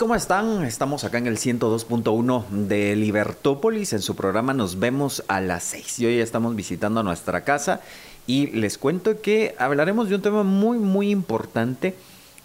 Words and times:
¿Cómo 0.00 0.14
están? 0.14 0.64
Estamos 0.64 1.04
acá 1.04 1.18
en 1.18 1.26
el 1.26 1.36
102.1 1.36 2.48
de 2.48 2.96
Libertópolis. 2.96 3.92
En 3.92 4.00
su 4.00 4.16
programa 4.16 4.54
nos 4.54 4.78
vemos 4.78 5.22
a 5.28 5.42
las 5.42 5.62
6. 5.64 5.98
Y 5.98 6.06
hoy 6.06 6.20
estamos 6.20 6.56
visitando 6.56 7.02
nuestra 7.02 7.44
casa 7.44 7.82
y 8.26 8.46
les 8.46 8.78
cuento 8.78 9.20
que 9.20 9.54
hablaremos 9.58 10.08
de 10.08 10.14
un 10.14 10.22
tema 10.22 10.42
muy, 10.42 10.78
muy 10.78 11.10
importante 11.10 11.96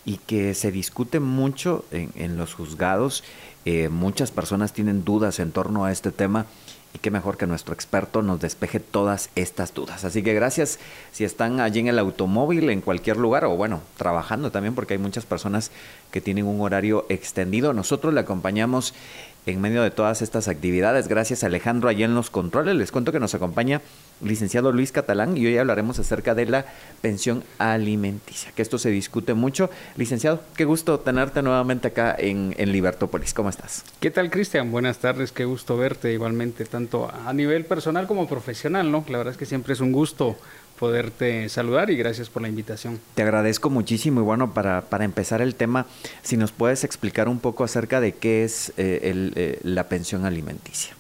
y 0.04 0.18
que 0.18 0.54
se 0.54 0.70
discute 0.70 1.22
mucho 1.22 1.86
en, 1.92 2.12
en 2.16 2.36
los 2.36 2.54
juzgados. 2.54 3.24
Eh, 3.64 3.88
muchas 3.88 4.32
personas 4.32 4.74
tienen 4.74 5.06
dudas 5.06 5.40
en 5.40 5.54
torno 5.54 5.86
a 5.86 5.94
este 5.94 6.12
tema 6.12 6.48
y 6.96 6.98
qué 6.98 7.12
mejor 7.12 7.36
que 7.36 7.46
nuestro 7.46 7.74
experto 7.74 8.22
nos 8.22 8.40
despeje 8.40 8.80
todas 8.80 9.30
estas 9.36 9.74
dudas. 9.74 10.06
Así 10.06 10.24
que 10.24 10.34
gracias 10.34 10.80
si 11.12 11.26
están 11.26 11.60
allí 11.60 11.82
en 11.82 11.90
el 11.90 12.00
automóvil, 12.00 12.70
en 12.70 12.80
cualquier 12.80 13.18
lugar, 13.18 13.44
o 13.44 13.58
bueno, 13.58 13.82
trabajando 13.98 14.50
también, 14.50 14.76
porque 14.76 14.94
hay 14.94 14.98
muchas 14.98 15.26
personas 15.26 15.72
que 16.12 16.22
tienen 16.22 16.46
un 16.46 16.62
horario 16.62 17.06
extendido. 17.10 17.74
Nosotros 17.74 18.14
le 18.14 18.22
acompañamos 18.22 18.94
en 19.46 19.62
medio 19.62 19.84
de 19.84 19.92
todas 19.92 20.22
estas 20.22 20.48
actividades. 20.48 21.08
Gracias 21.08 21.44
Alejandro 21.44 21.90
allí 21.90 22.04
en 22.04 22.16
los 22.16 22.30
controles. 22.30 22.76
Les 22.76 22.92
cuento 22.92 23.12
que 23.12 23.20
nos 23.20 23.36
acompaña 23.36 23.82
licenciado 24.22 24.72
Luis 24.72 24.92
Catalán 24.92 25.38
y 25.38 25.46
hoy 25.46 25.58
hablaremos 25.58 26.00
acerca 26.00 26.36
de 26.36 26.46
la 26.46 26.66
pensión 27.02 27.44
alimenticia, 27.58 28.52
que 28.56 28.62
esto 28.62 28.78
se 28.78 28.90
discute 28.90 29.34
mucho. 29.34 29.70
Licenciado, 29.98 30.42
qué 30.56 30.66
gusto 30.66 31.00
tenerte 31.00 31.42
nuevamente 31.42 31.90
acá 31.90 32.16
en, 32.18 32.56
en 32.58 32.72
Libertópolis. 32.72 33.34
¿Cómo 33.34 33.50
estás? 33.50 33.84
¿Qué 34.00 34.12
tal, 34.12 34.30
Cristian? 34.30 34.72
Buenas 34.72 35.00
tardes, 35.00 35.32
qué 35.32 35.46
gusto 35.46 35.78
verte 35.78 36.14
igualmente, 36.14 36.66
tanto 36.66 37.12
a 37.26 37.34
nivel 37.34 37.66
personal 37.66 38.08
como 38.08 38.28
profesional, 38.28 38.92
¿no? 38.92 39.06
La 39.10 39.18
verdad 39.18 39.34
es 39.34 39.38
que 39.38 39.46
siempre 39.46 39.74
es 39.74 39.80
un 39.80 39.92
gusto 39.92 40.38
poderte 40.80 41.48
saludar 41.50 41.90
y 41.90 41.96
gracias 41.96 42.30
por 42.30 42.42
la 42.42 42.48
invitación. 42.48 43.00
Te 43.16 43.22
agradezco 43.22 43.70
muchísimo 43.70 44.22
y 44.22 44.24
bueno, 44.24 44.54
para, 44.54 44.82
para 44.82 45.06
empezar 45.06 45.42
el 45.42 45.56
tema, 45.56 45.86
si 46.22 46.38
nos 46.38 46.52
puedes 46.52 46.84
explicar 46.84 47.30
un 47.30 47.40
poco 47.40 47.64
acerca 47.64 48.02
de 48.02 48.14
qué 48.14 48.44
es 48.44 48.74
eh, 48.78 49.02
el, 49.04 49.34
eh, 49.36 49.60
la 49.64 49.88
pensión 49.88 50.26
alimenticia. 50.26 50.96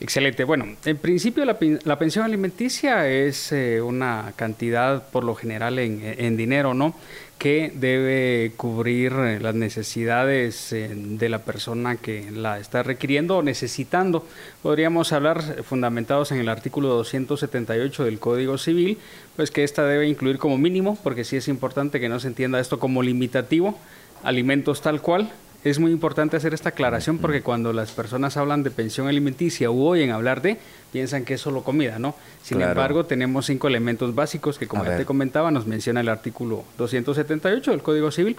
Excelente. 0.00 0.44
Bueno, 0.44 0.76
en 0.84 0.96
principio 0.96 1.44
la, 1.44 1.56
la 1.82 1.98
pensión 1.98 2.24
alimenticia 2.24 3.08
es 3.08 3.50
eh, 3.50 3.80
una 3.82 4.32
cantidad 4.36 5.08
por 5.08 5.24
lo 5.24 5.34
general 5.34 5.80
en, 5.80 6.00
en, 6.02 6.36
dinero, 6.36 6.72
¿no? 6.72 6.94
Que 7.38 7.72
debe 7.74 8.52
cubrir 8.56 9.12
eh, 9.12 9.38
las 9.40 9.54
necesidades 9.54 10.72
eh, 10.72 10.90
de 10.92 11.28
la 11.28 11.38
persona 11.38 11.96
que 11.96 12.30
la 12.32 12.58
está 12.58 12.82
requiriendo 12.82 13.36
o 13.36 13.42
necesitando. 13.42 14.26
Podríamos 14.62 15.12
hablar 15.12 15.62
fundamentados 15.62 16.32
en 16.32 16.38
el 16.38 16.48
artículo 16.48 16.88
278 16.88 18.04
del 18.04 18.18
Código 18.18 18.58
Civil, 18.58 18.98
pues 19.36 19.52
que 19.52 19.62
esta 19.62 19.84
debe 19.84 20.08
incluir 20.08 20.38
como 20.38 20.58
mínimo, 20.58 20.98
porque 21.04 21.24
sí 21.24 21.36
es 21.36 21.46
importante 21.46 22.00
que 22.00 22.08
no 22.08 22.18
se 22.18 22.26
entienda 22.28 22.58
esto 22.58 22.80
como 22.80 23.02
limitativo, 23.02 23.78
alimentos 24.24 24.82
tal 24.82 25.00
cual, 25.00 25.30
es 25.64 25.78
muy 25.78 25.90
importante 25.90 26.36
hacer 26.36 26.54
esta 26.54 26.70
aclaración 26.70 27.18
porque 27.18 27.42
cuando 27.42 27.72
las 27.72 27.90
personas 27.90 28.36
hablan 28.36 28.62
de 28.62 28.70
pensión 28.70 29.08
alimenticia 29.08 29.70
o 29.70 29.88
oyen 29.88 30.10
hablar 30.10 30.40
de, 30.40 30.58
piensan 30.92 31.24
que 31.24 31.34
es 31.34 31.40
solo 31.40 31.62
comida, 31.62 31.98
¿no? 31.98 32.14
Sin 32.42 32.58
claro. 32.58 32.72
embargo, 32.72 33.06
tenemos 33.06 33.46
cinco 33.46 33.66
elementos 33.68 34.14
básicos 34.14 34.58
que, 34.58 34.66
como 34.66 34.84
ya 34.84 34.96
te 34.96 35.04
comentaba, 35.04 35.50
nos 35.50 35.66
menciona 35.66 36.00
el 36.00 36.08
artículo 36.08 36.64
278 36.78 37.72
del 37.72 37.82
Código 37.82 38.10
Civil. 38.10 38.36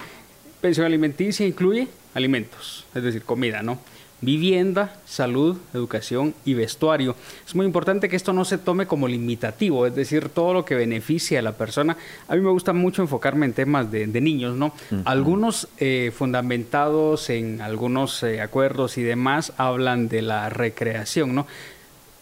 Pensión 0.62 0.86
alimenticia 0.86 1.46
incluye 1.46 1.88
alimentos, 2.14 2.86
es 2.96 3.04
decir, 3.04 3.24
comida, 3.24 3.62
¿no? 3.62 3.80
Vivienda, 4.22 4.94
salud, 5.06 5.58
educación 5.74 6.34
y 6.46 6.54
vestuario. 6.54 7.16
Es 7.48 7.56
muy 7.56 7.66
importante 7.66 8.10
que 8.10 8.16
esto 8.16 8.34
no 8.34 8.46
se 8.46 8.58
tome 8.58 8.86
como 8.86 9.08
limitativo, 9.08 9.86
es 9.86 9.96
decir, 9.96 10.30
todo 10.30 10.54
lo 10.54 10.66
que 10.66 10.76
beneficia 10.76 11.40
a 11.40 11.42
la 11.42 11.54
persona. 11.54 11.98
A 12.28 12.36
mí 12.36 12.42
me 12.42 12.50
gusta 12.50 12.74
mucho 12.74 13.02
enfocarme 13.02 13.46
en 13.46 13.54
temas 13.54 13.92
de, 13.92 14.08
de 14.08 14.22
niños, 14.22 14.56
¿no? 14.56 14.68
Uh 14.92 14.96
-huh. 14.96 15.02
Algunos 15.06 15.68
eh, 15.78 16.12
fundamentados 16.16 17.30
en 17.30 17.62
algunos 17.62 18.24
eh, 18.24 18.42
acuerdos 18.42 18.98
y 18.98 19.04
demás 19.04 19.54
hablan 19.58 20.10
de 20.10 20.22
la 20.22 20.50
recreación, 20.50 21.36
¿no? 21.36 21.48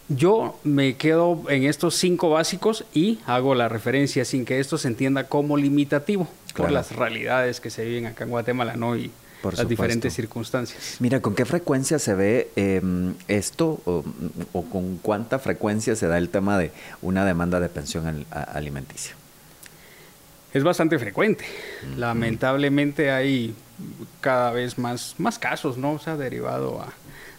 Yo 0.08 0.58
me 0.64 0.96
quedo 0.96 1.42
en 1.50 1.64
estos 1.64 1.94
cinco 1.94 2.30
básicos 2.30 2.84
y 2.94 3.18
hago 3.26 3.54
la 3.54 3.68
referencia 3.68 4.24
sin 4.24 4.46
que 4.46 4.58
esto 4.58 4.78
se 4.78 4.88
entienda 4.88 5.24
como 5.24 5.58
limitativo 5.58 6.26
claro. 6.54 6.68
por 6.68 6.70
las 6.70 6.96
realidades 6.96 7.60
que 7.60 7.68
se 7.68 7.84
viven 7.84 8.06
acá 8.06 8.24
en 8.24 8.30
Guatemala, 8.30 8.74
¿no? 8.76 8.96
Y, 8.96 9.10
por 9.42 9.52
las 9.52 9.60
supuesto. 9.60 9.68
diferentes 9.68 10.14
circunstancias. 10.14 10.96
Mira, 11.00 11.20
¿con 11.20 11.34
qué 11.34 11.44
frecuencia 11.44 11.98
se 11.98 12.14
ve 12.14 12.50
eh, 12.56 12.80
esto 13.28 13.80
o, 13.84 14.04
o, 14.52 14.64
con 14.64 14.98
cuánta 14.98 15.38
frecuencia 15.38 15.96
se 15.96 16.06
da 16.06 16.18
el 16.18 16.28
tema 16.28 16.58
de 16.58 16.72
una 17.02 17.24
demanda 17.24 17.60
de 17.60 17.68
pensión 17.68 18.06
al, 18.06 18.26
a, 18.30 18.42
alimenticia? 18.42 19.14
Es 20.52 20.64
bastante 20.64 20.98
frecuente. 20.98 21.44
Lamentablemente 21.96 23.10
hay 23.10 23.54
cada 24.20 24.50
vez 24.50 24.78
más, 24.78 25.14
más 25.18 25.38
casos, 25.38 25.76
¿no? 25.76 25.98
Se 25.98 26.10
ha 26.10 26.16
derivado 26.16 26.80
a 26.80 26.92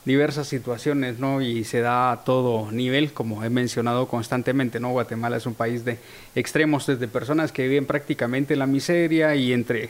diversas 0.05 0.47
situaciones, 0.47 1.19
¿no? 1.19 1.41
Y 1.41 1.63
se 1.63 1.81
da 1.81 2.11
a 2.11 2.23
todo 2.23 2.71
nivel, 2.71 3.11
como 3.11 3.43
he 3.43 3.49
mencionado 3.49 4.07
constantemente, 4.07 4.79
¿no? 4.79 4.91
Guatemala 4.91 5.37
es 5.37 5.45
un 5.45 5.55
país 5.55 5.83
de 5.85 5.99
extremos, 6.35 6.85
desde 6.85 7.07
personas 7.07 7.51
que 7.51 7.67
viven 7.67 7.85
prácticamente 7.85 8.53
en 8.53 8.59
la 8.59 8.67
miseria 8.67 9.35
y 9.35 9.53
entre 9.53 9.89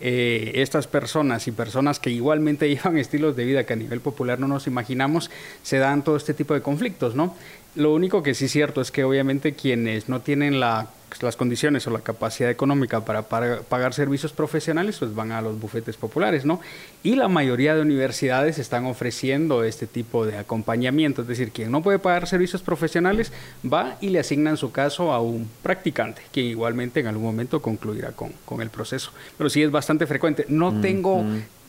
eh, 0.00 0.52
estas 0.56 0.86
personas 0.86 1.46
y 1.46 1.52
personas 1.52 2.00
que 2.00 2.10
igualmente 2.10 2.68
llevan 2.74 2.98
estilos 2.98 3.36
de 3.36 3.44
vida 3.44 3.64
que 3.64 3.72
a 3.72 3.76
nivel 3.76 4.00
popular 4.00 4.40
no 4.40 4.48
nos 4.48 4.66
imaginamos, 4.66 5.30
se 5.62 5.78
dan 5.78 6.02
todo 6.02 6.16
este 6.16 6.34
tipo 6.34 6.54
de 6.54 6.62
conflictos, 6.62 7.14
¿no? 7.14 7.34
Lo 7.74 7.92
único 7.92 8.22
que 8.22 8.34
sí 8.34 8.44
es 8.44 8.52
cierto 8.52 8.80
es 8.80 8.90
que 8.90 9.02
obviamente 9.02 9.54
quienes 9.54 10.08
no 10.08 10.20
tienen 10.20 10.60
la, 10.60 10.88
las 11.20 11.36
condiciones 11.36 11.86
o 11.86 11.90
la 11.90 12.00
capacidad 12.00 12.50
económica 12.50 13.04
para, 13.04 13.22
para, 13.22 13.62
pagar 13.62 13.94
servicios 13.94 14.32
profesionales, 14.32 14.98
pues 14.98 15.14
van 15.14 15.32
a 15.32 15.42
los 15.42 15.58
bufetes 15.58 15.96
populares, 15.96 16.44
¿no? 16.44 16.60
Y 17.02 17.16
la 17.16 17.28
mayoría 17.28 17.74
de 17.74 17.82
universidades 17.82 18.58
están 18.58 18.86
ofreciendo 18.86 19.64
este 19.64 19.86
tipo 19.86 20.26
de 20.26 20.38
acompañamiento, 20.38 21.22
es 21.22 21.28
decir, 21.28 21.50
quien 21.50 21.70
no 21.70 21.82
puede 21.82 21.98
pagar 21.98 22.26
servicios 22.26 22.62
profesionales 22.62 23.32
va 23.64 23.96
y 24.00 24.10
le 24.10 24.20
asigna 24.20 24.50
en 24.50 24.56
su 24.56 24.70
caso 24.70 25.12
a 25.12 25.20
un 25.20 25.48
practicante, 25.62 26.22
quien 26.32 26.46
igualmente 26.46 27.00
en 27.00 27.06
algún 27.06 27.24
momento 27.24 27.60
concluirá 27.60 28.12
con, 28.12 28.32
con 28.44 28.60
el 28.62 28.70
proceso. 28.70 29.10
Pero 29.36 29.50
sí 29.50 29.62
es 29.62 29.70
bastante 29.70 30.06
frecuente. 30.06 30.46
No 30.48 30.70
mm 30.70 30.74
-hmm. 30.76 30.82
tengo 30.82 31.24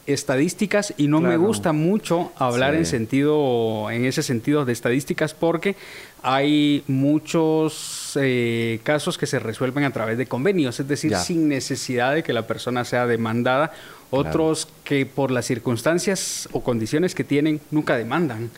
estadísticas 0.08 0.94
y 0.98 1.08
no 1.08 1.20
claro. 1.20 1.38
me 1.40 1.46
gusta 1.46 1.74
mucho 1.74 2.32
hablar 2.38 2.74
sí. 2.74 2.78
en 2.80 2.86
sentido 2.86 3.90
en 3.90 4.06
ese 4.06 4.24
sentido 4.24 4.66
de 4.66 4.74
estadísticas 4.74 5.34
porque 5.34 5.76
hay 6.22 6.84
muchos 6.88 8.18
eh, 8.20 8.80
casos 8.84 9.18
que 9.18 9.28
se 9.28 9.38
resuelven 9.38 9.84
a 9.84 9.92
través 9.92 10.18
de 10.18 10.26
convenios, 10.26 10.80
es 10.80 10.88
decir, 10.88 11.12
ya. 11.12 11.20
sin 11.20 11.48
necesidad 11.48 12.16
de 12.16 12.24
que 12.24 12.34
la 12.34 12.48
persona 12.48 12.84
sea 12.84 13.06
demandada, 13.06 13.74
otros 14.10 14.66
claro. 14.66 14.80
que 14.86 15.06
por 15.06 15.30
las 15.30 15.46
circunstancias 15.46 16.50
o 16.52 16.64
condiciones 16.64 17.14
que 17.14 17.24
tienen 17.24 17.62
nunca 17.70 17.96
demandan, 17.96 18.50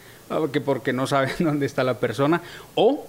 que 0.53 0.61
porque 0.61 0.93
no 0.93 1.07
saben 1.07 1.31
dónde 1.39 1.65
está 1.65 1.83
la 1.83 1.99
persona 1.99 2.41
o 2.75 3.05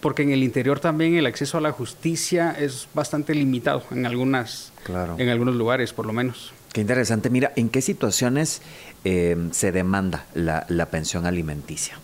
porque 0.00 0.22
en 0.22 0.32
el 0.32 0.42
interior 0.42 0.80
también 0.80 1.14
el 1.14 1.24
acceso 1.26 1.56
a 1.58 1.60
la 1.60 1.72
justicia 1.72 2.54
es 2.58 2.88
bastante 2.92 3.34
limitado 3.34 3.84
en 3.92 4.04
algunas 4.04 4.72
claro. 4.84 5.14
en 5.16 5.28
algunos 5.28 5.54
lugares 5.54 5.92
por 5.92 6.04
lo 6.06 6.12
menos. 6.12 6.52
Qué 6.72 6.80
interesante. 6.80 7.28
Mira, 7.30 7.52
¿en 7.56 7.68
qué 7.68 7.82
situaciones 7.82 8.62
eh, 9.04 9.36
se 9.52 9.72
demanda 9.72 10.24
la, 10.34 10.64
la, 10.68 10.86
pensión 10.86 11.26
alimenticia? 11.26 11.98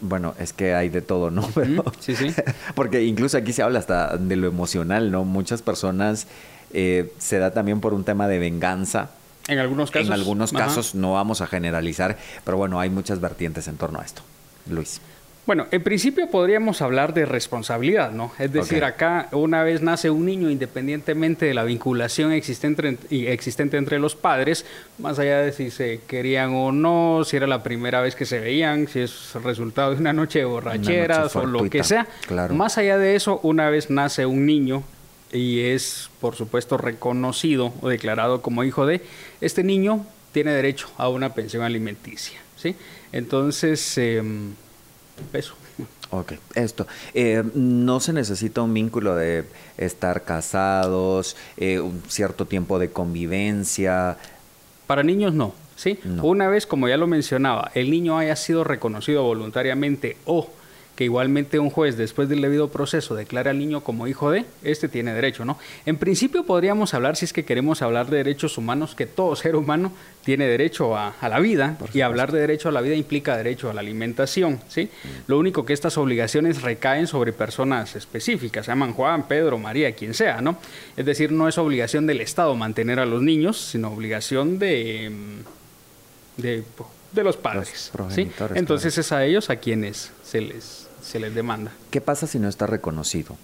Bueno, 0.00 0.34
es 0.38 0.52
que 0.52 0.74
hay 0.74 0.88
de 0.88 1.02
todo, 1.02 1.30
¿no? 1.30 1.48
Pero, 1.54 1.84
sí, 1.98 2.14
sí. 2.14 2.34
Porque 2.74 3.02
incluso 3.02 3.36
aquí 3.36 3.52
se 3.52 3.62
habla 3.62 3.80
hasta 3.80 4.16
de 4.16 4.36
lo 4.36 4.46
emocional, 4.46 5.10
¿no? 5.10 5.24
Muchas 5.24 5.62
personas 5.62 6.26
eh, 6.72 7.12
se 7.18 7.38
da 7.38 7.52
también 7.52 7.80
por 7.80 7.94
un 7.94 8.04
tema 8.04 8.28
de 8.28 8.38
venganza. 8.38 9.10
En 9.48 9.58
algunos 9.58 9.90
casos. 9.90 10.08
En 10.08 10.12
algunos 10.12 10.52
casos, 10.52 10.94
no 10.94 11.14
vamos 11.14 11.40
a 11.40 11.46
generalizar, 11.46 12.16
pero 12.44 12.56
bueno, 12.56 12.78
hay 12.78 12.90
muchas 12.90 13.20
vertientes 13.20 13.66
en 13.66 13.76
torno 13.76 14.00
a 14.00 14.04
esto. 14.04 14.22
Luis. 14.70 15.00
Bueno, 15.44 15.66
en 15.72 15.82
principio 15.82 16.28
podríamos 16.28 16.82
hablar 16.82 17.14
de 17.14 17.26
responsabilidad, 17.26 18.12
¿no? 18.12 18.30
Es 18.38 18.52
decir, 18.52 18.84
acá 18.84 19.28
una 19.32 19.64
vez 19.64 19.82
nace 19.82 20.08
un 20.08 20.24
niño, 20.24 20.48
independientemente 20.50 21.46
de 21.46 21.54
la 21.54 21.64
vinculación 21.64 22.30
existente, 22.30 22.96
existente 23.10 23.76
entre 23.76 23.98
los 23.98 24.14
padres, 24.14 24.64
más 24.98 25.18
allá 25.18 25.40
de 25.40 25.50
si 25.50 25.72
se 25.72 26.00
querían 26.06 26.54
o 26.54 26.70
no, 26.70 27.24
si 27.24 27.36
era 27.36 27.48
la 27.48 27.64
primera 27.64 28.00
vez 28.00 28.14
que 28.14 28.24
se 28.24 28.38
veían, 28.38 28.86
si 28.86 29.00
es 29.00 29.34
resultado 29.42 29.92
de 29.92 30.00
una 30.00 30.12
noche 30.12 30.38
de 30.38 30.44
borracheras 30.44 31.34
o 31.34 31.44
lo 31.44 31.68
que 31.68 31.82
sea, 31.82 32.06
más 32.50 32.78
allá 32.78 32.96
de 32.96 33.16
eso, 33.16 33.40
una 33.42 33.68
vez 33.68 33.90
nace 33.90 34.24
un 34.26 34.46
niño 34.46 34.84
y 35.32 35.62
es, 35.62 36.08
por 36.20 36.36
supuesto, 36.36 36.78
reconocido 36.78 37.72
o 37.80 37.88
declarado 37.88 38.42
como 38.42 38.62
hijo 38.62 38.86
de, 38.86 39.00
este 39.40 39.64
niño 39.64 40.06
tiene 40.30 40.52
derecho 40.52 40.88
a 40.98 41.08
una 41.08 41.34
pensión 41.34 41.64
alimenticia, 41.64 42.38
¿sí? 42.56 42.76
Entonces... 43.10 43.98
Eh, 43.98 44.22
peso. 45.30 45.54
Ok, 46.10 46.34
esto. 46.54 46.86
Eh, 47.14 47.42
no 47.54 47.98
se 48.00 48.12
necesita 48.12 48.60
un 48.60 48.74
vínculo 48.74 49.16
de 49.16 49.44
estar 49.78 50.24
casados, 50.24 51.36
eh, 51.56 51.80
un 51.80 52.02
cierto 52.06 52.46
tiempo 52.46 52.78
de 52.78 52.90
convivencia. 52.90 54.18
Para 54.86 55.02
niños 55.02 55.32
no, 55.32 55.54
¿sí? 55.74 55.98
Una 56.22 56.48
vez, 56.48 56.66
como 56.66 56.86
ya 56.86 56.98
lo 56.98 57.06
mencionaba, 57.06 57.70
el 57.74 57.90
niño 57.90 58.18
haya 58.18 58.36
sido 58.36 58.62
reconocido 58.62 59.22
voluntariamente 59.22 60.18
o 60.26 60.50
que 61.02 61.06
igualmente 61.06 61.58
un 61.58 61.70
juez 61.70 61.96
después 61.96 62.28
del 62.28 62.40
debido 62.42 62.68
proceso 62.68 63.16
declara 63.16 63.50
al 63.50 63.58
niño 63.58 63.82
como 63.82 64.06
hijo 64.06 64.30
de, 64.30 64.44
este 64.62 64.88
tiene 64.88 65.12
derecho, 65.12 65.44
¿no? 65.44 65.58
En 65.84 65.96
principio 65.96 66.44
podríamos 66.44 66.94
hablar, 66.94 67.16
si 67.16 67.24
es 67.24 67.32
que 67.32 67.44
queremos 67.44 67.82
hablar 67.82 68.08
de 68.08 68.18
derechos 68.18 68.56
humanos, 68.56 68.94
que 68.94 69.06
todo 69.06 69.34
ser 69.34 69.56
humano 69.56 69.92
tiene 70.24 70.46
derecho 70.46 70.96
a, 70.96 71.14
la 71.20 71.40
vida, 71.40 71.76
y 71.92 72.02
hablar 72.02 72.30
de 72.30 72.40
derecho 72.40 72.68
a 72.68 72.72
la 72.72 72.80
vida 72.80 72.94
implica 72.94 73.36
derecho 73.36 73.68
a 73.68 73.74
la 73.74 73.80
alimentación, 73.80 74.60
¿sí? 74.68 74.84
Mm. 74.84 75.08
Lo 75.26 75.38
único 75.38 75.64
que 75.64 75.72
estas 75.72 75.98
obligaciones 75.98 76.62
recaen 76.62 77.06
sobre 77.06 77.32
personas 77.32 77.96
específicas, 77.96 78.66
se 78.66 78.70
llaman 78.70 78.92
Juan, 78.92 79.26
Pedro, 79.26 79.58
María, 79.58 79.92
quien 79.92 80.14
sea, 80.14 80.40
¿no? 80.40 80.58
Es 80.96 81.04
decir, 81.04 81.32
no 81.32 81.48
es 81.48 81.58
obligación 81.58 82.06
del 82.06 82.20
Estado 82.20 82.54
mantener 82.54 83.00
a 83.00 83.06
los 83.06 83.22
niños, 83.22 83.60
sino 83.60 83.90
obligación 83.92 84.58
de... 84.58 85.10
de 86.36 86.62
de 87.12 87.22
los 87.22 87.36
padres. 87.36 87.92
¿sí? 88.10 88.30
Entonces 88.54 88.98
es 88.98 89.12
a 89.12 89.24
ellos 89.24 89.50
a 89.50 89.56
quienes 89.56 90.10
se 90.22 90.40
les, 90.40 90.88
se 91.02 91.20
les 91.20 91.34
demanda. 91.34 91.72
¿Qué 91.90 92.00
pasa 92.00 92.26
si 92.26 92.38
no 92.38 92.48
está 92.48 92.66
reconocido? 92.66 93.36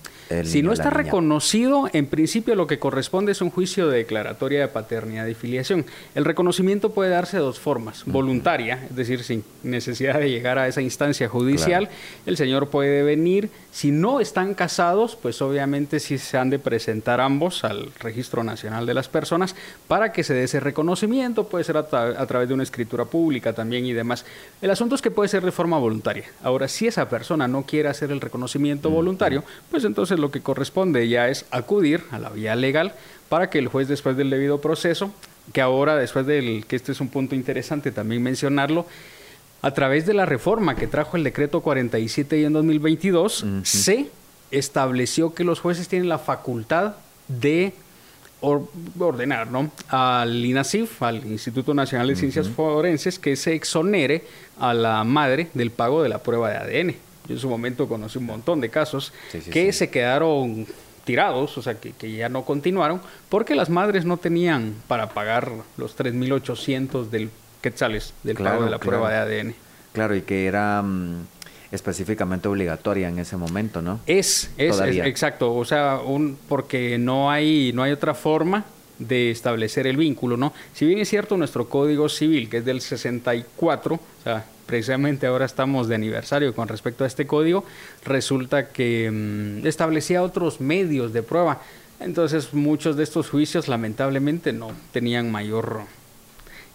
si 0.44 0.62
no 0.62 0.72
está 0.72 0.90
reconocido, 0.90 1.88
en 1.92 2.06
principio 2.06 2.54
lo 2.54 2.66
que 2.66 2.78
corresponde 2.78 3.32
es 3.32 3.40
un 3.40 3.50
juicio 3.50 3.88
de 3.88 3.98
declaratoria 3.98 4.60
de 4.60 4.68
paternidad 4.68 5.26
y 5.26 5.34
filiación. 5.34 5.86
El 6.14 6.26
reconocimiento 6.26 6.90
puede 6.90 7.10
darse 7.10 7.38
de 7.38 7.42
dos 7.42 7.58
formas. 7.58 8.04
Voluntaria, 8.04 8.86
es 8.90 8.96
decir, 8.96 9.22
sin 9.22 9.42
necesidad 9.62 10.18
de 10.18 10.30
llegar 10.30 10.58
a 10.58 10.68
esa 10.68 10.82
instancia 10.82 11.28
judicial. 11.28 11.88
El 12.26 12.36
señor 12.36 12.68
puede 12.68 13.02
venir. 13.02 13.50
Si 13.72 13.90
no 13.90 14.20
están 14.20 14.54
casados, 14.54 15.16
pues 15.16 15.40
obviamente 15.40 15.98
sí 15.98 16.18
se 16.18 16.36
han 16.36 16.50
de 16.50 16.58
presentar 16.58 17.20
ambos 17.20 17.64
al 17.64 17.90
Registro 17.98 18.44
Nacional 18.44 18.84
de 18.84 18.94
las 18.94 19.08
Personas 19.08 19.54
para 19.86 20.12
que 20.12 20.24
se 20.24 20.34
dé 20.34 20.44
ese 20.44 20.60
reconocimiento. 20.60 21.48
Puede 21.48 21.64
ser 21.64 21.78
a, 21.78 21.80
a 21.80 22.26
través 22.26 22.48
de 22.48 22.54
una 22.54 22.64
escritura 22.64 23.06
pública 23.06 23.54
también 23.54 23.86
y 23.86 23.94
demás. 23.94 24.26
El 24.60 24.70
asunto 24.70 24.94
es 24.94 25.00
que 25.00 25.10
puede 25.10 25.28
ser 25.28 25.44
de 25.44 25.52
forma 25.52 25.78
voluntaria. 25.78 26.24
Ahora, 26.42 26.68
si 26.68 26.86
esa 26.86 27.08
persona 27.08 27.47
no 27.48 27.64
quiere 27.64 27.88
hacer 27.88 28.10
el 28.10 28.20
reconocimiento 28.20 28.90
voluntario, 28.90 29.44
pues 29.70 29.84
entonces 29.84 30.18
lo 30.18 30.30
que 30.30 30.40
corresponde 30.40 31.08
ya 31.08 31.28
es 31.28 31.46
acudir 31.50 32.04
a 32.10 32.18
la 32.18 32.30
vía 32.30 32.54
legal 32.54 32.94
para 33.28 33.50
que 33.50 33.58
el 33.58 33.68
juez 33.68 33.88
después 33.88 34.16
del 34.16 34.30
debido 34.30 34.60
proceso, 34.60 35.10
que 35.52 35.60
ahora 35.60 35.96
después 35.96 36.26
del, 36.26 36.64
que 36.66 36.76
este 36.76 36.92
es 36.92 37.00
un 37.00 37.08
punto 37.08 37.34
interesante 37.34 37.90
también 37.90 38.22
mencionarlo, 38.22 38.86
a 39.60 39.72
través 39.72 40.06
de 40.06 40.14
la 40.14 40.24
reforma 40.24 40.76
que 40.76 40.86
trajo 40.86 41.16
el 41.16 41.24
decreto 41.24 41.60
47 41.60 42.38
y 42.38 42.44
en 42.44 42.52
2022, 42.52 43.44
se 43.64 44.08
estableció 44.50 45.34
que 45.34 45.44
los 45.44 45.60
jueces 45.60 45.88
tienen 45.88 46.08
la 46.08 46.18
facultad 46.18 46.94
de 47.26 47.72
ordenar 48.40 49.50
¿no? 49.50 49.70
al 49.88 50.44
INACIF, 50.44 51.02
al 51.02 51.26
Instituto 51.26 51.74
Nacional 51.74 52.06
de 52.08 52.16
Ciencias 52.16 52.48
Forenses, 52.48 53.18
que 53.18 53.34
se 53.34 53.54
exonere 53.54 54.24
a 54.60 54.72
la 54.74 55.02
madre 55.04 55.48
del 55.54 55.70
pago 55.70 56.02
de 56.02 56.08
la 56.08 56.22
prueba 56.22 56.50
de 56.50 56.56
ADN. 56.56 56.94
Yo 57.28 57.34
en 57.34 57.40
su 57.40 57.48
momento 57.48 57.88
conocí 57.88 58.18
un 58.18 58.26
montón 58.26 58.60
de 58.60 58.70
casos 58.70 59.12
que 59.52 59.72
se 59.72 59.90
quedaron 59.90 60.66
tirados, 61.04 61.56
o 61.56 61.62
sea, 61.62 61.74
que, 61.74 61.92
que, 61.92 62.12
ya 62.12 62.28
no 62.28 62.44
continuaron, 62.44 63.00
porque 63.28 63.54
las 63.54 63.70
madres 63.70 64.04
no 64.04 64.16
tenían 64.16 64.74
para 64.88 65.10
pagar 65.10 65.50
los 65.76 65.96
3.800 65.96 67.08
del 67.08 67.30
quetzales 67.60 68.14
del 68.22 68.36
pago 68.36 68.64
de 68.64 68.70
la 68.70 68.78
prueba 68.78 69.10
de 69.10 69.16
ADN. 69.16 69.54
Claro, 69.92 70.14
y 70.14 70.22
que 70.22 70.46
era 70.46 70.82
mm, 70.82 71.26
específicamente 71.72 72.48
obligatoria 72.48 73.08
en 73.08 73.18
ese 73.18 73.36
momento, 73.36 73.82
¿no? 73.82 74.00
Es, 74.06 74.50
es, 74.56 74.80
es, 74.80 74.98
exacto, 74.98 75.54
o 75.54 75.64
sea, 75.64 76.00
un, 76.04 76.38
porque 76.48 76.98
no 76.98 77.30
hay, 77.30 77.72
no 77.74 77.82
hay 77.82 77.92
otra 77.92 78.14
forma 78.14 78.64
de 78.98 79.30
establecer 79.30 79.86
el 79.86 79.96
vínculo, 79.96 80.36
¿no? 80.36 80.52
Si 80.74 80.84
bien 80.84 80.98
es 80.98 81.08
cierto 81.08 81.36
nuestro 81.36 81.68
Código 81.68 82.08
Civil, 82.08 82.48
que 82.48 82.58
es 82.58 82.64
del 82.64 82.80
64, 82.80 83.94
o 83.94 84.00
sea, 84.22 84.44
precisamente 84.68 85.26
ahora 85.26 85.46
estamos 85.46 85.88
de 85.88 85.94
aniversario 85.94 86.54
con 86.54 86.68
respecto 86.68 87.02
a 87.02 87.06
este 87.06 87.26
código, 87.26 87.64
resulta 88.04 88.68
que 88.68 89.10
mm, 89.10 89.66
establecía 89.66 90.22
otros 90.22 90.60
medios 90.60 91.12
de 91.12 91.22
prueba. 91.24 91.60
Entonces 91.98 92.54
muchos 92.54 92.96
de 92.96 93.02
estos 93.02 93.30
juicios 93.30 93.66
lamentablemente 93.66 94.52
no 94.52 94.70
tenían 94.92 95.32
mayor 95.32 95.80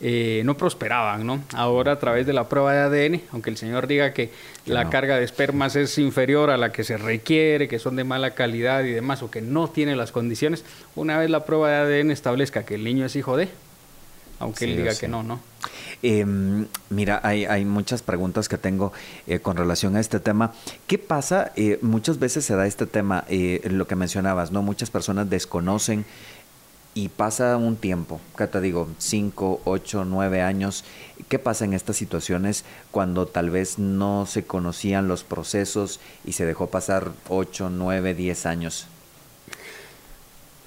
eh, 0.06 0.42
no 0.44 0.58
prosperaban, 0.58 1.26
¿no? 1.26 1.42
Ahora 1.54 1.94
a 1.94 2.00
través 2.00 2.26
de 2.26 2.34
la 2.34 2.50
prueba 2.50 2.74
de 2.74 2.80
ADN, 2.80 3.22
aunque 3.32 3.50
el 3.50 3.56
señor 3.56 3.88
diga 3.88 4.12
que 4.12 4.32
la 4.66 4.90
carga 4.90 5.16
de 5.16 5.24
espermas 5.24 5.78
es 5.78 5.98
inferior 5.98 6.50
a 6.50 6.58
la 6.58 6.74
que 6.74 6.84
se 6.84 6.98
requiere, 6.98 7.70
que 7.70 7.80
son 7.80 7.96
de 7.96 8.04
mala 8.04 8.32
calidad 8.32 8.84
y 8.84 8.92
demás, 8.92 9.24
o 9.24 9.32
que 9.32 9.42
no 9.42 9.70
tiene 9.70 9.96
las 9.96 10.12
condiciones, 10.12 10.66
una 10.98 11.18
vez 11.20 11.30
la 11.30 11.46
prueba 11.46 11.70
de 11.70 12.02
ADN 12.02 12.12
establezca 12.12 12.66
que 12.66 12.76
el 12.76 12.84
niño 12.84 13.06
es 13.06 13.16
hijo 13.16 13.38
de, 13.38 13.48
aunque 14.40 14.66
él 14.66 14.76
diga 14.76 14.94
que 14.98 15.08
no, 15.08 15.24
¿no? 15.24 15.40
Em, 16.04 16.68
mira, 16.90 17.22
hay, 17.24 17.46
hay, 17.46 17.66
muchas 17.66 18.02
preguntas 18.02 18.50
que 18.50 18.58
tengo 18.58 18.94
eh, 19.26 19.40
con 19.40 19.58
relación 19.58 19.96
a 19.96 20.00
este 20.00 20.20
tema. 20.20 20.54
¿Qué 20.86 21.00
pasa? 21.00 21.52
Eh, 21.56 21.80
muchas 21.82 22.20
veces 22.20 22.46
se 22.46 22.56
da 22.56 22.68
este 22.68 22.86
tema, 22.86 23.26
lo 23.64 23.88
que 23.88 23.96
mencionabas, 23.96 24.52
¿no? 24.52 24.62
Muchas 24.62 24.92
personas 24.92 25.30
desconocen 25.30 26.06
y 26.96 27.10
pasa 27.10 27.58
un 27.58 27.76
tiempo, 27.76 28.22
¿qué 28.38 28.46
te 28.46 28.62
digo? 28.62 28.88
Cinco, 29.00 29.62
ocho, 29.66 30.06
nueve 30.06 30.42
años. 30.42 30.84
¿Qué 31.28 31.40
pasa 31.40 31.66
en 31.66 31.74
estas 31.74 31.96
situaciones 31.96 32.66
cuando 32.92 33.26
tal 33.26 33.50
vez 33.50 33.80
no 33.80 34.28
se 34.28 34.44
conocían 34.44 35.08
los 35.08 35.24
procesos 35.24 36.00
y 36.24 36.34
se 36.34 36.46
dejó 36.46 36.68
pasar 36.68 37.12
ocho, 37.30 37.70
nueve, 37.72 38.14
diez 38.14 38.46
años 38.46 38.86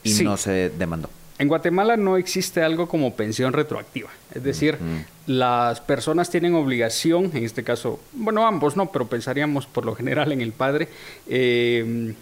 y 0.03 0.15
no 0.25 0.37
se 0.37 0.71
demandó? 0.71 1.11
En 1.39 1.49
Guatemala 1.49 1.97
no 1.97 2.17
existe 2.17 2.63
algo 2.63 2.89
como 2.89 3.15
pensión 3.15 3.53
retroactiva. 3.53 4.09
Es 4.35 4.43
decir, 4.43 4.79
las 5.27 5.81
personas 5.81 6.31
tienen 6.31 6.55
obligación, 6.55 7.31
en 7.35 7.45
este 7.45 7.63
caso, 7.63 8.01
bueno, 8.13 8.47
ambos 8.47 8.77
no, 8.77 8.91
pero 8.91 9.07
pensaríamos 9.07 9.67
por 9.67 9.85
lo 9.85 9.95
general 9.95 10.33
en 10.33 10.41
el 10.41 10.53
padre, 10.53 10.89
eh, 11.29 12.15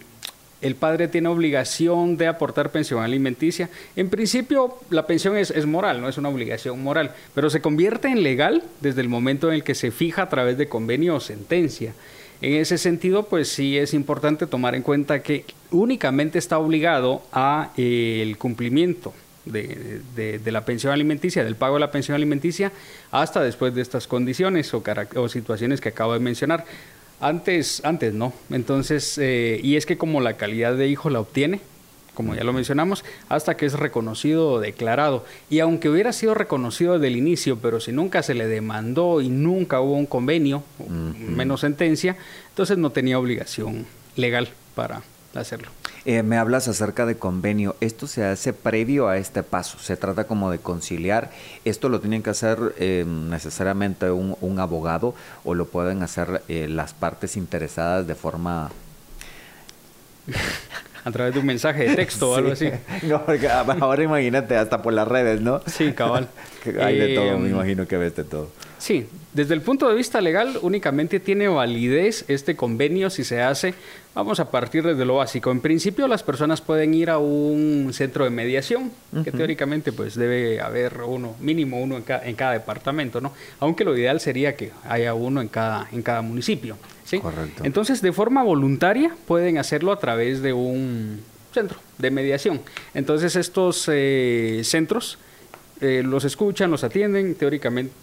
el 0.65 0.75
padre 0.75 1.07
tiene 1.07 1.29
obligación 1.29 2.17
de 2.17 2.27
aportar 2.27 2.71
pensión 2.71 3.03
alimenticia. 3.03 3.69
En 3.95 4.09
principio, 4.09 4.79
la 4.89 5.05
pensión 5.05 5.37
es, 5.37 5.65
moral, 5.65 6.01
no 6.01 6.09
es 6.09 6.17
una 6.17 6.29
obligación 6.29 6.81
moral, 6.81 7.11
pero 7.35 7.49
se 7.49 7.61
convierte 7.61 8.07
en 8.07 8.23
legal 8.23 8.63
desde 8.81 9.01
el 9.01 9.09
momento 9.09 9.49
en 9.49 9.55
el 9.55 9.63
que 9.63 9.75
se 9.75 9.91
fija 9.91 10.23
a 10.23 10.29
través 10.29 10.57
de 10.57 10.67
convenio 10.67 11.15
o 11.15 11.19
sentencia. 11.19 11.93
En 12.41 12.53
ese 12.53 12.77
sentido, 12.77 13.23
pues 13.23 13.49
sí 13.49 13.77
es 13.77 13.93
importante 13.93 14.47
tomar 14.47 14.75
en 14.75 14.81
cuenta 14.81 15.21
que 15.21 15.45
únicamente 15.71 16.37
está 16.37 16.57
obligado 16.57 17.23
a 17.31 17.71
eh, 17.77 18.19
el 18.21 18.37
cumplimiento 18.37 19.13
de, 19.45 20.41
la 20.45 20.65
pensión 20.65 20.91
alimenticia, 20.91 21.43
del 21.43 21.55
pago 21.55 21.75
de 21.75 21.81
la 21.81 21.91
pensión 21.91 22.15
alimenticia, 22.15 22.71
hasta 23.11 23.41
después 23.41 23.73
de 23.75 23.81
estas 23.81 24.07
condiciones 24.07 24.73
o, 24.73 24.83
o 25.15 25.29
situaciones 25.29 25.81
que 25.81 25.89
acabo 25.89 26.13
de 26.13 26.19
mencionar. 26.19 26.65
Antes, 27.21 27.83
antes 27.85 28.13
no. 28.13 28.33
Entonces, 28.49 29.17
eh, 29.17 29.59
y 29.63 29.77
es 29.77 29.85
que 29.85 29.97
como 29.97 30.19
la 30.21 30.33
calidad 30.33 30.75
de 30.75 30.87
hijo 30.87 31.09
la 31.09 31.21
obtiene, 31.21 31.61
como 32.15 32.33
ya 32.33 32.43
lo 32.43 32.53
mencionamos, 32.53 33.05
hasta 33.29 33.55
que 33.55 33.67
es 33.67 33.73
reconocido 33.73 34.49
o 34.53 34.59
declarado. 34.59 35.25
Y 35.51 35.59
aunque 35.59 35.89
hubiera 35.89 36.11
sido 36.11 36.33
reconocido 36.33 36.93
desde 36.93 37.07
el 37.07 37.17
inicio, 37.17 37.59
pero 37.59 37.79
si 37.79 37.91
nunca 37.91 38.23
se 38.23 38.33
le 38.33 38.47
demandó 38.47 39.21
y 39.21 39.29
nunca 39.29 39.79
hubo 39.81 39.93
un 39.93 40.07
convenio, 40.07 40.63
menos 40.89 41.61
sentencia, 41.61 42.17
entonces 42.49 42.79
no 42.79 42.89
tenía 42.89 43.19
obligación 43.19 43.85
legal 44.15 44.49
para 44.73 45.03
hacerlo. 45.35 45.69
Eh, 46.05 46.21
me 46.21 46.37
hablas 46.37 46.67
acerca 46.67 47.07
de 47.07 47.17
convenio. 47.17 47.75
¿Esto 47.81 48.05
se 48.05 48.23
hace 48.23 48.53
previo 48.53 49.07
a 49.07 49.17
este 49.17 49.41
paso? 49.41 49.79
¿Se 49.79 49.97
trata 49.97 50.25
como 50.25 50.51
de 50.51 50.59
conciliar? 50.59 51.31
¿Esto 51.65 51.89
lo 51.89 51.99
tienen 51.99 52.21
que 52.21 52.29
hacer 52.29 52.75
eh, 52.77 53.05
necesariamente 53.07 54.11
un, 54.11 54.59
abogado 54.59 55.15
o 55.43 55.53
lo 55.55 55.65
pueden 55.65 56.03
hacer 56.03 56.43
eh, 56.47 56.67
las 56.69 56.93
partes 56.93 57.35
interesadas 57.37 58.05
de 58.07 58.15
forma... 58.15 58.71
a 61.05 61.11
través 61.11 61.33
de 61.35 61.39
un 61.39 61.45
mensaje 61.45 61.87
de 61.87 61.95
texto 61.95 62.31
o 62.31 62.35
algo 62.37 62.51
así. 62.51 62.69
No, 63.03 63.23
porque 63.25 63.47
ahora 63.47 64.03
imagínate, 64.03 64.57
hasta 64.57 64.81
por 64.81 64.91
las 64.91 65.07
redes, 65.07 65.39
¿no? 65.39 65.61
Sí, 65.67 65.93
cabal. 65.93 66.27
Hay 66.81 66.97
de 66.97 67.15
todo, 67.15 67.37
me 67.37 67.49
imagino 67.49 67.87
que 67.87 67.95
ves 67.95 68.15
de 68.15 68.23
todo. 68.23 68.49
Sí, 68.79 69.07
desde 69.33 69.53
el 69.53 69.61
punto 69.61 69.87
de 69.87 69.95
vista 69.95 70.19
legal 70.19 70.57
únicamente 70.61 71.19
tiene 71.19 71.47
validez 71.47 72.25
este 72.27 72.55
convenio 72.55 73.09
si 73.09 73.23
se 73.23 73.41
hace, 73.41 73.73
vamos 74.15 74.39
a 74.39 74.49
partir 74.49 74.83
desde 74.83 75.05
lo 75.05 75.15
básico. 75.17 75.51
En 75.51 75.61
principio 75.61 76.07
las 76.07 76.23
personas 76.23 76.61
pueden 76.61 76.93
ir 76.93 77.09
a 77.09 77.19
un 77.19 77.91
centro 77.93 78.23
de 78.23 78.31
mediación, 78.31 78.91
que 79.23 79.31
teóricamente 79.31 79.91
pues 79.91 80.15
debe 80.15 80.59
haber 80.59 81.01
uno, 81.05 81.35
mínimo 81.39 81.81
uno 81.81 81.97
en, 81.97 82.03
en, 82.23 82.35
cada 82.35 82.53
departamento, 82.53 83.21
¿no? 83.21 83.31
Aunque 83.59 83.83
lo 83.83 83.95
ideal 83.95 84.19
sería 84.19 84.55
que 84.55 84.71
haya 84.87 85.13
uno 85.13 85.41
en 85.41 85.47
cada, 85.47 85.87
en 85.91 86.01
cada 86.01 86.21
municipio. 86.21 86.77
¿Sí? 87.05 87.19
Correcto. 87.19 87.63
Entonces 87.63 88.01
de 88.01 88.11
forma 88.11 88.43
voluntaria 88.43 89.15
pueden 89.27 89.57
hacerlo 89.57 89.91
a 89.91 89.99
través 89.99 90.41
de 90.41 90.53
un 90.53 91.21
centro 91.53 91.79
de 91.97 92.11
mediación. 92.11 92.61
Entonces 92.93 93.35
estos 93.35 93.89
eh, 93.91 94.61
centros 94.63 95.17
eh, 95.81 96.03
los 96.05 96.25
escuchan, 96.25 96.71
los 96.71 96.83
atienden, 96.83 97.35
teóricamente 97.35 97.93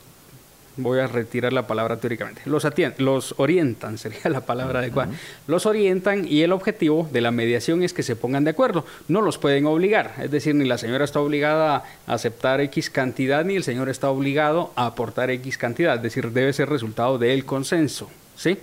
voy 0.77 1.01
a 1.01 1.07
retirar 1.07 1.53
la 1.53 1.67
palabra 1.67 1.99
teóricamente, 1.99 2.43
los, 2.47 2.65
atienden, 2.65 3.05
los 3.05 3.35
orientan, 3.39 3.99
sería 3.99 4.31
la 4.31 4.41
palabra 4.41 4.81
adecuada, 4.81 5.13
los 5.47 5.67
orientan 5.67 6.27
y 6.27 6.43
el 6.43 6.53
objetivo 6.53 7.09
de 7.13 7.21
la 7.21 7.31
mediación 7.31 7.83
es 7.83 7.93
que 7.93 8.03
se 8.03 8.17
pongan 8.17 8.45
de 8.45 8.51
acuerdo, 8.51 8.87
no 9.09 9.21
los 9.21 9.39
pueden 9.39 9.67
obligar, 9.67 10.15
es 10.23 10.31
decir, 10.31 10.55
ni 10.55 10.65
la 10.65 10.79
señora 10.79 11.05
está 11.05 11.21
obligada 11.21 11.85
a 12.07 12.15
aceptar 12.15 12.61
X 12.61 12.91
cantidad, 12.91 13.45
ni 13.45 13.57
el 13.57 13.65
señor 13.65 13.89
está 13.89 14.11
obligado 14.11 14.73
a 14.77 14.87
aportar 14.87 15.31
X 15.31 15.59
cantidad, 15.59 15.97
es 15.97 16.03
decir, 16.03 16.31
debe 16.31 16.53
ser 16.53 16.69
resultado 16.69 17.19
del 17.19 17.45
consenso, 17.45 18.11
¿sí? 18.37 18.59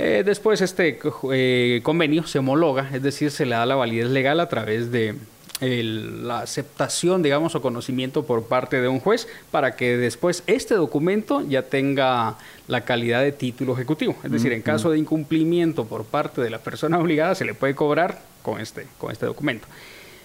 Eh, 0.00 0.22
después 0.24 0.60
este 0.60 1.00
eh, 1.32 1.80
convenio 1.82 2.24
se 2.24 2.38
homologa, 2.38 2.88
es 2.94 3.02
decir, 3.02 3.32
se 3.32 3.44
le 3.44 3.56
da 3.56 3.66
la 3.66 3.74
validez 3.74 4.08
legal 4.08 4.38
a 4.38 4.48
través 4.48 4.92
de 4.92 5.16
la 5.60 6.38
aceptación, 6.38 7.20
digamos, 7.20 7.56
o 7.56 7.60
conocimiento 7.60 8.24
por 8.24 8.44
parte 8.44 8.80
de 8.80 8.86
un 8.86 9.00
juez 9.00 9.26
para 9.50 9.74
que 9.74 9.96
después 9.96 10.44
este 10.46 10.74
documento 10.74 11.44
ya 11.48 11.62
tenga 11.62 12.36
la 12.68 12.82
calidad 12.82 13.22
de 13.22 13.32
título 13.32 13.72
ejecutivo. 13.72 14.14
Es 14.22 14.30
decir, 14.30 14.52
en 14.52 14.62
caso 14.62 14.88
de 14.92 14.98
incumplimiento 14.98 15.84
por 15.84 16.04
parte 16.04 16.42
de 16.42 16.50
la 16.50 16.60
persona 16.60 16.96
obligada, 17.00 17.34
se 17.34 17.44
le 17.44 17.54
puede 17.54 17.74
cobrar 17.74 18.20
con 18.42 18.60
este, 18.60 18.86
con 18.98 19.10
este 19.10 19.26
documento. 19.26 19.66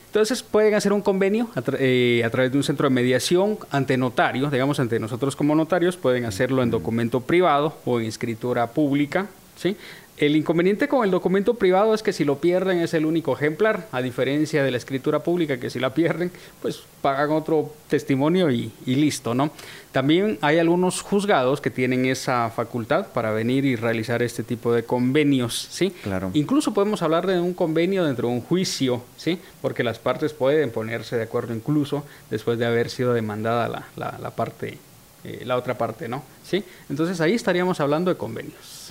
Entonces 0.06 0.44
pueden 0.44 0.76
hacer 0.76 0.94
un 0.94 1.02
convenio 1.02 1.50
a, 1.56 1.64
eh, 1.80 2.22
a, 2.24 2.30
través 2.30 2.52
de 2.52 2.60
un 2.60 2.64
centro 2.64 2.88
de 2.88 2.94
mediación 2.94 3.58
ante 3.72 3.98
notario, 3.98 4.52
digamos 4.52 4.80
ante 4.80 5.00
nosotros 5.00 5.36
como 5.36 5.56
notarios, 5.56 5.98
pueden 5.98 6.26
hacerlo 6.26 6.62
en 6.62 6.70
documento 6.70 7.22
privado 7.22 7.76
o 7.86 8.00
en 8.00 8.06
escritura 8.06 8.68
pública, 8.68 9.30
¿sí? 9.56 9.76
El 10.16 10.36
inconveniente 10.36 10.88
con 10.88 11.04
el 11.04 11.10
documento 11.10 11.56
privado 11.56 11.96
es 11.96 12.04
que 12.04 12.14
si 12.14 12.24
lo 12.24 12.38
pierden 12.38 12.80
es 12.80 12.94
el 12.94 13.08
único 13.08 13.34
ejemplar, 13.34 13.88
a 13.92 14.00
diferencia 14.02 14.64
de 14.64 14.70
la 14.70 14.78
escritura 14.78 15.24
pública 15.24 15.60
que 15.60 15.72
si 15.72 15.80
la 15.80 15.96
pierden, 15.96 16.32
pues 16.62 16.84
pagan 17.02 17.32
otro 17.32 17.74
testimonio 17.90 18.52
y, 18.52 18.72
listo, 18.86 19.34
¿no? 19.34 19.50
También 19.92 20.38
hay 20.42 20.60
algunos 20.60 21.02
juzgados 21.02 21.62
que 21.62 21.72
tienen 21.72 22.06
esa 22.06 22.52
facultad 22.52 23.08
para 23.08 23.32
venir 23.32 23.66
y 23.66 23.76
realizar 23.76 24.22
este 24.22 24.44
tipo 24.44 24.72
de 24.72 24.84
convenios, 24.84 25.68
¿sí? 25.72 25.90
Claro. 26.04 26.30
Incluso 26.36 26.76
podemos 26.76 27.02
hablar 27.02 27.26
de 27.26 27.40
un 27.40 27.56
convenio 27.56 28.06
dentro 28.06 28.28
de 28.28 28.36
un 28.36 28.42
juicio, 28.42 29.02
¿sí? 29.18 29.40
Porque 29.64 29.84
las 29.84 29.98
partes 29.98 30.32
pueden 30.34 30.70
ponerse 30.70 31.16
de 31.18 31.24
acuerdo 31.24 31.56
incluso 31.56 32.06
después 32.30 32.60
de 32.60 32.68
haber 32.68 32.92
sido 32.92 33.14
demandada 33.14 33.88
la, 33.98 34.30
parte, 34.32 34.78
eh, 35.24 35.42
la 35.44 35.58
otra 35.58 35.76
parte, 35.76 36.08
¿no? 36.08 36.24
¿Sí? 36.48 36.64
Entonces 36.88 37.20
ahí 37.20 37.34
estaríamos 37.34 37.80
hablando 37.80 38.12
de 38.12 38.18
convenios. 38.18 38.83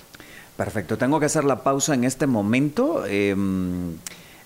Perfecto, 0.57 0.99
tengo 0.99 1.19
que 1.19 1.25
hacer 1.25 1.45
la 1.45 1.63
pausa 1.63 1.95
en 1.95 2.03
este 2.03 2.27
momento. 2.27 3.05
Em, 3.07 3.97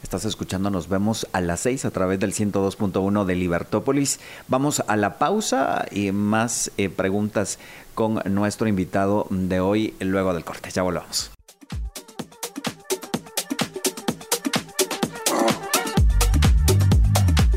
estás 0.02 0.24
escuchando, 0.24 0.70
nos 0.70 0.88
vemos 0.88 1.28
a 1.34 1.42
las 1.42 1.60
6 1.62 1.84
a 1.84 1.92
través 1.92 2.18
del 2.18 2.34
102.1 2.34 3.26
de 3.26 3.36
Libertópolis. 3.36 4.22
Vamos 4.48 4.82
a 4.88 4.96
la 4.96 5.18
pausa 5.18 5.86
y 5.92 6.14
más 6.14 6.72
eh, 6.78 6.88
preguntas 6.88 7.60
con 7.94 8.22
nuestro 8.26 8.70
invitado 8.70 9.28
de 9.30 9.60
hoy 9.60 9.96
luego 10.00 10.34
del 10.34 10.46
corte. 10.46 10.70
Ya 10.72 10.82
volvemos. 10.82 11.30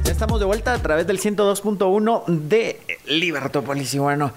Ya 0.02 0.11
estamos 0.11 0.40
de 0.40 0.47
vuelta 0.47 0.75
a 0.75 0.83
través 0.83 1.07
del 1.07 1.21
102.1 1.21 2.25
de 2.26 2.80
Libertópolis 3.07 3.95
y 3.95 4.00
bueno. 4.00 4.33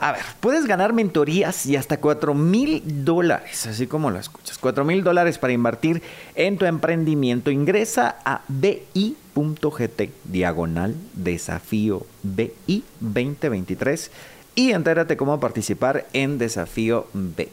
A 0.00 0.12
ver, 0.12 0.22
puedes 0.40 0.66
ganar 0.66 0.92
mentorías 0.92 1.66
y 1.66 1.74
hasta 1.74 1.98
4 1.98 2.32
mil 2.32 2.82
dólares, 3.04 3.66
así 3.66 3.88
como 3.88 4.10
lo 4.10 4.18
escuchas. 4.18 4.56
4 4.58 4.84
mil 4.84 5.02
dólares 5.02 5.38
para 5.38 5.52
invertir 5.52 6.02
en 6.36 6.56
tu 6.56 6.66
emprendimiento. 6.66 7.50
Ingresa 7.50 8.16
a 8.24 8.42
bi.gt 8.46 10.02
diagonal 10.24 10.94
desafío 11.14 12.06
BI 12.22 12.84
2023 13.00 14.10
y 14.54 14.70
entérate 14.70 15.16
cómo 15.16 15.38
participar 15.40 16.06
en 16.12 16.38
Desafío 16.38 17.06
BI. 17.12 17.48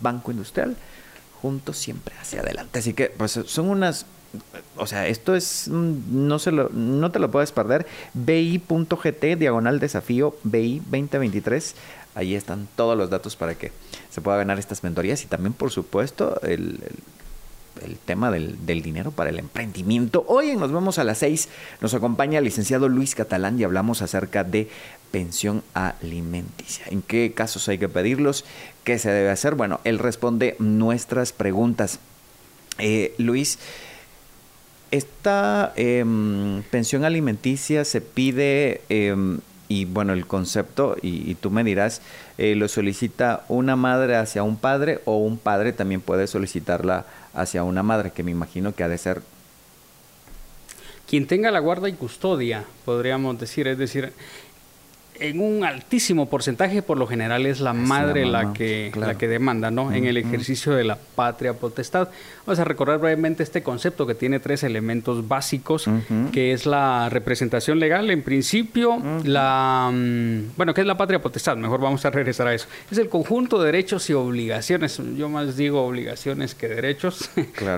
Banco 0.00 0.30
Industrial, 0.30 0.76
juntos 1.40 1.76
siempre 1.76 2.14
hacia 2.20 2.40
adelante. 2.40 2.78
Así 2.78 2.94
que, 2.94 3.06
pues 3.06 3.32
son 3.46 3.68
unas 3.68 4.06
o 4.76 4.86
sea, 4.86 5.06
esto 5.06 5.34
es, 5.34 5.68
no, 5.68 6.38
se 6.38 6.52
lo, 6.52 6.68
no 6.70 7.10
te 7.10 7.18
lo 7.18 7.30
puedes 7.30 7.52
perder. 7.52 7.86
BI.gt, 8.14 9.24
diagonal 9.38 9.78
desafío, 9.78 10.36
BI 10.44 10.80
2023. 10.80 11.74
Ahí 12.14 12.34
están 12.34 12.66
todos 12.76 12.96
los 12.96 13.10
datos 13.10 13.36
para 13.36 13.54
que 13.54 13.72
se 14.10 14.20
pueda 14.20 14.38
ganar 14.38 14.58
estas 14.58 14.82
mentorías 14.82 15.22
y 15.22 15.26
también, 15.26 15.52
por 15.52 15.70
supuesto, 15.70 16.40
el, 16.42 16.80
el, 17.84 17.98
tema 17.98 18.30
del, 18.30 18.64
del, 18.64 18.82
dinero 18.82 19.10
para 19.10 19.30
el 19.30 19.38
emprendimiento. 19.38 20.24
Hoy 20.26 20.56
Nos 20.56 20.72
Vemos 20.72 20.98
a 20.98 21.04
las 21.04 21.18
6 21.18 21.48
nos 21.82 21.92
acompaña 21.92 22.38
el 22.38 22.44
licenciado 22.44 22.88
Luis 22.88 23.14
Catalán 23.14 23.60
y 23.60 23.64
hablamos 23.64 24.00
acerca 24.00 24.44
de 24.44 24.70
pensión 25.10 25.62
alimenticia. 25.74 26.86
¿En 26.88 27.02
qué 27.02 27.32
casos 27.34 27.68
hay 27.68 27.78
que 27.78 27.88
pedirlos? 27.88 28.44
¿Qué 28.84 28.98
se 28.98 29.10
debe 29.10 29.30
hacer? 29.30 29.54
Bueno, 29.54 29.80
él 29.84 29.98
responde 29.98 30.56
nuestras 30.58 31.32
preguntas. 31.32 32.00
Eh, 32.78 33.14
Luis, 33.18 33.58
esta 34.90 35.72
em, 35.76 36.62
pensión 36.70 37.04
alimenticia 37.04 37.84
se 37.84 38.00
pide, 38.00 38.80
em, 38.88 39.40
y 39.68 39.84
bueno, 39.84 40.12
el 40.12 40.26
concepto, 40.26 40.96
y, 41.02 41.34
tú 41.36 41.50
me 41.50 41.64
dirás, 41.64 42.02
eh, 42.38 42.54
lo 42.54 42.68
solicita 42.68 43.44
una 43.48 43.74
madre 43.74 44.16
hacia 44.16 44.42
un 44.42 44.56
padre 44.56 45.00
o 45.04 45.16
un 45.18 45.38
padre 45.38 45.72
también 45.72 46.00
puede 46.00 46.26
solicitarla 46.26 47.04
hacia 47.34 47.64
una 47.64 47.82
madre, 47.82 48.12
que 48.12 48.22
me 48.22 48.30
imagino 48.30 48.74
que 48.74 48.84
ha 48.84 48.88
de 48.88 48.98
ser... 48.98 49.22
Quien 51.08 51.26
tenga 51.26 51.50
la 51.50 51.60
guarda 51.60 51.88
y 51.88 51.92
custodia, 51.92 52.64
podríamos 52.84 53.38
decir, 53.38 53.68
es 53.68 53.78
decir, 53.78 54.12
en 55.20 55.40
un 55.40 55.64
altísimo 55.64 56.28
porcentaje, 56.28 56.82
por 56.82 56.98
lo 56.98 57.06
general 57.06 57.46
es 57.46 57.60
la 57.60 57.72
madre 57.72 58.26
la, 58.26 58.52
que, 58.52 58.92
la 58.94 59.16
que 59.16 59.28
demanda, 59.28 59.70
¿no? 59.70 59.92
En 59.92 60.06
el 60.06 60.16
ejercicio 60.16 60.72
de 60.72 60.84
la 60.84 60.96
patria 60.96 61.54
potestad. 61.54 62.08
Vamos 62.44 62.58
a 62.58 62.64
recordar 62.64 62.98
brevemente 62.98 63.42
este 63.42 63.62
concepto 63.62 64.06
que 64.06 64.14
tiene 64.14 64.40
tres 64.40 64.62
elementos 64.62 65.26
básicos, 65.26 65.88
que 66.32 66.52
es 66.52 66.66
la 66.66 67.08
representación 67.08 67.78
legal, 67.78 68.10
en 68.10 68.22
principio, 68.22 69.02
la... 69.24 69.90
Mm, 69.92 70.56
bueno, 70.56 70.74
¿qué 70.74 70.82
es 70.82 70.86
la 70.86 70.96
patria 70.96 71.20
potestad? 71.20 71.56
Mejor 71.56 71.80
vamos 71.80 72.04
a 72.04 72.10
regresar 72.10 72.48
a 72.48 72.54
eso. 72.54 72.66
Es 72.90 72.98
el 72.98 73.08
conjunto 73.08 73.58
de 73.60 73.66
derechos 73.66 74.08
y 74.10 74.12
obligaciones. 74.12 75.00
Yo 75.16 75.28
más 75.28 75.56
digo 75.56 75.84
obligaciones 75.84 76.54
que 76.54 76.68
derechos. 76.68 77.30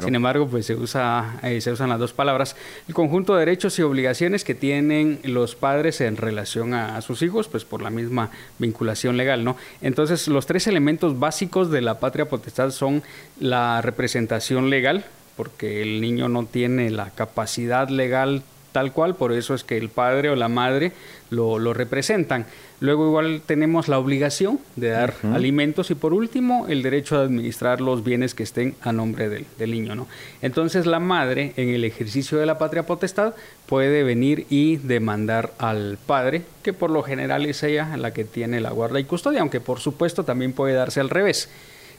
Sin 0.02 0.14
embargo, 0.14 0.48
pues 0.48 0.66
se, 0.66 0.74
usa, 0.74 1.38
eh, 1.42 1.60
se 1.60 1.72
usan 1.72 1.88
las 1.88 1.98
dos 1.98 2.12
palabras. 2.12 2.56
El 2.88 2.94
conjunto 2.94 3.34
de 3.34 3.40
derechos 3.40 3.78
y 3.78 3.82
obligaciones 3.82 4.44
que 4.44 4.54
tienen 4.54 5.20
los 5.22 5.54
padres 5.54 6.00
en 6.00 6.16
relación 6.16 6.74
a 6.74 7.00
sus 7.00 7.22
hijos 7.22 7.27
pues 7.28 7.64
por 7.64 7.82
la 7.82 7.90
misma 7.90 8.30
vinculación 8.58 9.16
legal, 9.16 9.44
¿no? 9.44 9.56
Entonces, 9.80 10.28
los 10.28 10.46
tres 10.46 10.66
elementos 10.66 11.18
básicos 11.18 11.70
de 11.70 11.80
la 11.80 12.00
patria 12.00 12.28
potestad 12.28 12.70
son 12.70 13.02
la 13.38 13.82
representación 13.82 14.70
legal, 14.70 15.04
porque 15.36 15.82
el 15.82 16.00
niño 16.00 16.28
no 16.28 16.46
tiene 16.46 16.90
la 16.90 17.10
capacidad 17.10 17.88
legal 17.88 18.42
tal 18.72 18.92
cual, 18.92 19.14
por 19.14 19.32
eso 19.32 19.54
es 19.54 19.64
que 19.64 19.76
el 19.76 19.88
padre 19.88 20.30
o 20.30 20.36
la 20.36 20.48
madre 20.48 20.92
lo, 21.30 21.58
lo 21.58 21.74
representan. 21.74 22.46
Luego 22.80 23.06
igual 23.08 23.42
tenemos 23.44 23.88
la 23.88 23.98
obligación 23.98 24.60
de 24.76 24.90
dar 24.90 25.14
alimentos 25.32 25.90
y 25.90 25.96
por 25.96 26.14
último 26.14 26.66
el 26.68 26.82
derecho 26.82 27.18
de 27.18 27.24
administrar 27.24 27.80
los 27.80 28.04
bienes 28.04 28.34
que 28.34 28.44
estén 28.44 28.76
a 28.82 28.92
nombre 28.92 29.28
del, 29.28 29.46
del, 29.58 29.72
niño. 29.72 29.96
¿no? 29.96 30.06
Entonces 30.42 30.86
la 30.86 31.00
madre 31.00 31.54
en 31.56 31.70
el 31.70 31.84
ejercicio 31.84 32.38
de 32.38 32.46
la 32.46 32.56
patria 32.56 32.86
potestad 32.86 33.34
puede 33.66 34.04
venir 34.04 34.46
y 34.48 34.76
demandar 34.76 35.52
al 35.58 35.98
padre, 36.06 36.42
que 36.62 36.72
por 36.72 36.90
lo 36.90 37.02
general 37.02 37.46
es 37.46 37.64
ella 37.64 37.96
la 37.96 38.12
que 38.12 38.24
tiene 38.24 38.60
la 38.60 38.70
guarda 38.70 39.00
y 39.00 39.04
custodia, 39.04 39.40
aunque 39.40 39.60
por 39.60 39.80
supuesto 39.80 40.24
también 40.24 40.52
puede 40.52 40.74
darse 40.74 41.00
al 41.00 41.10
revés 41.10 41.48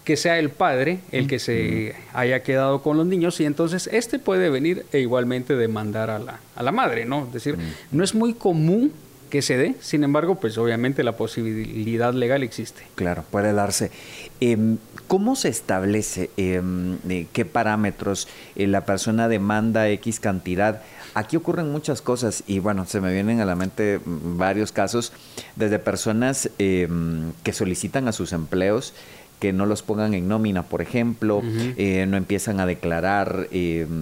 que 0.10 0.18
sea 0.18 0.40
el 0.40 0.50
padre 0.50 1.02
el 1.12 1.28
que 1.28 1.38
se 1.38 1.94
haya 2.14 2.42
quedado 2.42 2.82
con 2.82 2.98
los 2.98 3.06
niños 3.06 3.40
y 3.42 3.46
entonces 3.46 3.88
este 3.94 4.18
puede 4.18 4.50
venir 4.50 4.88
e 4.92 5.02
igualmente 5.02 5.56
demandar 5.56 6.10
a 6.10 6.18
la, 6.18 6.40
a 6.56 6.64
la 6.64 6.72
madre, 6.72 7.06
¿no? 7.06 7.28
Es 7.28 7.34
decir, 7.34 7.60
no 7.92 8.04
es 8.04 8.16
muy 8.16 8.34
común 8.34 8.92
que 9.30 9.44
se 9.44 9.56
dé, 9.56 9.76
sin 9.82 10.04
embargo, 10.04 10.40
pues 10.40 10.58
obviamente 10.58 11.04
la 11.04 11.12
posibilidad 11.12 12.12
legal 12.12 12.42
existe. 12.42 12.82
Claro, 12.96 13.24
puede 13.30 13.54
darse. 13.54 13.92
Em, 14.40 14.80
¿Cómo 15.08 15.36
se 15.36 15.50
establece 15.50 16.32
em, 16.38 16.98
qué 17.32 17.46
parámetros 17.46 18.28
eh, 18.56 18.66
la 18.66 18.86
persona 18.86 19.28
demanda 19.28 19.90
X 19.90 20.20
cantidad? 20.20 20.82
Aquí 21.14 21.38
ocurren 21.38 21.72
muchas 21.72 22.02
cosas 22.02 22.44
y 22.48 22.60
bueno, 22.60 22.86
se 22.86 23.02
me 23.02 23.12
vienen 23.14 23.42
a 23.42 23.46
la 23.46 23.56
mente 23.56 24.00
varios 24.06 24.72
casos, 24.72 25.12
desde 25.56 25.80
personas 25.80 26.50
em, 26.58 27.32
que 27.44 27.54
solicitan 27.54 28.08
a 28.08 28.12
sus 28.12 28.34
empleos 28.34 28.94
que 29.40 29.54
no 29.54 29.66
los 29.66 29.82
pongan 29.82 30.14
en 30.14 30.28
nómina, 30.28 30.64
por 30.64 30.82
ejemplo, 30.82 31.42
eh, 31.78 32.06
no 32.08 32.18
empiezan 32.18 32.60
a 32.60 32.66
declarar 32.66 33.48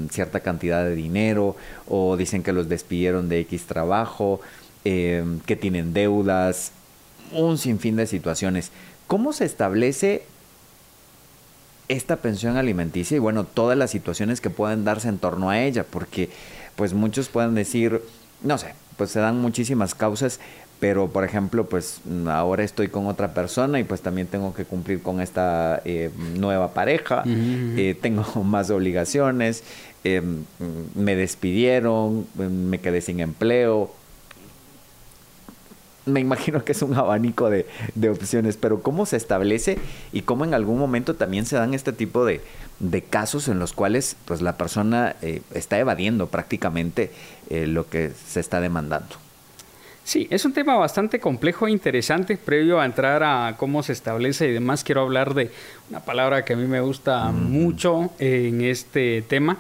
cierta 0.10 0.40
cantidad 0.40 0.84
de 0.84 0.96
dinero 0.96 1.56
o 1.88 2.18
dicen 2.18 2.44
que 2.44 2.54
los 2.54 2.70
despidieron 2.70 3.30
de 3.30 3.40
X 3.42 3.66
trabajo, 3.66 4.42
que 4.84 5.58
tienen 5.60 5.94
deudas, 5.94 6.72
un 7.32 7.58
sinfín 7.58 7.96
de 7.98 8.08
situaciones. 8.08 8.72
¿Cómo 9.08 9.34
se 9.34 9.46
establece 9.46 10.24
esta 11.88 12.18
pensión 12.18 12.58
alimenticia 12.58 13.16
y 13.16 13.20
bueno, 13.20 13.46
todas 13.46 13.78
las 13.78 13.92
situaciones 13.92 14.42
que 14.42 14.50
pueden 14.50 14.84
darse 14.84 15.10
en 15.10 15.18
torno 15.18 15.50
a 15.50 15.62
ella? 15.62 15.84
Porque 15.84 16.30
pues 16.76 16.94
muchos 16.94 17.30
pueden 17.30 17.56
decir, 17.56 18.02
no 18.44 18.58
sé, 18.58 18.74
pues 18.98 19.12
se 19.12 19.20
dan 19.20 19.40
muchísimas 19.40 19.96
causas, 19.96 20.40
pero 20.80 21.08
por 21.08 21.24
ejemplo, 21.24 21.66
pues 21.66 22.02
ahora 22.28 22.64
estoy 22.64 22.90
con 22.90 23.08
otra 23.08 23.34
persona 23.34 23.80
y 23.80 23.84
pues 23.84 24.02
también 24.02 24.28
tengo 24.28 24.54
que 24.54 24.66
cumplir 24.66 25.02
con 25.02 25.22
esta 25.22 25.82
eh, 25.86 26.12
nueva 26.36 26.74
pareja, 26.74 27.24
eh, 27.26 27.98
tengo 28.00 28.24
más 28.44 28.70
obligaciones, 28.70 29.64
eh, 30.04 30.22
me 30.96 31.16
despidieron, 31.16 32.28
me 32.36 32.80
quedé 32.80 33.02
sin 33.02 33.20
empleo, 33.22 33.92
me 36.06 36.20
imagino 36.20 36.64
que 36.64 36.72
es 36.72 36.82
un 36.84 36.94
abanico 36.94 37.50
de, 37.50 37.66
opciones, 38.10 38.56
pero 38.56 38.82
¿cómo 38.82 39.06
se 39.06 39.18
establece 39.18 39.80
y 40.14 40.22
cómo 40.22 40.46
en 40.46 40.54
algún 40.54 40.78
momento 40.78 41.16
también 41.16 41.46
se 41.46 41.58
dan 41.58 41.74
este 41.74 41.92
tipo 41.92 42.24
de, 42.24 42.42
casos 43.10 43.48
en 43.48 43.58
los 43.58 43.74
cuales 43.74 44.16
pues 44.26 44.42
la 44.42 44.56
persona 44.58 45.16
está 45.54 45.80
evadiendo 45.80 46.28
prácticamente 46.28 47.12
lo 47.50 47.90
que 47.90 48.12
se 48.28 48.40
está 48.40 48.62
demandando? 48.62 49.27
Sí, 50.08 50.26
es 50.32 50.46
un 50.46 50.54
tema 50.54 50.78
bastante 50.78 51.20
complejo 51.20 51.68
e 51.68 51.72
interesante. 51.72 52.38
Previo 52.38 52.80
a 52.80 52.86
entrar 52.86 53.24
a 53.24 53.56
cómo 53.58 53.84
se 53.84 53.92
establece 53.92 54.48
y 54.48 54.54
demás, 54.54 54.86
quiero 54.86 55.02
hablar 55.02 55.34
de 55.34 55.52
una 55.90 56.00
palabra 56.00 56.46
que 56.46 56.54
a 56.54 56.56
mí 56.56 56.66
me 56.66 56.80
gusta 56.80 57.30
mucho 57.34 58.12
en 58.18 58.62
este 58.62 59.22
tema, 59.24 59.58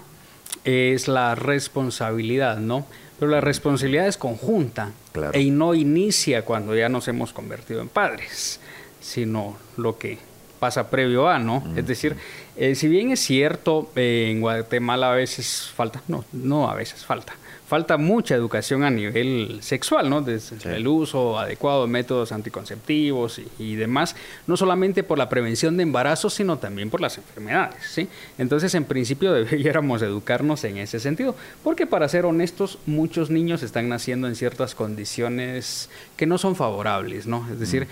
es 0.63 1.09
la 1.09 1.35
responsabilidad, 1.35 2.59
¿no? 2.59 2.85
Pero 3.19 3.29
la 3.29 3.41
responsabilidad 3.41 4.07
es 4.07 4.15
conjunta 4.15 4.93
y 5.33 5.51
no 5.51 5.73
inicia 5.73 6.45
cuando 6.45 6.73
ya 6.73 6.87
nos 6.87 7.09
hemos 7.09 7.33
convertido 7.33 7.81
en 7.81 7.89
padres, 7.89 8.61
sino 9.01 9.57
lo 9.75 9.97
que 9.97 10.17
pasa 10.61 10.89
previo 10.89 11.27
a, 11.27 11.39
¿no? 11.39 11.61
Es 11.75 11.85
decir, 11.85 12.15
eh, 12.55 12.73
si 12.75 12.87
bien 12.87 13.11
es 13.11 13.19
cierto, 13.19 13.91
eh, 13.97 14.29
en 14.31 14.39
Guatemala 14.39 15.11
a 15.11 15.15
veces 15.15 15.69
falta, 15.75 16.01
no, 16.07 16.23
no 16.31 16.69
a 16.69 16.73
veces 16.73 17.03
falta, 17.03 17.33
falta 17.67 17.97
mucha 17.97 18.33
educación 18.33 18.83
a 18.83 18.89
nivel 18.89 19.59
sexual, 19.61 20.09
¿no? 20.09 20.21
Desde 20.21 20.75
el 20.75 20.87
uso 20.87 21.37
adecuado 21.37 21.85
de 21.85 21.91
métodos 21.91 22.31
anticonceptivos 22.31 23.41
y, 23.59 23.75
demás, 23.75 24.15
no 24.47 24.55
solamente 24.55 25.03
por 25.03 25.17
la 25.17 25.27
prevención 25.27 25.75
de 25.75 25.83
embarazos, 25.83 26.33
sino 26.33 26.57
también 26.57 26.89
por 26.89 27.01
las 27.01 27.17
enfermedades, 27.17 27.83
¿sí? 27.91 28.07
Entonces, 28.37 28.73
en 28.73 28.85
principio, 28.85 29.33
deberíamos 29.33 30.01
educarnos 30.01 30.63
en 30.63 30.77
ese 30.77 30.99
sentido, 30.99 31.35
porque 31.63 31.85
para 31.85 32.07
ser 32.07 32.25
honestos, 32.25 32.79
muchos 32.85 33.29
niños 33.29 33.61
están 33.63 33.89
naciendo 33.89 34.27
en 34.27 34.35
ciertas 34.35 34.73
condiciones 34.73 35.89
que 36.15 36.25
no 36.25 36.37
son 36.37 36.55
favorables, 36.55 37.27
¿no? 37.27 37.47
Es 37.51 37.59
decir, 37.59 37.87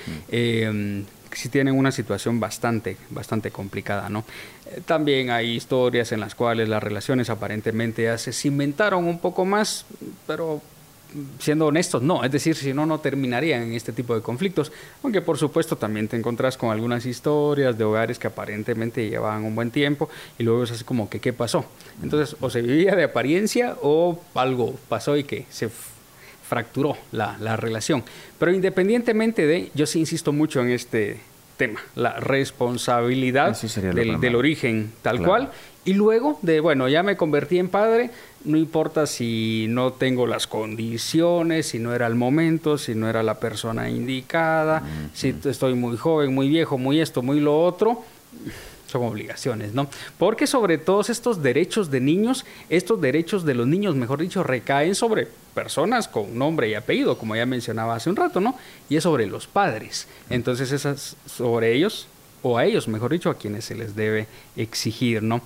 sí 1.37 1.49
tienen 1.49 1.77
una 1.77 1.91
situación 1.91 2.39
bastante, 2.39 2.97
bastante 3.09 3.51
complicada, 3.51 4.09
¿no? 4.09 4.23
Eh, 4.67 4.81
también 4.85 5.29
hay 5.29 5.51
historias 5.51 6.11
en 6.11 6.19
las 6.19 6.35
cuales 6.35 6.69
las 6.69 6.81
relaciones 6.81 7.29
aparentemente 7.29 8.03
ya 8.03 8.17
se 8.17 8.33
cimentaron 8.33 9.05
un 9.05 9.19
poco 9.19 9.45
más, 9.45 9.85
pero 10.27 10.61
siendo 11.39 11.67
honestos, 11.67 12.01
no, 12.01 12.23
es 12.23 12.31
decir, 12.31 12.55
si 12.55 12.73
no, 12.73 12.85
no 12.85 12.99
terminarían 12.99 13.63
en 13.63 13.73
este 13.73 13.93
tipo 13.93 14.15
de 14.15 14.21
conflictos, 14.21 14.71
aunque 15.03 15.21
por 15.21 15.37
supuesto 15.37 15.77
también 15.77 16.07
te 16.07 16.17
encontrás 16.17 16.57
con 16.57 16.71
algunas 16.71 17.05
historias 17.05 17.77
de 17.77 17.83
hogares 17.83 18.19
que 18.19 18.27
aparentemente 18.27 19.09
llevaban 19.09 19.43
un 19.43 19.55
buen 19.55 19.71
tiempo 19.71 20.09
y 20.37 20.43
luego 20.43 20.63
es 20.63 20.71
así 20.71 20.83
como 20.83 21.09
que, 21.09 21.19
¿qué 21.19 21.33
pasó? 21.33 21.65
Entonces, 22.03 22.35
o 22.41 22.49
se 22.49 22.61
vivía 22.61 22.95
de 22.95 23.03
apariencia 23.03 23.77
o 23.81 24.19
algo 24.33 24.75
pasó 24.89 25.15
y 25.15 25.23
que 25.23 25.45
se 25.49 25.69
fracturó 26.47 26.97
la, 27.11 27.37
la 27.39 27.55
relación. 27.55 28.03
Pero 28.37 28.53
independientemente 28.53 29.45
de, 29.45 29.71
yo 29.73 29.85
sí 29.85 29.99
insisto 29.99 30.31
mucho 30.31 30.61
en 30.61 30.69
este 30.69 31.19
tema, 31.57 31.79
la 31.95 32.19
responsabilidad 32.19 33.57
del, 33.59 34.35
origen 34.35 34.91
tal 35.01 35.23
cual. 35.23 35.51
Y 35.85 35.93
luego 35.93 36.39
de, 36.41 36.59
bueno, 36.59 36.87
ya 36.87 37.03
me 37.03 37.15
convertí 37.15 37.59
en 37.59 37.69
padre, 37.69 38.09
no 38.43 38.57
importa 38.57 39.05
si 39.05 39.67
no 39.69 39.93
tengo 39.93 40.25
las 40.25 40.47
condiciones, 40.47 41.67
si 41.67 41.79
no 41.79 41.93
era 41.93 42.07
el 42.07 42.15
momento, 42.15 42.77
si 42.77 42.95
no 42.95 43.07
era 43.07 43.21
la 43.21 43.39
persona 43.39 43.89
indicada, 43.89 44.83
si 45.13 45.35
estoy 45.45 45.75
muy 45.75 45.95
joven, 45.95 46.33
muy 46.33 46.49
viejo, 46.49 46.77
muy 46.77 46.99
esto, 46.99 47.21
muy 47.21 47.39
lo 47.39 47.61
otro 47.63 48.03
son 48.95 49.03
obligaciones, 49.03 49.73
¿no? 49.73 49.89
Porque 50.17 50.47
sobre 50.47 50.77
todos 50.77 51.09
estos 51.09 51.43
derechos 51.43 51.91
de 51.91 51.99
niños, 51.99 52.45
estos 52.69 53.01
derechos 53.01 53.43
de 53.43 53.53
los 53.53 53.67
niños, 53.67 53.93
mejor 53.95 54.21
dicho, 54.21 54.41
recaen 54.41 54.95
sobre 54.95 55.27
personas 55.53 56.07
con 56.07 56.37
nombre 56.37 56.69
y 56.69 56.75
apellido, 56.75 57.17
como 57.17 57.35
ya 57.35 57.45
mencionaba 57.45 57.95
hace 57.95 58.09
un 58.09 58.15
rato, 58.15 58.39
¿no? 58.39 58.55
Y 58.87 58.95
es 58.95 59.03
sobre 59.03 59.25
los 59.25 59.47
padres. 59.47 60.07
Entonces, 60.29 60.71
es 60.71 61.17
sobre 61.25 61.73
ellos, 61.73 62.07
o 62.41 62.57
a 62.57 62.63
ellos, 62.63 62.87
mejor 62.87 63.11
dicho, 63.11 63.29
a 63.29 63.37
quienes 63.37 63.65
se 63.65 63.75
les 63.75 63.97
debe 63.97 64.27
exigir, 64.55 65.21
¿no? 65.21 65.41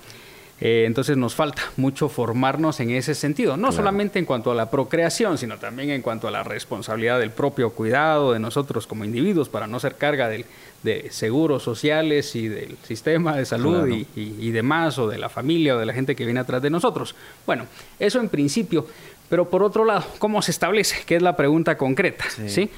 Eh, 0.60 0.84
entonces 0.86 1.16
nos 1.16 1.34
falta 1.34 1.62
mucho 1.76 2.08
formarnos 2.10 2.80
en 2.80 2.90
ese 2.90 3.14
sentido, 3.14 3.56
no 3.56 3.72
solamente 3.72 4.18
en 4.18 4.26
cuanto 4.26 4.50
a 4.50 4.54
la 4.54 4.70
procreación, 4.70 5.38
sino 5.38 5.56
también 5.56 5.90
en 5.90 6.02
cuanto 6.02 6.28
a 6.28 6.30
la 6.30 6.42
responsabilidad 6.42 7.18
del 7.18 7.30
propio 7.30 7.70
cuidado 7.70 8.32
de 8.34 8.40
nosotros 8.40 8.86
como 8.86 9.04
individuos 9.04 9.48
para 9.48 9.66
no 9.66 9.80
ser 9.80 9.94
carga 9.94 10.28
del, 10.28 10.44
de 10.82 11.10
seguros 11.10 11.62
sociales 11.62 12.34
y 12.36 12.48
del 12.48 12.76
sistema 12.86 13.36
de 13.36 13.46
salud 13.46 13.88
y, 14.14 14.50
demás, 14.50 14.98
o 14.98 15.08
de 15.08 15.18
la 15.18 15.28
familia 15.28 15.76
o 15.76 15.78
de 15.78 15.86
la 15.86 15.94
gente 15.94 16.14
que 16.14 16.24
viene 16.24 16.40
atrás 16.40 16.60
de 16.60 16.70
nosotros. 16.70 17.14
Bueno, 17.46 17.66
eso 17.98 18.20
en 18.20 18.28
principio, 18.28 18.86
pero 19.28 19.48
por 19.48 19.62
otro 19.62 19.84
lado, 19.84 20.04
¿cómo 20.18 20.42
se 20.42 20.50
establece? 20.50 21.02
¿Qué 21.06 21.16
es 21.16 21.22
la 21.22 21.36
pregunta 21.36 21.78
concreta? 21.78 22.24
¿sí? 22.46 22.70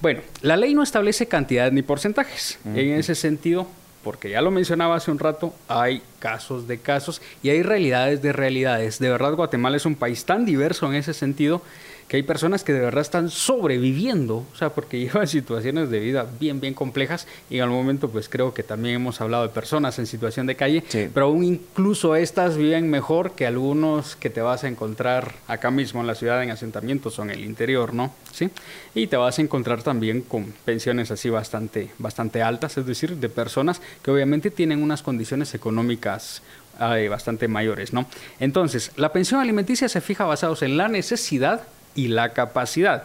Bueno, 0.00 0.20
la 0.42 0.56
ley 0.56 0.74
no 0.74 0.82
establece 0.82 1.26
cantidad 1.26 1.70
ni 1.72 1.82
porcentajes. 1.82 2.58
En 2.64 2.92
ese 2.92 3.14
sentido, 3.14 3.66
porque 4.02 4.30
ya 4.30 4.40
lo 4.40 4.50
mencionaba 4.50 4.96
hace 4.96 5.10
un 5.10 5.18
rato, 5.18 5.54
hay 5.68 6.02
casos 6.18 6.66
de 6.66 6.78
casos 6.78 7.20
y 7.42 7.50
hay 7.50 7.62
realidades 7.62 8.22
de 8.22 8.32
realidades. 8.32 8.98
De 8.98 9.10
verdad, 9.10 9.34
Guatemala 9.34 9.76
es 9.76 9.86
un 9.86 9.94
país 9.94 10.24
tan 10.24 10.44
diverso 10.44 10.86
en 10.86 10.94
ese 10.94 11.14
sentido 11.14 11.62
que 12.10 12.16
hay 12.16 12.24
personas 12.24 12.64
que 12.64 12.72
de 12.72 12.80
verdad 12.80 13.02
están 13.02 13.30
sobreviviendo, 13.30 14.38
o 14.52 14.56
sea, 14.56 14.70
porque 14.70 14.98
llevan 15.04 15.28
situaciones 15.28 15.90
de 15.90 16.00
vida 16.00 16.26
bien, 16.40 16.60
bien 16.60 16.74
complejas 16.74 17.28
y 17.48 17.58
en 17.58 17.62
algún 17.62 17.78
momento 17.78 18.10
pues 18.10 18.28
creo 18.28 18.52
que 18.52 18.64
también 18.64 18.96
hemos 18.96 19.20
hablado 19.20 19.44
de 19.44 19.50
personas 19.50 19.96
en 20.00 20.08
situación 20.08 20.48
de 20.48 20.56
calle, 20.56 20.82
pero 21.14 21.26
aún 21.26 21.44
incluso 21.44 22.16
estas 22.16 22.56
viven 22.56 22.90
mejor 22.90 23.36
que 23.36 23.46
algunos 23.46 24.16
que 24.16 24.28
te 24.28 24.40
vas 24.40 24.64
a 24.64 24.68
encontrar 24.68 25.36
acá 25.46 25.70
mismo 25.70 26.00
en 26.00 26.08
la 26.08 26.16
ciudad 26.16 26.42
en 26.42 26.50
asentamientos 26.50 27.16
o 27.20 27.22
en 27.22 27.30
el 27.30 27.44
interior, 27.44 27.94
¿no? 27.94 28.12
Sí. 28.32 28.50
Y 28.92 29.06
te 29.06 29.16
vas 29.16 29.38
a 29.38 29.42
encontrar 29.42 29.84
también 29.84 30.22
con 30.22 30.52
pensiones 30.64 31.12
así 31.12 31.30
bastante, 31.30 31.90
bastante 31.98 32.42
altas, 32.42 32.76
es 32.76 32.86
decir, 32.86 33.18
de 33.18 33.28
personas 33.28 33.80
que 34.02 34.10
obviamente 34.10 34.50
tienen 34.50 34.82
unas 34.82 35.04
condiciones 35.04 35.54
económicas 35.54 36.42
eh, 36.80 37.08
bastante 37.08 37.46
mayores, 37.46 37.92
¿no? 37.92 38.06
Entonces, 38.40 38.90
la 38.96 39.12
pensión 39.12 39.40
alimenticia 39.40 39.88
se 39.88 40.00
fija 40.00 40.24
basados 40.24 40.62
en 40.62 40.76
la 40.76 40.88
necesidad 40.88 41.62
y 41.94 42.08
la 42.08 42.32
capacidad. 42.32 43.04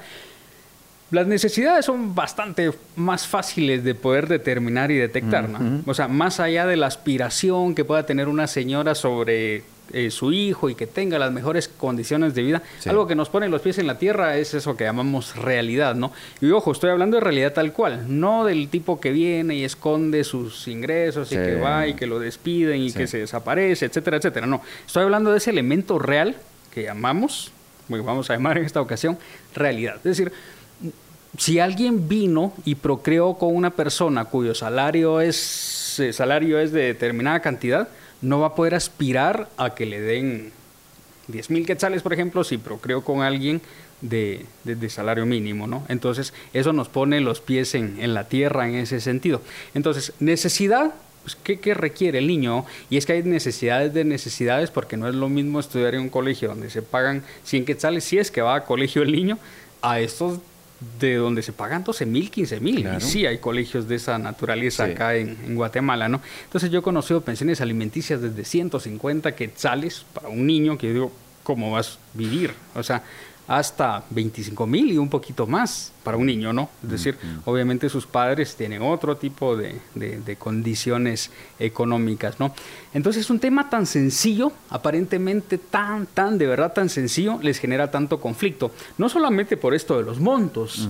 Las 1.11 1.27
necesidades 1.27 1.85
son 1.85 2.15
bastante 2.15 2.71
más 2.95 3.27
fáciles 3.27 3.83
de 3.83 3.93
poder 3.93 4.27
determinar 4.27 4.91
y 4.91 4.97
detectar, 4.97 5.47
¿no? 5.47 5.83
O 5.85 5.93
sea, 5.93 6.07
más 6.07 6.39
allá 6.39 6.65
de 6.65 6.77
la 6.77 6.87
aspiración 6.87 7.75
que 7.75 7.85
pueda 7.85 8.05
tener 8.05 8.27
una 8.27 8.47
señora 8.47 8.95
sobre 8.95 9.63
eh, 9.93 10.09
su 10.09 10.31
hijo 10.31 10.67
y 10.67 10.73
que 10.73 10.87
tenga 10.87 11.19
las 11.19 11.31
mejores 11.31 11.67
condiciones 11.67 12.33
de 12.33 12.41
vida, 12.41 12.63
algo 12.87 13.05
que 13.05 13.13
nos 13.13 13.29
pone 13.29 13.47
los 13.49 13.61
pies 13.61 13.77
en 13.77 13.85
la 13.85 13.99
tierra 13.99 14.35
es 14.37 14.55
eso 14.55 14.75
que 14.75 14.83
llamamos 14.83 15.35
realidad, 15.35 15.93
¿no? 15.93 16.11
Y 16.41 16.49
ojo, 16.49 16.71
estoy 16.71 16.89
hablando 16.89 17.17
de 17.17 17.21
realidad 17.21 17.53
tal 17.53 17.71
cual, 17.71 18.05
no 18.07 18.43
del 18.43 18.67
tipo 18.69 18.99
que 18.99 19.11
viene 19.11 19.55
y 19.55 19.63
esconde 19.63 20.23
sus 20.23 20.67
ingresos 20.67 21.31
y 21.31 21.35
que 21.35 21.55
va 21.57 21.87
y 21.87 21.93
que 21.93 22.07
lo 22.07 22.19
despiden 22.19 22.81
y 22.81 22.91
que 22.91 23.05
se 23.05 23.19
desaparece, 23.19 23.85
etcétera, 23.85 24.17
etcétera. 24.17 24.47
No, 24.47 24.61
estoy 24.87 25.03
hablando 25.03 25.31
de 25.31 25.37
ese 25.37 25.51
elemento 25.51 25.99
real 25.99 26.35
que 26.73 26.83
llamamos 26.83 27.51
vamos 27.89 28.29
a 28.29 28.33
llamar 28.33 28.57
en 28.57 28.65
esta 28.65 28.81
ocasión, 28.81 29.17
realidad. 29.53 29.97
Es 29.97 30.03
decir, 30.03 30.31
si 31.37 31.59
alguien 31.59 32.07
vino 32.07 32.53
y 32.63 32.75
procreó 32.75 33.35
con 33.35 33.55
una 33.55 33.71
persona 33.71 34.25
cuyo 34.25 34.55
salario 34.55 35.21
es, 35.21 35.99
eh, 35.99 36.13
salario 36.13 36.59
es 36.59 36.71
de 36.71 36.83
determinada 36.83 37.41
cantidad, 37.41 37.89
no 38.21 38.39
va 38.39 38.47
a 38.47 38.55
poder 38.55 38.75
aspirar 38.75 39.49
a 39.57 39.75
que 39.75 39.85
le 39.85 40.01
den 40.01 40.51
10 41.27 41.49
mil 41.49 41.65
quetzales, 41.65 42.01
por 42.01 42.13
ejemplo, 42.13 42.43
si 42.43 42.57
procreo 42.57 43.03
con 43.03 43.21
alguien 43.21 43.61
de, 44.01 44.45
de, 44.63 44.89
salario 44.89 45.25
mínimo, 45.25 45.67
¿no? 45.67 45.83
Entonces, 45.87 46.33
eso 46.53 46.73
nos 46.73 46.89
pone 46.89 47.21
los 47.21 47.41
pies 47.41 47.73
en, 47.75 47.99
en 47.99 48.13
la 48.13 48.27
tierra 48.27 48.67
en 48.67 48.75
ese 48.75 49.01
sentido. 49.01 49.41
Entonces, 49.73 50.13
necesidad, 50.19 50.93
pues, 51.25 51.35
¿qué, 51.43 51.59
¿qué, 51.59 51.73
requiere 51.73 52.19
el 52.19 52.27
niño? 52.27 52.65
Y 52.91 52.97
es 52.97 53.07
que 53.07 53.13
hay 53.13 53.23
necesidades 53.23 53.95
de 53.95 54.05
necesidades 54.05 54.69
porque 54.69 54.95
no 54.95 55.07
es 55.09 55.15
lo 55.15 55.27
mismo 55.27 55.59
estudiar 55.59 55.95
en 55.95 56.01
un 56.01 56.09
colegio 56.09 56.49
donde 56.49 56.69
se 56.69 56.83
pagan 56.83 57.23
100 57.45 57.65
quetzales, 57.65 58.03
si 58.03 58.19
es 58.19 58.29
que 58.29 58.43
va 58.43 58.53
a 58.53 58.63
colegio 58.63 59.01
el 59.01 59.11
niño, 59.11 59.39
a 59.81 59.99
estos 59.99 60.37
de 60.99 61.15
donde 61.15 61.41
se 61.41 61.51
pagan 61.51 61.83
12 61.83 62.05
mil, 62.05 62.29
15 62.29 62.59
mil. 62.59 62.87
Y 62.95 63.01
sí, 63.01 63.25
hay 63.25 63.39
colegios 63.39 63.87
de 63.87 63.95
esa 63.95 64.19
naturaleza 64.19 64.83
acá 64.83 65.15
en, 65.15 65.35
en, 65.43 65.55
Guatemala, 65.55 66.07
¿no? 66.07 66.21
Entonces 66.43 66.69
yo 66.69 66.79
he 66.79 66.83
conocido 66.83 67.21
pensiones 67.21 67.59
alimenticias 67.59 68.21
desde 68.21 68.45
150 68.45 69.35
quetzales 69.35 70.05
para 70.13 70.29
un 70.29 70.45
niño 70.45 70.77
que 70.77 70.93
digo, 70.93 71.11
¿cómo 71.41 71.71
vas 71.71 71.97
a 72.13 72.17
vivir? 72.17 72.53
O 72.75 72.83
sea, 72.83 73.01
hasta 73.47 74.03
25 74.09 74.65
mil 74.65 74.91
y 74.91 74.97
un 74.97 75.09
poquito 75.09 75.45
más 75.45 75.91
para 76.03 76.17
un 76.17 76.27
niño, 76.27 76.53
¿no? 76.53 76.69
Es 76.83 76.91
decir, 76.91 77.17
obviamente 77.45 77.89
sus 77.89 78.05
padres 78.05 78.55
tienen 78.55 78.83
otro 78.83 79.17
tipo 79.17 79.57
de, 79.57 79.81
de, 79.95 80.35
condiciones 80.35 81.31
económicas, 81.57 82.39
¿no? 82.39 82.53
Entonces, 82.93 83.27
un 83.31 83.39
tema 83.39 83.69
tan 83.71 83.87
sencillo, 83.87 84.51
aparentemente 84.69 85.57
tan, 85.57 86.05
tan, 86.05 86.37
de 86.37 86.45
verdad 86.45 86.73
tan 86.73 86.89
sencillo, 86.89 87.39
les 87.41 87.57
genera 87.57 87.89
tanto 87.89 88.19
conflicto. 88.19 88.71
No 88.99 89.09
solamente 89.09 89.57
por 89.57 89.73
esto 89.73 89.97
de 89.97 90.03
los 90.03 90.19
montos, 90.19 90.87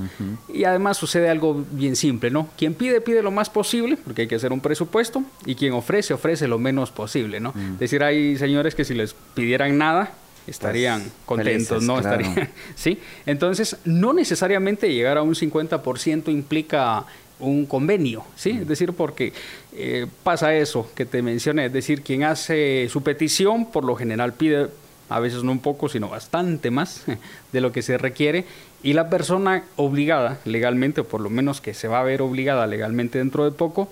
y 0.53 0.65
además 0.65 0.97
sucede 0.97 1.29
algo 1.29 1.65
bien 1.71 1.95
simple, 1.95 2.29
¿no? 2.29 2.49
Quien 2.57 2.73
pide, 2.73 2.99
pide 2.99 3.23
lo 3.23 3.31
más 3.31 3.49
posible, 3.49 3.97
porque 3.97 4.23
hay 4.23 4.27
que 4.27 4.35
hacer 4.35 4.51
un 4.51 4.59
presupuesto, 4.59 5.23
y 5.45 5.55
quien 5.55 5.71
ofrece, 5.73 6.13
ofrece 6.13 6.47
lo 6.47 6.59
menos 6.59 6.91
posible, 6.91 7.39
¿no? 7.39 7.53
Es 7.55 7.79
decir, 7.79 8.03
hay 8.03 8.37
señores 8.37 8.75
que 8.75 8.83
si 8.83 8.93
les 8.93 9.15
pidieran 9.33 9.77
nada, 9.77 10.11
estarían 10.47 11.01
pues, 11.01 11.11
contentos, 11.25 11.83
¿no? 11.83 11.97
Estarían, 11.97 12.49
¿sí? 12.75 12.99
Entonces, 13.25 13.77
no 13.85 14.13
necesariamente 14.13 14.91
llegar 14.93 15.17
a 15.17 15.21
un 15.21 15.35
50% 15.35 16.31
implica 16.31 17.05
un 17.39 17.65
convenio, 17.65 18.23
¿sí? 18.35 18.51
Es 18.61 18.67
decir, 18.67 18.93
porque 18.93 19.33
eh, 19.73 20.07
pasa 20.23 20.55
eso 20.55 20.89
que 20.95 21.05
te 21.05 21.21
mencioné, 21.21 21.65
es 21.65 21.73
decir, 21.73 22.01
quien 22.01 22.23
hace 22.23 22.87
su 22.89 23.03
petición 23.03 23.71
por 23.71 23.83
lo 23.83 23.95
general 23.95 24.33
pide 24.33 24.69
a 25.09 25.19
veces 25.19 25.43
no 25.43 25.51
un 25.51 25.59
poco, 25.59 25.89
sino 25.89 26.09
bastante 26.09 26.71
más 26.71 27.03
de 27.51 27.61
lo 27.61 27.71
que 27.71 27.81
se 27.81 27.97
requiere, 27.97 28.45
y 28.83 28.93
la 28.93 29.09
persona 29.09 29.63
obligada 29.75 30.39
legalmente, 30.45 31.01
o 31.01 31.07
por 31.07 31.21
lo 31.21 31.29
menos 31.29 31.61
que 31.61 31.73
se 31.73 31.87
va 31.87 31.99
a 31.99 32.03
ver 32.03 32.21
obligada 32.21 32.67
legalmente 32.67 33.17
dentro 33.17 33.43
de 33.43 33.51
poco, 33.51 33.89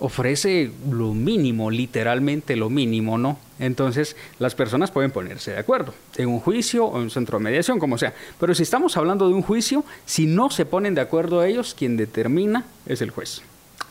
ofrece 0.00 0.70
lo 0.90 1.14
mínimo, 1.14 1.70
literalmente 1.70 2.56
lo 2.56 2.70
mínimo, 2.70 3.18
¿no? 3.18 3.38
Entonces 3.58 4.16
las 4.38 4.54
personas 4.54 4.90
pueden 4.90 5.10
ponerse 5.10 5.52
de 5.52 5.58
acuerdo 5.58 5.94
en 6.16 6.28
un 6.28 6.40
juicio 6.40 6.86
o 6.86 6.96
en 6.96 7.04
un 7.04 7.10
centro 7.10 7.38
de 7.38 7.44
mediación, 7.44 7.78
como 7.78 7.98
sea. 7.98 8.14
Pero 8.38 8.54
si 8.54 8.62
estamos 8.62 8.96
hablando 8.96 9.28
de 9.28 9.34
un 9.34 9.42
juicio, 9.42 9.84
si 10.04 10.26
no 10.26 10.50
se 10.50 10.66
ponen 10.66 10.94
de 10.94 11.00
acuerdo 11.00 11.42
ellos, 11.42 11.74
quien 11.76 11.96
determina 11.96 12.64
es 12.86 13.00
el 13.00 13.10
juez. 13.10 13.42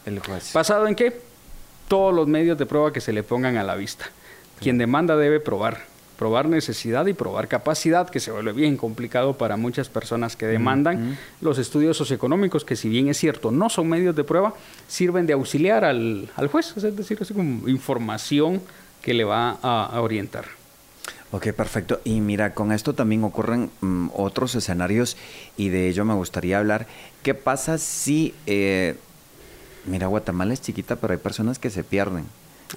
El 0.05 0.19
juez. 0.19 0.53
¿Basado 0.53 0.87
en 0.87 0.95
qué? 0.95 1.19
Todos 1.87 2.13
los 2.13 2.27
medios 2.27 2.57
de 2.57 2.65
prueba 2.65 2.93
que 2.93 3.01
se 3.01 3.13
le 3.13 3.23
pongan 3.23 3.57
a 3.57 3.63
la 3.63 3.75
vista. 3.75 4.05
Quien 4.59 4.77
demanda 4.77 5.17
debe 5.17 5.39
probar 5.39 5.94
probar 6.17 6.47
necesidad 6.47 7.05
y 7.07 7.13
probar 7.13 7.47
capacidad, 7.47 8.09
que 8.09 8.19
se 8.19 8.31
vuelve 8.31 8.53
bien 8.53 8.77
complicado 8.77 9.37
para 9.37 9.57
muchas 9.57 9.89
personas 9.89 10.35
que 10.35 10.45
demandan. 10.47 11.17
Los 11.41 11.57
estudios 11.57 11.97
socioeconómicos, 11.97 12.65
que 12.65 12.75
si 12.75 12.89
bien 12.89 13.07
es 13.07 13.17
cierto, 13.17 13.51
no 13.51 13.69
son 13.69 13.89
medios 13.89 14.15
de 14.15 14.23
prueba, 14.23 14.53
sirven 14.87 15.27
de 15.27 15.33
auxiliar 15.33 15.85
al, 15.85 16.29
al 16.35 16.47
juez, 16.47 16.73
es 16.77 16.95
decir, 16.95 17.17
así 17.21 17.33
como 17.33 17.67
información 17.67 18.61
que 19.05 19.13
le 19.13 19.23
va 19.23 19.59
a, 19.61 20.01
orientar. 20.01 20.45
Ok, 21.31 21.51
perfecto. 21.51 22.01
Y 22.03 22.21
mira, 22.21 22.55
con 22.55 22.71
esto 22.71 22.93
también 22.93 23.23
ocurren 23.23 23.69
mm, 23.81 24.09
otros 24.15 24.55
escenarios 24.55 25.15
y 25.57 25.69
de 25.69 25.89
ello 25.89 26.05
me 26.05 26.15
gustaría 26.15 26.57
hablar. 26.57 26.87
¿Qué 27.21 27.35
pasa 27.35 27.77
si, 27.77 28.33
eh, 28.47 28.95
mira, 29.85 30.07
Guatemala 30.07 30.53
es 30.53 30.61
chiquita, 30.61 30.95
pero 30.95 31.13
hay 31.13 31.19
personas 31.19 31.59
que 31.59 31.69
se 31.69 31.83
pierden? 31.83 32.25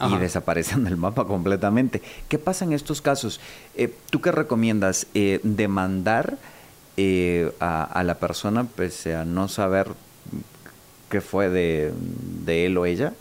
Y 0.01 0.17
desaparecen 0.19 0.85
del 0.85 0.97
mapa 0.97 1.27
completamente. 1.27 2.03
¿Qué 2.29 2.39
pasa 2.39 2.65
en 2.65 2.73
estos 2.73 3.03
casos? 3.03 3.41
Eh, 3.75 3.93
¿Tú 4.11 4.21
qué 4.21 4.33
recomiendas? 4.33 5.07
Eh, 5.15 5.41
¿Demandar 5.43 6.39
eh, 6.97 7.53
a, 7.61 8.03
la 8.05 8.19
persona 8.19 8.65
pese 8.65 9.15
a 9.15 9.25
no 9.25 9.49
saber 9.49 9.89
qué 11.11 11.21
fue 11.21 11.49
de, 11.49 11.93
él 12.47 12.77
o 12.77 12.87
ella? 12.87 13.15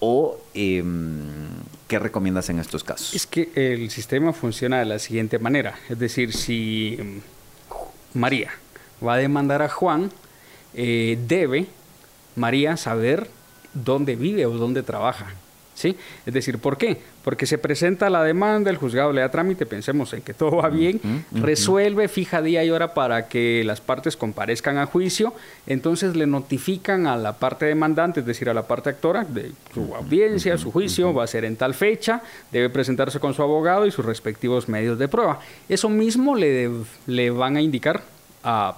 ¿O 0.00 0.38
em, 0.54 1.48
qué 1.88 1.98
recomiendas 1.98 2.48
en 2.50 2.58
estos 2.58 2.84
casos? 2.84 3.14
Es 3.14 3.26
que 3.26 3.50
el 3.54 3.90
sistema 3.90 4.32
funciona 4.32 4.78
de 4.78 4.84
la 4.84 4.98
siguiente 4.98 5.38
manera. 5.38 5.74
Es 5.88 5.98
decir, 5.98 6.32
si 6.32 6.96
em, 6.98 7.20
María 8.14 8.50
va 9.04 9.14
a 9.14 9.16
demandar 9.16 9.62
a 9.62 9.68
Juan, 9.68 10.10
debe 10.74 11.66
María 12.36 12.76
saber 12.76 13.28
dónde 13.74 14.14
vive 14.16 14.46
o 14.46 14.52
dónde 14.52 14.82
trabaja. 14.82 15.34
¿Sí? 15.78 15.96
Es 16.26 16.34
decir, 16.34 16.58
¿por 16.58 16.76
qué? 16.76 16.98
Porque 17.22 17.46
se 17.46 17.56
presenta 17.56 18.10
la 18.10 18.24
demanda, 18.24 18.70
el 18.70 18.76
juzgado 18.76 19.12
le 19.12 19.20
da 19.20 19.30
trámite, 19.30 19.64
pensemos 19.64 20.12
en 20.12 20.22
que 20.22 20.34
todo 20.34 20.56
va 20.56 20.68
bien, 20.68 21.00
resuelve, 21.30 22.08
fija 22.08 22.42
día 22.42 22.64
y 22.64 22.70
hora 22.70 22.94
para 22.94 23.28
que 23.28 23.62
las 23.64 23.80
partes 23.80 24.16
comparezcan 24.16 24.76
a 24.78 24.86
juicio, 24.86 25.34
entonces 25.66 26.16
le 26.16 26.26
notifican 26.26 27.06
a 27.06 27.16
la 27.16 27.34
parte 27.34 27.66
demandante, 27.66 28.20
es 28.20 28.26
decir, 28.26 28.50
a 28.50 28.54
la 28.54 28.66
parte 28.66 28.90
actora, 28.90 29.24
de 29.24 29.52
su 29.72 29.94
audiencia, 29.94 30.58
su 30.58 30.72
juicio, 30.72 31.14
va 31.14 31.24
a 31.24 31.26
ser 31.28 31.44
en 31.44 31.56
tal 31.56 31.74
fecha, 31.74 32.22
debe 32.50 32.70
presentarse 32.70 33.20
con 33.20 33.34
su 33.34 33.42
abogado 33.42 33.86
y 33.86 33.92
sus 33.92 34.04
respectivos 34.04 34.68
medios 34.68 34.98
de 34.98 35.06
prueba. 35.06 35.38
Eso 35.68 35.88
mismo 35.88 36.34
le, 36.34 36.70
le 37.06 37.30
van 37.30 37.56
a 37.56 37.62
indicar 37.62 38.02
a 38.42 38.76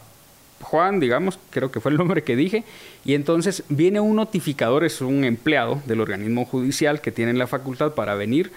Juan, 0.63 1.01
digamos, 1.01 1.39
creo 1.51 1.71
que 1.71 1.81
fue 1.81 1.91
el 1.93 1.99
nombre 1.99 2.23
que 2.23 2.37
dije, 2.37 2.65
y 3.05 3.15
entonces 3.15 3.65
viene 3.69 4.01
un 4.01 4.17
notificador, 4.17 4.85
es 4.85 5.01
un 5.01 5.25
empleado 5.25 5.81
del 5.87 6.01
organismo 6.01 6.45
judicial 6.45 7.01
que 7.01 7.13
tiene 7.13 7.33
la 7.33 7.47
facultad 7.47 7.93
para 7.93 8.15
venir 8.15 8.53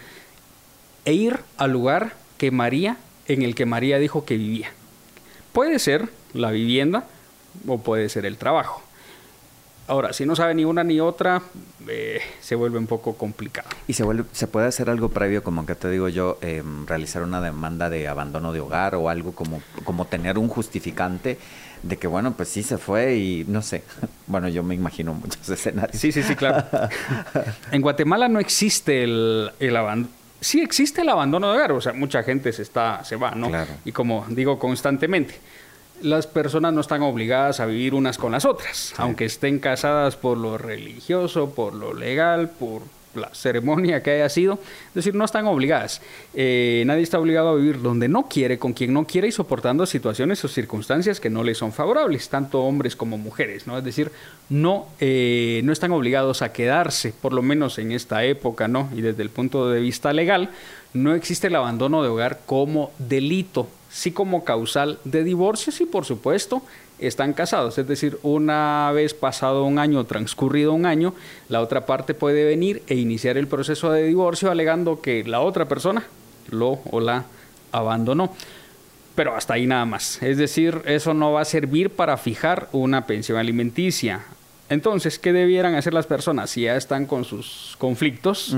e 1.06 1.14
ir 1.14 1.40
al 1.58 1.72
lugar 1.72 2.14
que 2.38 2.52
María, 2.52 2.98
en 3.28 3.42
el 3.42 3.56
que 3.56 3.66
María 3.66 4.00
dijo 4.00 4.26
que 4.26 4.38
vivía. 4.38 4.72
Puede 5.54 5.80
ser 5.80 6.10
la 6.34 6.52
vivienda 6.52 7.06
o 7.68 7.78
puede 7.78 8.10
ser 8.10 8.26
el 8.26 8.38
trabajo. 8.38 8.82
Ahora, 9.86 10.14
si 10.14 10.26
no 10.26 10.36
sabe 10.36 10.56
ni 10.56 10.64
una 10.64 10.84
ni 10.84 11.02
otra, 11.02 11.42
eh, 11.90 12.22
se 12.40 12.56
vuelve 12.56 12.80
un 12.80 12.88
poco 12.88 13.16
complicado. 13.16 13.68
¿Y 13.86 13.94
se, 13.94 14.04
vuelve, 14.04 14.24
se 14.32 14.48
puede 14.48 14.68
hacer 14.68 14.90
algo 14.90 15.10
previo, 15.10 15.44
como 15.44 15.66
que 15.66 15.76
te 15.76 15.90
digo 15.90 16.08
yo, 16.08 16.38
em, 16.42 16.88
realizar 16.88 17.22
una 17.22 17.42
demanda 17.42 17.90
de 17.90 18.08
abandono 18.08 18.54
de 18.54 18.62
hogar 18.62 18.96
o 18.96 19.10
algo 19.10 19.34
como, 19.34 19.62
como 19.84 20.06
tener 20.06 20.38
un 20.38 20.48
justificante 20.48 21.38
de 21.84 21.98
que, 21.98 22.08
bueno, 22.08 22.34
pues 22.34 22.50
sí 22.50 22.64
se 22.64 22.78
fue 22.78 23.16
y 23.16 23.46
no 23.48 23.62
sé. 23.62 23.84
Bueno, 24.26 24.48
yo 24.48 24.64
me 24.64 24.74
imagino 24.74 25.14
muchos 25.14 25.48
escenarios. 25.50 26.00
Sí, 26.00 26.12
sí, 26.12 26.24
sí, 26.24 26.36
claro. 26.36 26.66
en 27.72 27.82
Guatemala 27.82 28.28
no 28.30 28.40
existe 28.40 29.04
el, 29.04 29.52
el 29.60 29.76
abandono. 29.76 30.14
Sí 30.40 30.62
existe 30.62 31.02
el 31.02 31.10
abandono 31.10 31.52
de 31.52 31.58
hogar, 31.58 31.72
o 31.72 31.80
sea, 31.80 31.94
mucha 31.94 32.24
gente 32.24 32.52
se, 32.52 32.64
está, 32.64 33.04
se 33.06 33.16
va, 33.16 33.32
¿no? 33.32 33.48
Claro. 33.48 33.72
Y 33.86 33.94
como 33.94 34.26
digo 34.28 34.60
constantemente, 34.60 35.36
las 36.02 36.28
personas 36.28 36.74
no 36.74 36.82
están 36.82 37.02
obligadas 37.02 37.62
a 37.62 37.66
vivir 37.66 37.94
unas 37.94 38.18
con 38.18 38.34
las 38.34 38.44
otras, 38.44 38.94
aunque 38.98 39.26
estén 39.26 39.60
casadas 39.60 40.18
por 40.18 40.38
lo 40.38 40.58
religioso, 40.58 41.52
por 41.52 41.74
lo 41.74 41.94
legal, 41.94 42.50
por 42.50 42.82
la 43.16 43.34
ceremonia 43.34 44.02
que 44.04 44.12
haya 44.12 44.30
sido, 44.30 44.56
es 44.90 44.94
decir, 44.94 45.16
no 45.16 45.26
están 45.26 45.46
obligadas. 45.48 46.02
Eh, 46.34 46.84
nadie 46.86 47.04
está 47.04 47.20
obligado 47.20 47.50
a 47.50 47.56
vivir 47.56 47.82
donde 47.82 48.08
no 48.08 48.28
quiere, 48.28 48.58
con 48.58 48.74
quien 48.74 48.94
no 48.94 49.06
quiere 49.06 49.28
y 49.28 49.32
soportando 49.32 49.86
situaciones 49.86 50.44
o 50.44 50.48
circunstancias 50.48 51.20
que 51.20 51.30
no 51.30 51.44
le 51.44 51.56
son 51.56 51.72
favorables, 51.72 52.30
tanto 52.30 52.62
hombres 52.64 52.96
como 52.96 53.18
mujeres, 53.18 53.68
¿no? 53.68 53.78
Es 53.78 53.84
decir, 53.84 54.12
no, 54.50 54.88
eh, 55.00 55.62
no 55.64 55.72
están 55.74 55.92
obligados 55.92 56.42
a 56.42 56.52
quedarse, 56.52 57.14
por 57.22 57.34
lo 57.34 57.42
menos 57.42 57.80
en 57.80 57.92
esta 57.92 58.24
época, 58.24 58.68
¿no? 58.68 58.90
Y 58.96 59.02
desde 59.02 59.24
el 59.24 59.30
punto 59.30 59.70
de 59.70 59.80
vista 59.80 60.14
legal, 60.14 60.50
no 60.94 61.16
existe 61.16 61.48
el 61.48 61.56
abandono 61.56 62.04
de 62.04 62.10
hogar 62.10 62.42
como 62.46 62.92
delito, 63.00 63.68
sí 63.90 64.12
como 64.12 64.44
causal 64.44 65.00
de 65.04 65.24
divorcios 65.24 65.80
y 65.82 65.86
por 65.86 66.06
supuesto 66.06 66.64
están 67.08 67.34
casados, 67.34 67.78
es 67.78 67.88
decir, 67.88 68.18
una 68.24 68.92
vez 68.94 69.14
pasado 69.14 69.64
un 69.66 69.80
año, 69.80 70.04
transcurrido 70.06 70.74
un 70.74 70.86
año, 70.86 71.14
la 71.50 71.62
otra 71.62 71.86
parte 71.86 72.14
puede 72.14 72.46
venir 72.46 72.84
e 72.88 72.96
iniciar 72.96 73.38
el 73.38 73.48
proceso 73.48 73.92
de 73.92 74.04
divorcio 74.04 74.52
alegando 74.52 75.02
que 75.02 75.24
la 75.24 75.42
otra 75.42 75.68
persona 75.68 76.04
lo 76.50 76.80
o 76.92 77.00
la 77.00 77.26
abandonó. 77.72 78.34
Pero 79.16 79.36
hasta 79.36 79.54
ahí 79.54 79.68
nada 79.68 79.86
más. 79.86 80.22
Es 80.24 80.38
decir, 80.38 80.82
eso 80.86 81.14
no 81.14 81.32
va 81.34 81.42
a 81.42 81.46
servir 81.46 81.92
para 81.92 82.18
fijar 82.18 82.68
una 82.72 83.06
pensión 83.06 83.38
alimenticia. 83.38 84.22
Entonces, 84.70 85.20
¿qué 85.20 85.34
debieran 85.34 85.76
hacer 85.76 85.94
las 85.94 86.08
personas 86.08 86.50
si 86.50 86.62
ya 86.62 86.76
están 86.76 87.06
con 87.06 87.24
sus 87.24 87.76
conflictos? 87.78 88.56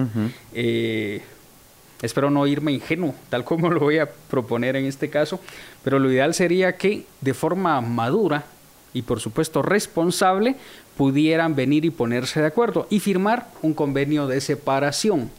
Espero 2.01 2.29
no 2.29 2.45
irme 2.45 2.71
ingenuo, 2.71 3.15
tal 3.29 3.43
como 3.45 3.69
lo 3.69 3.79
voy 3.79 3.99
a 3.99 4.10
proponer 4.10 4.75
en 4.75 4.86
este 4.86 5.10
caso, 5.10 5.39
pero 5.84 5.99
lo 5.99 6.12
ideal 6.12 6.34
sería 6.34 6.75
que 6.77 7.05
de 7.21 7.34
forma 7.34 7.79
madura 7.81 8.45
y 8.93 9.01
por 9.01 9.19
supuesto 9.19 9.62
responsable 9.62 10.55
pudieran 10.97 11.55
venir 11.55 11.86
y 11.86 11.89
ponerse 11.89 12.39
de 12.39 12.47
acuerdo 12.47 12.88
y 12.89 12.99
firmar 12.99 13.47
un 13.62 13.73
convenio 13.73 14.27
de 14.27 14.41
separación. 14.41 15.29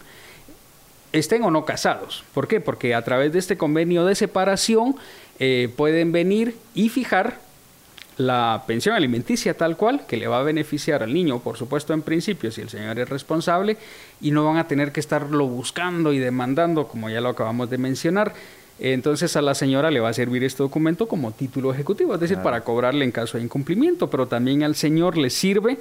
estén 1.13 1.43
o 1.45 1.51
no 1.51 1.65
casados. 1.65 2.25
¿Por 2.35 2.47
qué? 2.47 2.61
Porque 2.61 2.95
a 2.95 3.03
través 3.03 3.33
de 3.33 3.39
este 3.39 3.57
convenio 3.57 4.05
de 4.05 4.15
separación 4.15 4.97
eh, 5.39 5.73
pueden 5.75 6.13
venir 6.13 6.57
y 6.75 6.91
fijar 6.91 7.39
la 8.19 8.65
pensión 8.67 8.95
alimenticia 8.95 9.55
tal 9.55 9.77
cual, 9.77 10.07
que 10.07 10.17
le 10.17 10.27
va 10.27 10.41
a 10.41 10.43
beneficiar 10.43 11.03
al 11.03 11.13
niño, 11.13 11.41
por 11.41 11.57
supuesto, 11.57 11.93
en 11.93 12.03
principio, 12.03 12.51
si 12.51 12.63
el 12.63 12.71
señor 12.71 12.99
es 12.99 13.09
responsable, 13.09 13.77
y 14.21 14.31
no 14.31 14.45
van 14.45 14.57
a 14.57 14.67
tener 14.67 14.93
que 14.93 15.01
estarlo 15.01 15.47
buscando 15.47 16.13
y 16.13 16.19
demandando, 16.19 16.89
como 16.89 17.11
ya 17.11 17.21
lo 17.21 17.29
acabamos 17.29 17.69
de 17.69 17.79
mencionar. 17.79 18.33
Entonces 18.79 19.37
a 19.37 19.43
la 19.43 19.55
señora 19.55 19.91
le 19.91 20.01
va 20.01 20.11
a 20.11 20.13
servir 20.13 20.45
este 20.45 20.63
documento 20.63 21.09
como 21.09 21.33
título 21.33 21.73
ejecutivo, 21.73 22.15
es 22.15 22.21
decir, 22.21 22.39
para 22.39 22.61
cobrarle 22.61 23.05
en 23.05 23.13
caso 23.13 23.39
de 23.39 23.45
incumplimiento, 23.45 24.11
pero 24.11 24.27
también 24.27 24.63
al 24.63 24.75
señor 24.75 25.17
le 25.17 25.31
sirve 25.31 25.79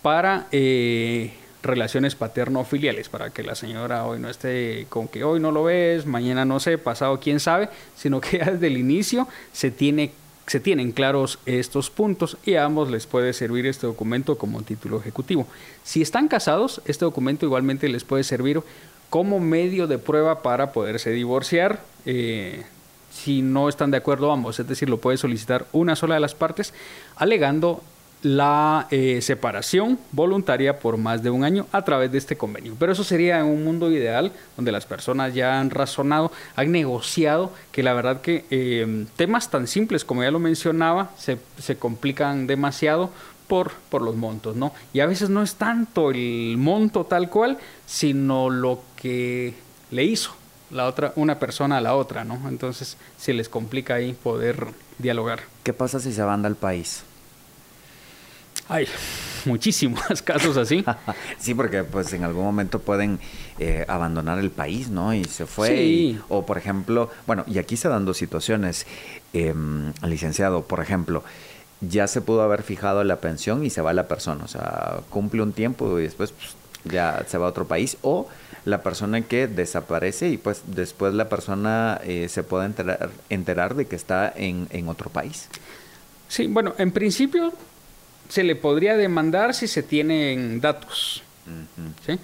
para 0.00 0.46
eh, 0.52 1.32
relaciones 1.64 2.14
paterno-filiales, 2.14 3.08
para 3.08 3.30
que 3.30 3.42
la 3.42 3.56
señora 3.56 4.04
hoy 4.04 4.20
no 4.20 4.30
esté 4.30 4.86
con 4.88 5.08
que 5.08 5.24
hoy 5.24 5.40
no 5.40 5.50
lo 5.50 5.64
ves, 5.64 6.06
mañana 6.06 6.44
no 6.44 6.60
sé, 6.60 6.78
pasado 6.78 7.18
quién 7.18 7.40
sabe, 7.40 7.68
sino 7.96 8.20
que 8.20 8.38
desde 8.44 8.68
el 8.68 8.78
inicio 8.78 9.26
se 9.52 9.72
tiene 9.72 10.12
se 10.46 10.60
tienen 10.60 10.92
claros 10.92 11.38
estos 11.44 11.90
puntos 11.90 12.36
y 12.44 12.54
a 12.54 12.64
ambos 12.64 12.90
les 12.90 13.06
puede 13.06 13.32
servir 13.32 13.66
este 13.66 13.86
documento 13.86 14.38
como 14.38 14.62
título 14.62 15.00
ejecutivo. 15.00 15.46
Si 15.82 16.02
están 16.02 16.28
casados, 16.28 16.80
este 16.86 17.04
documento 17.04 17.46
igualmente 17.46 17.88
les 17.88 18.04
puede 18.04 18.22
servir 18.22 18.62
como 19.10 19.40
medio 19.40 19.86
de 19.86 19.98
prueba 19.98 20.42
para 20.42 20.72
poderse 20.72 21.10
divorciar. 21.10 21.80
Eh, 22.04 22.62
si 23.10 23.42
no 23.42 23.68
están 23.68 23.90
de 23.90 23.96
acuerdo 23.96 24.30
ambos, 24.30 24.60
es 24.60 24.68
decir, 24.68 24.88
lo 24.88 24.98
puede 24.98 25.16
solicitar 25.16 25.66
una 25.72 25.96
sola 25.96 26.14
de 26.14 26.20
las 26.20 26.34
partes, 26.34 26.74
alegando 27.16 27.82
la 28.22 28.88
eh, 28.90 29.20
separación 29.22 29.98
voluntaria 30.12 30.78
por 30.78 30.96
más 30.96 31.22
de 31.22 31.30
un 31.30 31.44
año 31.44 31.66
a 31.72 31.82
través 31.82 32.10
de 32.10 32.18
este 32.18 32.36
convenio. 32.36 32.74
Pero 32.78 32.92
eso 32.92 33.04
sería 33.04 33.38
en 33.40 33.46
un 33.46 33.64
mundo 33.64 33.90
ideal 33.90 34.32
donde 34.56 34.72
las 34.72 34.86
personas 34.86 35.34
ya 35.34 35.60
han 35.60 35.70
razonado, 35.70 36.32
han 36.56 36.72
negociado, 36.72 37.52
que 37.72 37.82
la 37.82 37.94
verdad 37.94 38.20
que 38.20 38.44
eh, 38.50 39.06
temas 39.16 39.50
tan 39.50 39.66
simples 39.66 40.04
como 40.04 40.22
ya 40.22 40.30
lo 40.30 40.38
mencionaba 40.38 41.10
se, 41.16 41.38
se 41.58 41.76
complican 41.76 42.46
demasiado 42.46 43.10
por, 43.46 43.72
por 43.90 44.02
los 44.02 44.16
montos, 44.16 44.56
¿no? 44.56 44.72
Y 44.92 45.00
a 45.00 45.06
veces 45.06 45.30
no 45.30 45.42
es 45.42 45.54
tanto 45.54 46.10
el 46.10 46.56
monto 46.58 47.04
tal 47.04 47.30
cual, 47.30 47.58
sino 47.86 48.50
lo 48.50 48.82
que 48.96 49.54
le 49.90 50.04
hizo 50.04 50.34
la 50.70 50.86
otra, 50.86 51.12
una 51.16 51.38
persona 51.38 51.78
a 51.78 51.80
la 51.80 51.94
otra, 51.94 52.24
¿no? 52.24 52.48
Entonces 52.48 52.96
se 53.16 53.32
les 53.32 53.48
complica 53.48 53.94
ahí 53.94 54.12
poder 54.12 54.66
dialogar. 54.98 55.40
¿Qué 55.62 55.72
pasa 55.72 56.00
si 56.00 56.12
se 56.12 56.22
van 56.22 56.42
del 56.42 56.56
país? 56.56 57.04
Hay 58.68 58.86
muchísimos 59.44 60.22
casos 60.24 60.56
así. 60.56 60.84
sí, 61.38 61.54
porque 61.54 61.84
pues 61.84 62.12
en 62.12 62.24
algún 62.24 62.44
momento 62.44 62.80
pueden 62.80 63.18
eh, 63.58 63.84
abandonar 63.88 64.38
el 64.38 64.50
país, 64.50 64.88
¿no? 64.88 65.14
Y 65.14 65.24
se 65.24 65.46
fue. 65.46 65.68
Sí. 65.68 66.20
o 66.28 66.44
por 66.44 66.58
ejemplo, 66.58 67.10
bueno, 67.26 67.44
y 67.46 67.58
aquí 67.58 67.76
se 67.76 67.88
dan 67.88 68.04
dos 68.04 68.16
situaciones, 68.16 68.86
em, 69.32 69.92
licenciado, 70.02 70.62
por 70.64 70.80
ejemplo, 70.80 71.22
ya 71.80 72.06
se 72.06 72.20
pudo 72.20 72.42
haber 72.42 72.62
fijado 72.62 73.04
la 73.04 73.16
pensión 73.16 73.64
y 73.64 73.70
se 73.70 73.82
va 73.82 73.92
la 73.92 74.08
persona, 74.08 74.44
o 74.44 74.48
sea, 74.48 75.00
cumple 75.10 75.42
un 75.42 75.52
tiempo 75.52 75.98
y 75.98 76.04
después 76.04 76.32
pues, 76.32 76.56
ya 76.84 77.24
se 77.26 77.38
va 77.38 77.46
a 77.46 77.50
otro 77.50 77.66
país, 77.66 77.98
o 78.02 78.28
la 78.64 78.82
persona 78.82 79.20
que 79.20 79.46
desaparece 79.46 80.28
y 80.28 80.38
pues 80.38 80.62
después 80.66 81.14
la 81.14 81.28
persona 81.28 82.00
eh, 82.04 82.28
se 82.28 82.42
puede 82.42 82.66
enterar, 82.66 83.10
enterar 83.28 83.74
de 83.74 83.86
que 83.86 83.94
está 83.94 84.32
en, 84.34 84.66
en 84.70 84.88
otro 84.88 85.10
país. 85.10 85.48
Sí, 86.28 86.48
bueno, 86.48 86.74
en 86.78 86.90
principio 86.90 87.52
se 88.28 88.44
le 88.44 88.56
podría 88.56 88.96
demandar 88.96 89.54
si 89.54 89.66
se 89.68 89.82
tienen 89.82 90.60
datos, 90.60 91.22
¿sí? 92.06 92.18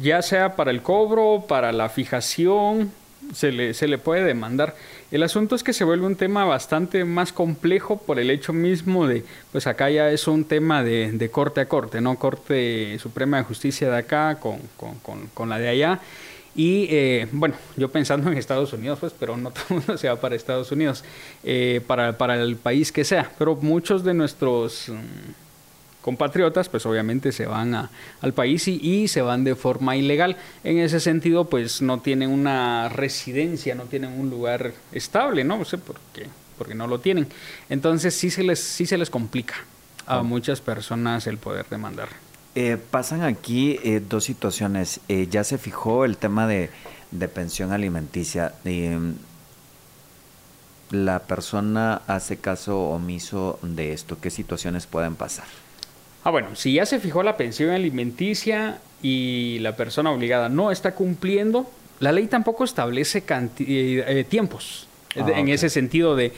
ya 0.00 0.22
sea 0.22 0.56
para 0.56 0.70
el 0.70 0.82
cobro, 0.82 1.44
para 1.48 1.72
la 1.72 1.88
fijación, 1.88 2.92
se 3.34 3.52
le, 3.52 3.74
se 3.74 3.88
le 3.88 3.98
puede 3.98 4.24
demandar. 4.24 4.74
El 5.10 5.22
asunto 5.22 5.54
es 5.54 5.62
que 5.62 5.72
se 5.72 5.84
vuelve 5.84 6.06
un 6.06 6.16
tema 6.16 6.44
bastante 6.44 7.04
más 7.04 7.32
complejo 7.32 7.98
por 7.98 8.18
el 8.18 8.30
hecho 8.30 8.52
mismo 8.52 9.06
de, 9.06 9.24
pues 9.52 9.66
acá 9.66 9.90
ya 9.90 10.10
es 10.10 10.28
un 10.28 10.44
tema 10.44 10.82
de, 10.84 11.12
de 11.12 11.30
corte 11.30 11.60
a 11.60 11.66
corte, 11.66 12.00
¿no? 12.00 12.18
Corte 12.18 12.98
Suprema 12.98 13.38
de 13.38 13.44
Justicia 13.44 13.90
de 13.90 13.98
acá 13.98 14.38
con, 14.40 14.58
con, 14.76 14.94
con, 15.00 15.26
con 15.28 15.48
la 15.48 15.58
de 15.58 15.68
allá. 15.68 16.00
Y 16.54 16.86
eh, 16.90 17.28
bueno, 17.32 17.54
yo 17.76 17.90
pensando 17.90 18.30
en 18.30 18.36
Estados 18.36 18.72
Unidos, 18.72 18.98
pues, 19.00 19.14
pero 19.18 19.36
no 19.36 19.50
todo 19.52 19.64
el 19.70 19.74
mundo 19.76 19.98
se 19.98 20.08
va 20.08 20.16
para 20.16 20.34
Estados 20.34 20.72
Unidos, 20.72 21.04
eh, 21.44 21.80
para, 21.86 22.18
para, 22.18 22.40
el 22.40 22.56
país 22.56 22.92
que 22.92 23.04
sea. 23.04 23.30
Pero 23.38 23.56
muchos 23.56 24.02
de 24.04 24.14
nuestros 24.14 24.88
um, 24.88 24.98
compatriotas, 26.00 26.68
pues 26.68 26.86
obviamente 26.86 27.32
se 27.32 27.46
van 27.46 27.74
a, 27.74 27.90
al 28.20 28.32
país 28.32 28.66
y, 28.68 28.80
y, 28.82 29.08
se 29.08 29.22
van 29.22 29.44
de 29.44 29.54
forma 29.54 29.96
ilegal. 29.96 30.36
En 30.64 30.78
ese 30.78 30.98
sentido, 30.98 31.48
pues 31.48 31.82
no 31.82 32.00
tienen 32.00 32.30
una 32.30 32.88
residencia, 32.88 33.74
no 33.74 33.84
tienen 33.84 34.18
un 34.18 34.30
lugar 34.30 34.72
estable, 34.92 35.44
¿no? 35.44 35.58
No 35.58 35.64
sé 35.64 35.78
por 35.78 35.96
qué, 36.12 36.26
porque 36.58 36.74
no 36.74 36.88
lo 36.88 36.98
tienen. 36.98 37.28
Entonces 37.68 38.14
sí 38.14 38.30
se 38.30 38.42
les, 38.42 38.58
sí 38.58 38.86
se 38.86 38.98
les 38.98 39.08
complica 39.08 39.54
a 40.06 40.22
muchas 40.24 40.60
personas 40.60 41.28
el 41.28 41.38
poder 41.38 41.66
demandar. 41.70 42.08
Eh, 42.54 42.78
pasan 42.90 43.22
aquí 43.22 43.78
eh, 43.84 44.02
dos 44.06 44.24
situaciones. 44.24 45.00
Eh, 45.08 45.28
ya 45.30 45.44
se 45.44 45.58
fijó 45.58 46.04
el 46.04 46.16
tema 46.16 46.46
de, 46.46 46.70
de 47.10 47.28
pensión 47.28 47.72
alimenticia. 47.72 48.54
la 50.90 51.20
persona 51.20 52.02
hace 52.08 52.38
caso 52.38 52.80
omiso 52.88 53.58
de 53.62 53.92
esto. 53.92 54.18
¿Qué 54.20 54.30
situaciones 54.30 54.86
pueden 54.86 55.14
pasar? 55.14 55.46
Ah, 56.24 56.30
bueno, 56.30 56.56
si 56.56 56.74
ya 56.74 56.86
se 56.86 56.98
fijó 56.98 57.22
la 57.22 57.36
pensión 57.36 57.70
alimenticia 57.70 58.80
y 59.00 59.58
la 59.60 59.76
persona 59.76 60.10
obligada 60.10 60.48
no 60.48 60.72
está 60.72 60.94
cumpliendo, 60.94 61.70
la 62.00 62.10
ley 62.10 62.26
tampoco 62.26 62.64
establece 62.64 63.22
eh, 63.28 64.26
tiempos. 64.28 64.88
Ah, 65.14 65.20
en 65.20 65.42
okay. 65.42 65.52
ese 65.52 65.70
sentido 65.70 66.16
de 66.16 66.32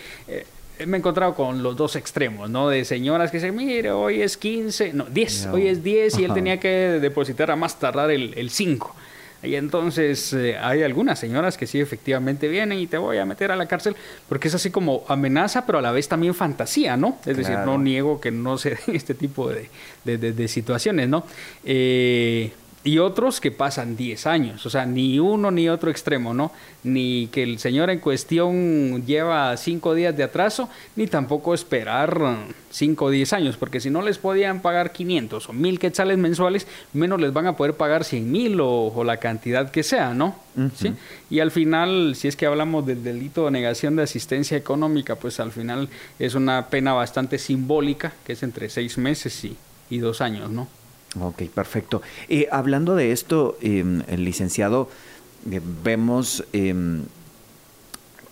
me 0.86 0.96
he 0.96 1.00
encontrado 1.00 1.34
con 1.34 1.62
los 1.62 1.76
dos 1.76 1.96
extremos, 1.96 2.50
¿no? 2.50 2.68
De 2.68 2.84
señoras 2.84 3.30
que 3.30 3.38
dicen, 3.38 3.54
mire, 3.56 3.90
hoy 3.90 4.22
es 4.22 4.36
15, 4.36 4.92
no, 4.92 5.04
10, 5.04 5.46
no. 5.46 5.52
hoy 5.54 5.68
es 5.68 5.82
10 5.82 6.18
y 6.18 6.24
él 6.24 6.34
tenía 6.34 6.58
que 6.58 6.68
depositar 6.68 7.50
a 7.50 7.56
más 7.56 7.78
tardar 7.78 8.10
el, 8.10 8.34
el 8.36 8.50
5. 8.50 8.94
Y 9.42 9.56
entonces 9.56 10.32
eh, 10.34 10.56
hay 10.56 10.82
algunas 10.82 11.18
señoras 11.18 11.56
que 11.56 11.66
sí 11.66 11.80
efectivamente 11.80 12.46
vienen 12.46 12.78
y 12.78 12.86
te 12.86 12.96
voy 12.96 13.18
a 13.18 13.24
meter 13.24 13.50
a 13.50 13.56
la 13.56 13.66
cárcel 13.66 13.96
porque 14.28 14.48
es 14.48 14.54
así 14.54 14.70
como 14.70 15.04
amenaza, 15.08 15.66
pero 15.66 15.78
a 15.78 15.82
la 15.82 15.90
vez 15.90 16.08
también 16.08 16.32
fantasía, 16.34 16.96
¿no? 16.96 17.18
Es 17.26 17.34
claro. 17.34 17.38
decir, 17.38 17.58
no 17.58 17.76
niego 17.78 18.20
que 18.20 18.30
no 18.30 18.56
se 18.56 18.70
den 18.86 18.94
este 18.94 19.14
tipo 19.14 19.48
de, 19.48 19.68
de, 20.04 20.18
de, 20.18 20.32
de 20.32 20.48
situaciones, 20.48 21.08
¿no? 21.08 21.24
Eh, 21.64 22.52
y 22.84 22.98
otros 22.98 23.40
que 23.40 23.52
pasan 23.52 23.96
10 23.96 24.26
años, 24.26 24.66
o 24.66 24.70
sea, 24.70 24.86
ni 24.86 25.20
uno 25.20 25.52
ni 25.52 25.68
otro 25.68 25.90
extremo, 25.90 26.34
¿no? 26.34 26.50
Ni 26.82 27.28
que 27.28 27.44
el 27.44 27.60
señor 27.60 27.90
en 27.90 28.00
cuestión 28.00 29.06
lleva 29.06 29.56
5 29.56 29.94
días 29.94 30.16
de 30.16 30.24
atraso, 30.24 30.68
ni 30.96 31.06
tampoco 31.06 31.54
esperar 31.54 32.18
5 32.70 33.04
o 33.04 33.10
10 33.10 33.32
años, 33.34 33.56
porque 33.56 33.78
si 33.78 33.88
no 33.88 34.02
les 34.02 34.18
podían 34.18 34.62
pagar 34.62 34.90
500 34.90 35.48
o 35.48 35.52
1000 35.52 35.78
quetzales 35.78 36.18
mensuales, 36.18 36.66
menos 36.92 37.20
les 37.20 37.32
van 37.32 37.46
a 37.46 37.56
poder 37.56 37.74
pagar 37.74 38.02
100 38.02 38.30
mil 38.32 38.60
o, 38.60 38.88
o, 38.88 39.04
la 39.04 39.18
cantidad 39.18 39.70
que 39.70 39.84
sea, 39.84 40.12
¿no? 40.12 40.34
Uh 40.56 40.62
-huh. 40.62 40.70
¿Sí? 40.74 40.92
Y 41.30 41.38
al 41.38 41.52
final, 41.52 42.16
si 42.16 42.26
es 42.26 42.34
que 42.34 42.46
hablamos 42.46 42.84
del 42.84 43.04
delito 43.04 43.44
de 43.44 43.52
negación 43.52 43.94
de 43.94 44.02
asistencia 44.02 44.56
económica, 44.56 45.14
pues 45.14 45.38
al 45.38 45.52
final 45.52 45.88
es 46.18 46.34
una 46.34 46.66
pena 46.66 46.94
bastante 46.94 47.38
simbólica, 47.38 48.12
que 48.26 48.32
es 48.32 48.42
entre 48.42 48.68
6 48.68 48.98
meses 48.98 49.44
y, 49.44 49.56
y 49.88 49.98
2 49.98 50.20
años, 50.20 50.50
¿no? 50.50 50.81
Ok, 51.20 51.42
perfecto. 51.54 52.00
Eh, 52.28 52.48
hablando 52.50 52.94
de 52.94 53.12
esto, 53.12 53.58
eh, 53.60 54.02
el 54.08 54.24
licenciado, 54.24 54.88
eh, 55.50 55.60
vemos 55.84 56.44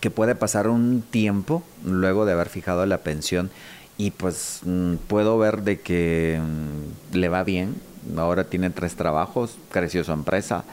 que 0.00 0.10
puede 0.10 0.34
pasar 0.34 0.68
un 0.68 1.02
tiempo 1.02 1.62
luego 1.84 2.24
de 2.24 2.32
haber 2.32 2.48
fijado 2.48 2.86
la 2.86 2.98
pensión 2.98 3.50
y 3.98 4.12
pues 4.12 4.60
mm, 4.64 4.94
puedo 5.08 5.36
ver 5.36 5.62
de 5.62 5.80
que 5.80 6.40
mm, 6.40 7.16
le 7.16 7.28
va 7.28 7.44
bien, 7.44 7.74
ahora 8.16 8.44
tiene 8.44 8.70
tres 8.70 8.96
trabajos, 8.96 9.58
creció 9.70 10.02
su 10.04 10.12
empresa. 10.12 10.64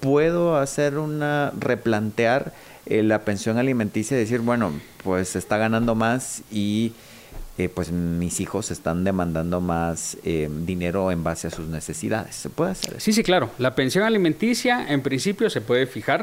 puedo 0.00 0.56
hacer 0.56 0.98
una, 0.98 1.52
replantear 1.58 2.52
la 2.84 3.24
pensión 3.24 3.56
alimenticia 3.56 4.16
y 4.16 4.20
decir, 4.20 4.40
bueno, 4.40 4.72
pues 5.02 5.36
está 5.36 5.56
ganando 5.56 5.94
más 5.94 6.42
y 6.50 6.92
eh, 7.58 7.68
pues 7.68 7.90
mis 7.90 8.40
hijos 8.40 8.70
están 8.70 9.04
demandando 9.04 9.60
más 9.60 10.18
eh, 10.24 10.48
dinero 10.50 11.10
en 11.10 11.24
base 11.24 11.48
a 11.48 11.50
sus 11.50 11.66
necesidades. 11.68 12.36
¿Se 12.36 12.50
puede 12.50 12.72
hacer 12.72 12.90
eso? 12.90 13.00
Sí, 13.00 13.12
sí, 13.12 13.22
claro. 13.22 13.50
La 13.58 13.74
pensión 13.74 14.04
alimenticia 14.04 14.86
en 14.92 15.02
principio 15.02 15.48
se 15.48 15.60
puede 15.60 15.86
fijar, 15.86 16.20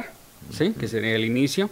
uh 0.49 0.53
-huh. 0.53 0.57
¿sí? 0.57 0.73
que 0.79 0.87
sería 0.87 1.15
el 1.15 1.25
inicio. 1.25 1.69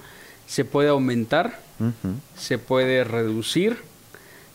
Se 0.48 0.66
puede 0.66 0.90
aumentar, 0.90 1.60
uh 1.80 1.86
-huh. 1.86 2.16
se 2.36 2.58
puede 2.58 3.04
reducir 3.04 3.78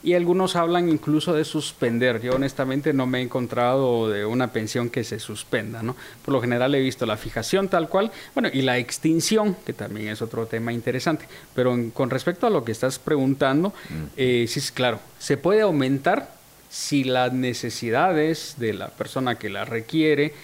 y 0.03 0.15
algunos 0.15 0.57
hablan 0.57 0.89
incluso 0.89 1.33
de 1.33 1.45
suspender. 1.45 2.21
Yo 2.21 2.35
honestamente 2.35 2.93
no 2.93 3.07
me 3.07 3.19
he 3.19 3.23
encontrado 3.23 4.09
de 4.09 4.25
una 4.25 4.53
pensión 4.53 4.89
que 4.89 5.05
se 5.05 5.19
suspenda, 5.19 5.83
¿no? 5.83 5.97
Por 6.25 6.33
lo 6.33 6.41
general 6.41 6.75
he 6.75 6.81
visto 6.81 7.07
la 7.07 7.17
fijación 7.17 7.69
tal 7.69 7.89
cual, 7.89 8.13
bueno, 8.35 8.49
y 8.53 8.63
la 8.63 8.79
extinción, 8.79 9.57
que 9.67 9.73
también 9.73 10.09
es 10.09 10.23
otro 10.23 10.47
tema 10.47 10.73
interesante. 10.73 11.27
Pero 11.55 11.75
en, 11.75 11.91
con 11.91 12.11
respecto 12.11 12.47
a 12.47 12.51
lo 12.51 12.65
que 12.65 12.73
estás 12.73 12.99
preguntando, 12.99 13.71
mm. 13.71 14.05
eh, 14.17 14.47
sí, 14.49 14.61
claro, 14.73 15.01
se 15.19 15.37
puede 15.37 15.63
aumentar 15.63 16.31
si 16.69 17.05
las 17.05 17.33
necesidades 17.33 18.57
de 18.59 18.75
la 18.75 18.89
persona 18.89 19.37
que 19.37 19.49
la 19.49 19.65
requiere 19.65 20.35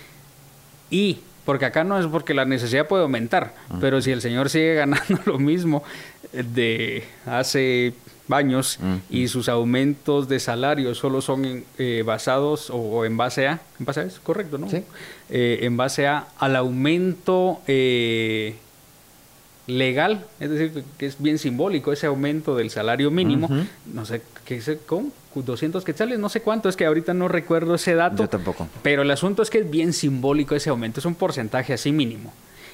y 0.91 1.21
Porque 1.45 1.65
acá 1.65 1.83
no 1.83 1.99
es 1.99 2.07
porque 2.07 2.35
la 2.35 2.45
necesidad 2.45 2.87
puede 2.87 3.03
aumentar, 3.03 3.55
pero 3.81 4.01
si 4.01 4.12
el 4.12 4.21
señor 4.21 4.49
sigue 4.49 4.75
ganando 4.83 5.21
lo 5.25 5.38
mismo 5.38 5.83
de 6.33 7.05
hace 7.27 7.95
años 8.35 8.79
y 9.11 9.29
sus 9.29 9.49
aumentos 9.49 10.29
de 10.29 10.40
salario 10.40 10.95
solo 10.95 11.21
son 11.21 11.64
eh, 11.79 12.03
basados 12.05 12.71
o, 12.71 13.05
en 13.05 13.16
base 13.16 13.47
a, 13.47 13.61
en 13.79 13.87
base 13.87 14.01
a 14.01 14.03
eso, 14.05 14.21
correcto, 14.23 14.59
¿no? 14.59 14.68
Sí. 14.68 14.83
Eh, 15.31 15.61
en 15.62 15.77
base 15.77 16.07
a 16.07 16.27
al 16.38 16.57
aumento 16.57 17.61
eh, 17.66 18.57
legal, 19.66 20.27
es 20.40 20.51
decir, 20.51 20.85
que 20.99 21.07
es 21.07 21.21
bien 21.21 21.38
simbólico 21.38 21.92
ese 21.92 22.07
aumento 22.07 22.57
del 22.57 22.71
salario 22.71 23.11
mínimo, 23.11 23.49
no 23.92 24.05
sé 24.05 24.23
qué 24.45 24.57
es, 24.57 24.71
¿cómo? 24.87 25.11
200 25.35 25.85
quetzales, 25.85 26.18
no 26.18 26.29
sé 26.29 26.42
cuánto, 26.42 26.68
es 26.68 26.77
que 26.77 26.85
ahorita 26.85 27.14
no 27.14 27.29
recuerdo 27.29 27.75
ese 27.75 27.95
dato. 27.95 28.25
Yo 28.25 28.29
tampoco. 28.29 28.68
Pero 28.83 29.03
el 29.03 29.11
asunto 29.11 29.42
es 29.42 29.49
que 29.49 29.59
es 29.59 29.71
bien 29.71 29.92
simbólico 29.92 30.55
ese 30.55 30.71
aumento, 30.71 31.01
es 31.01 31.07
un 31.07 31.14
porcentaje 31.14 31.73
así 31.73 31.92
mínimo. 31.92 32.33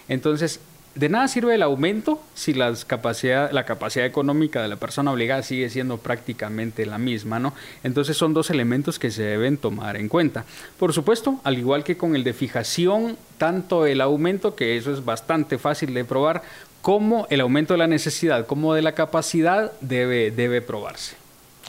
Entonces, 0.09 0.61
de 0.99 1.09
nada 1.09 1.29
sirve 1.29 1.55
el 1.55 1.63
aumento 1.63 2.21
si 2.35 2.55
las 2.55 2.85
capacidad, 2.85 3.53
la 3.53 3.65
capacidad 3.65 4.05
económica 4.05 4.61
de 4.61 4.67
la 4.67 4.77
persona 4.77 5.13
obligada 5.13 5.45
sigue 5.45 5.71
siendo 5.71 5.99
prácticamente 5.99 6.87
la 6.87 6.99
misma, 6.99 7.39
¿no? 7.39 7.55
Entonces 7.85 8.17
son 8.17 8.35
dos 8.35 8.51
elementos 8.51 8.99
que 8.99 9.13
se 9.13 9.23
deben 9.23 9.59
tomar 9.59 9.97
en 9.97 10.09
cuenta. 10.09 10.45
Por 10.77 10.93
supuesto, 10.93 11.41
al 11.45 11.57
igual 11.57 11.85
que 11.85 11.97
con 11.97 12.17
el 12.17 12.25
de 12.25 12.33
fijación, 12.33 13.17
tanto 13.39 13.87
el 13.87 14.01
aumento, 14.01 14.57
que 14.57 14.77
eso 14.77 14.93
es 14.93 15.05
bastante 15.05 15.57
fácil 15.57 15.95
de 15.95 16.05
probar, 16.05 16.43
como 16.83 17.29
el 17.31 17.43
aumento 17.43 17.75
de 17.75 17.79
la 17.79 17.87
necesidad, 17.87 18.47
como 18.47 18.75
de 18.75 18.83
la 18.83 18.93
capacidad, 18.93 19.71
debe, 19.81 20.33
debe 20.33 20.63
probarse. 20.63 21.18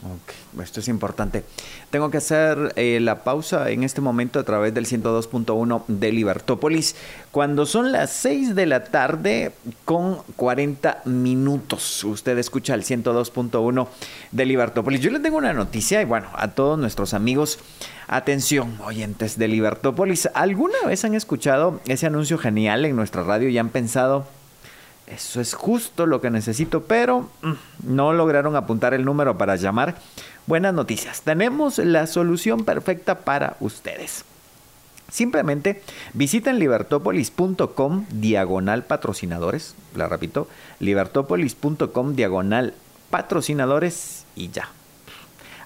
Ok, 0.02 0.62
esto 0.62 0.80
es 0.80 0.88
importante. 0.88 1.44
Tengo 1.90 2.10
que 2.10 2.18
hacer 2.18 2.72
eh, 2.78 3.00
la 3.02 3.26
pausa 3.26 3.70
en 3.70 3.84
este 3.84 4.00
momento 4.00 4.40
a 4.40 4.44
través 4.44 4.74
del 4.74 4.86
102.1 4.86 5.84
de 5.88 6.12
Libertópolis, 6.14 6.96
cuando 7.32 7.66
son 7.66 7.92
las 7.92 8.10
6 8.12 8.56
de 8.56 8.66
la 8.66 8.86
tarde 8.86 9.52
con 9.84 10.20
40 10.38 11.02
minutos. 11.04 12.06
Usted 12.06 12.38
escucha 12.38 12.76
el 12.76 12.84
102.1 12.84 13.88
de 14.32 14.46
Libertópolis. 14.46 15.02
Yo 15.02 15.12
le 15.12 15.20
tengo 15.20 15.38
una 15.38 15.52
noticia 15.52 16.02
y 16.02 16.06
bueno, 16.06 16.30
a 16.34 16.48
todos 16.50 16.80
nuestros 16.80 17.14
amigos, 17.14 17.60
atención, 18.08 18.80
oyentes 18.86 19.38
de 19.38 19.50
Libertópolis, 19.50 20.30
¿alguna 20.34 20.78
vez 20.88 21.04
han 21.04 21.14
escuchado 21.14 21.82
ese 21.88 22.08
anuncio 22.08 22.38
genial 22.38 22.86
en 22.86 22.96
nuestra 22.96 23.24
radio 23.24 23.50
y 23.50 23.58
han 23.58 23.70
pensado... 23.70 24.38
Eso 25.10 25.41
es 25.41 25.54
justo 25.56 26.06
lo 26.06 26.22
que 26.22 26.30
necesito, 26.30 26.84
pero 26.84 27.30
mm, 27.41 27.54
no 27.84 28.13
lograron 28.13 28.56
apuntar 28.56 28.93
el 28.93 29.06
número 29.06 29.38
para 29.38 29.56
llamar. 29.56 29.95
Buenas 30.45 30.74
noticias. 30.74 31.22
Tenemos 31.24 31.80
la 31.80 32.06
solución 32.08 32.63
perfecta 32.63 33.19
para 33.19 33.58
ustedes. 33.60 34.24
Simplemente 35.12 35.82
visiten 36.13 36.60
libertopolis.com 36.60 38.06
diagonal 38.12 38.84
patrocinadores. 38.84 39.76
La 39.95 40.08
repito, 40.08 40.48
libertopolis.com 40.80 42.15
diagonal 42.15 42.76
patrocinadores 43.10 44.26
y 44.36 44.50
ya. 44.50 44.69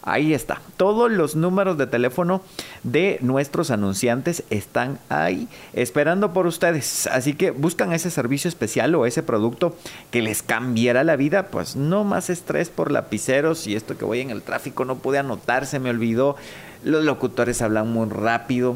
Ahí 0.05 0.33
está. 0.33 0.61
Todos 0.75 1.09
los 1.09 1.35
números 1.35 1.77
de 1.77 1.87
teléfono 1.87 2.41
de 2.83 3.17
nuestros 3.21 3.71
anunciantes 3.71 4.43
están 4.49 4.99
ahí 5.07 5.47
esperando 5.71 6.33
por 6.33 6.45
ustedes. 6.45 7.07
Así 7.07 7.33
que 7.35 7.51
buscan 7.51 7.93
ese 7.93 8.11
servicio 8.11 8.49
especial 8.49 8.93
o 8.95 9.05
ese 9.05 9.23
producto 9.23 9.77
que 10.11 10.21
les 10.21 10.43
cambiara 10.43 11.05
la 11.05 11.15
vida. 11.15 11.47
Pues 11.47 11.77
no 11.77 12.03
más 12.03 12.29
estrés 12.29 12.69
por 12.69 12.91
lapiceros 12.91 13.65
y 13.65 13.75
esto 13.75 13.97
que 13.97 14.03
voy 14.03 14.19
en 14.19 14.29
el 14.29 14.41
tráfico 14.41 14.83
no 14.83 14.97
pude 14.97 15.19
anotar, 15.19 15.65
se 15.65 15.79
me 15.79 15.89
olvidó. 15.89 16.35
Los 16.83 17.05
locutores 17.05 17.61
hablan 17.61 17.89
muy 17.89 18.09
rápido 18.09 18.75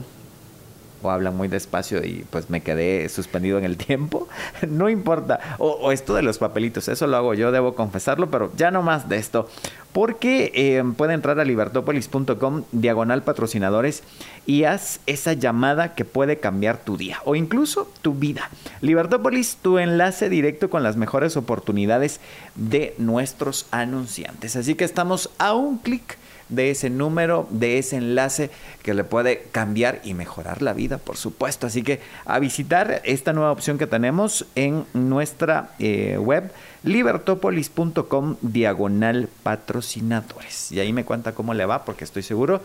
o 1.02 1.12
hablan 1.12 1.36
muy 1.36 1.48
despacio 1.48 2.04
y 2.04 2.26
pues 2.30 2.50
me 2.50 2.62
quedé 2.62 3.08
suspendido 3.10 3.58
en 3.58 3.64
el 3.64 3.78
tiempo, 3.88 4.28
no 4.68 4.90
importa. 4.90 5.40
O, 5.58 5.92
esto 5.92 6.14
de 6.14 6.22
los 6.22 6.38
papelitos, 6.38 6.88
eso 6.88 7.08
lo 7.08 7.18
hago 7.18 7.34
yo, 7.34 7.52
debo 7.52 7.76
confesarlo, 7.76 8.30
pero 8.30 8.52
ya 8.56 8.72
no 8.72 8.82
más 8.82 9.10
de 9.10 9.18
esto. 9.18 9.50
Porque 9.94 10.52
eh, 10.54 10.84
puede 10.96 11.14
entrar 11.14 11.40
a 11.40 11.46
libertopolis.com 11.46 12.64
diagonal 12.72 13.24
patrocinadores 13.24 14.04
y 14.46 14.66
haz 14.66 15.00
esa 15.08 15.34
llamada 15.34 15.96
que 15.96 16.06
puede 16.06 16.40
cambiar 16.40 16.78
tu 16.78 16.98
día 16.98 17.20
o 17.26 17.36
incluso 17.36 17.92
tu 18.02 18.14
vida. 18.14 18.52
Libertópolis, 18.82 19.58
tu 19.62 19.80
enlace 19.80 20.30
directo 20.30 20.70
con 20.70 20.84
las 20.84 20.98
mejores 20.98 21.36
oportunidades 21.36 22.20
de 22.56 22.94
nuestros 23.00 23.66
anunciantes. 23.72 24.56
Así 24.56 24.76
que 24.76 24.84
estamos 24.86 25.32
a 25.40 25.54
un 25.54 25.80
clic 25.80 26.18
de 26.50 26.72
ese 26.72 26.90
número, 26.90 27.48
de 27.50 27.78
ese 27.78 27.98
enlace 27.98 28.50
que 28.84 28.94
le 28.94 29.04
puede 29.04 29.44
cambiar 29.52 30.02
y 30.04 30.14
mejorar 30.14 30.62
la 30.62 30.74
vida, 30.74 30.98
por 30.98 31.18
supuesto. 31.18 31.68
Así 31.68 31.84
que 31.84 32.00
a 32.26 32.40
visitar 32.40 33.02
esta 33.04 33.34
nueva 33.34 33.52
opción 33.52 33.78
que 33.78 33.88
tenemos 33.88 34.46
en 34.56 34.86
nuestra 34.94 35.72
eh, 35.80 36.18
web 36.18 36.52
libertopolis.com 36.84 38.38
diagonal 38.42 39.30
patrocinadores. 39.44 40.72
Y 40.72 40.80
ahí 40.80 40.94
me 40.94 41.06
cuenta 41.06 41.34
cómo 41.34 41.54
le 41.54 41.66
va 41.66 41.86
porque 41.86 42.04
estoy 42.04 42.24
seguro 42.24 42.62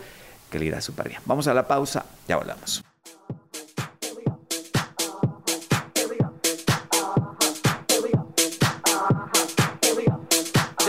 que 0.49 0.59
le 0.59 0.65
irá 0.65 0.81
súper 0.81 1.09
bien. 1.09 1.21
Vamos 1.25 1.47
a 1.47 1.53
la 1.53 1.67
pausa, 1.67 2.05
ya 2.27 2.37
volvamos. 2.37 2.92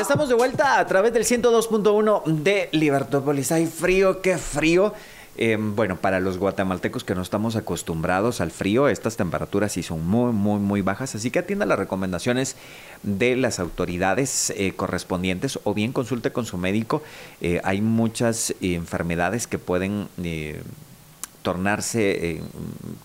Estamos 0.05 0.29
de 0.29 0.35
vuelta 0.35 0.79
a 0.79 0.87
través 0.87 1.15
del 1.15 1.25
102.1 1.25 2.25
de 2.27 2.69
Libertópolis. 2.73 3.51
Hay 3.53 3.65
frío, 3.65 4.21
qué 4.21 4.37
frío. 4.37 4.93
Em, 5.39 5.75
bueno, 5.75 5.97
para 5.97 6.21
los 6.21 6.37
guatemaltecos 6.37 7.05
que 7.05 7.15
no 7.15 7.23
estamos 7.23 7.57
acostumbrados 7.57 8.43
al 8.43 8.51
frío, 8.51 8.89
estas 8.89 9.17
temperaturas 9.17 9.73
sí 9.73 9.83
son 9.83 10.07
muy, 10.07 10.33
muy, 10.33 10.61
muy 10.61 10.83
bajas, 10.83 11.15
así 11.15 11.31
que 11.31 11.39
atienda 11.39 11.65
las 11.65 11.79
recomendaciones 11.79 12.57
de 13.03 13.35
las 13.35 13.59
autoridades 13.59 14.51
eh, 14.51 14.75
correspondientes 14.77 15.59
o 15.65 15.73
bien 15.73 15.93
consulte 15.93 16.33
con 16.33 16.45
su 16.45 16.59
médico. 16.59 17.03
Eh, 17.41 17.63
hay 17.65 17.81
muchas 17.81 18.55
enfermedades 18.61 19.47
que 19.47 19.59
pueden 19.59 20.09
eh, 20.23 20.61
tornarse 21.45 22.31
eh, 22.31 22.43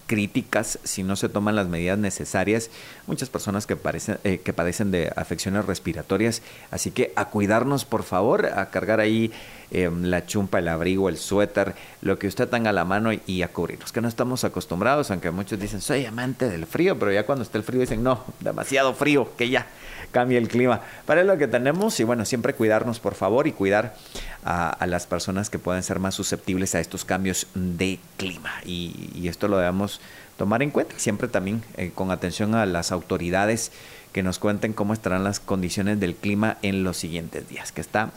críticas 0.08 0.80
si 0.86 1.04
no 1.04 1.17
se 1.17 1.28
toman 1.28 1.58
las 1.58 1.67
medidas 1.67 1.99
necesarias. 1.99 2.71
Muchas 3.06 3.30
personas 3.30 3.67
que, 3.67 3.78
eh, 4.23 4.39
que 4.39 4.54
padecen 4.54 4.91
de 4.91 5.12
afecciones 5.17 5.65
respiratorias. 5.65 6.41
Así 6.71 6.91
que 6.91 7.12
a 7.17 7.25
cuidarnos, 7.25 7.84
por 7.84 8.04
favor, 8.04 8.45
a 8.45 8.69
cargar 8.69 9.02
ahí 9.02 9.32
em, 9.71 10.03
la 10.03 10.25
chumpa, 10.25 10.60
el 10.60 10.67
abrigo, 10.67 11.10
el 11.10 11.17
suéter, 11.17 11.75
lo 12.01 12.17
que 12.17 12.27
usted 12.27 12.47
tenga 12.47 12.69
a 12.71 12.73
la 12.73 12.86
mano 12.86 13.12
y, 13.13 13.41
a 13.43 13.49
cubrirnos. 13.49 13.91
Que 13.91 14.01
no 14.01 14.08
estamos 14.08 14.43
acostumbrados, 14.43 15.12
aunque 15.12 15.32
muchos 15.32 15.60
dicen, 15.60 15.82
soy 15.82 16.05
amante 16.05 16.49
del 16.49 16.65
frío, 16.65 16.97
pero 16.97 17.12
ya 17.12 17.25
cuando 17.25 17.43
está 17.43 17.58
el 17.58 17.63
frío 17.63 17.82
dicen, 17.82 18.03
no, 18.03 18.23
demasiado 18.39 18.93
frío, 18.93 19.29
que 19.38 19.49
ya 19.49 19.67
cambie 20.12 20.38
el 20.38 20.47
clima. 20.47 20.82
Para 21.05 21.23
lo 21.23 21.38
que 21.38 21.47
tenemos 21.47 21.99
y 21.99 22.03
bueno, 22.03 22.25
siempre 22.25 22.53
cuidarnos 22.53 22.99
por 22.99 23.15
favor 23.15 23.47
y 23.47 23.51
cuidar 23.51 23.95
a, 24.43 24.86
las 24.88 25.05
personas 25.08 25.49
que 25.49 25.60
pueden 25.60 25.84
ser 25.84 25.99
más 25.99 26.15
susceptibles 26.15 26.75
a 26.75 26.79
estos 26.79 27.05
cambios 27.05 27.47
de 27.53 27.99
clima. 28.17 28.51
Y, 28.65 29.27
esto 29.27 29.47
lo 29.47 29.58
debemos 29.58 30.01
tomar 30.38 30.63
en 30.63 30.71
cuenta, 30.71 30.95
siempre 30.97 31.27
también 31.27 31.62
eh, 31.77 31.91
con 31.93 32.10
atención 32.10 32.55
a 32.55 32.65
las 32.65 32.91
autoridades 32.91 33.71
que 34.12 34.23
nos 34.23 34.39
cuenten 34.39 34.73
cómo 34.73 34.93
estarán 34.93 35.23
las 35.23 35.39
condiciones 35.39 35.99
del 35.99 36.15
clima 36.15 36.58
en 36.63 36.84
los 36.84 36.97
siguientes 36.97 37.47
días, 37.47 37.71
que 37.71 37.82
está 37.82 38.12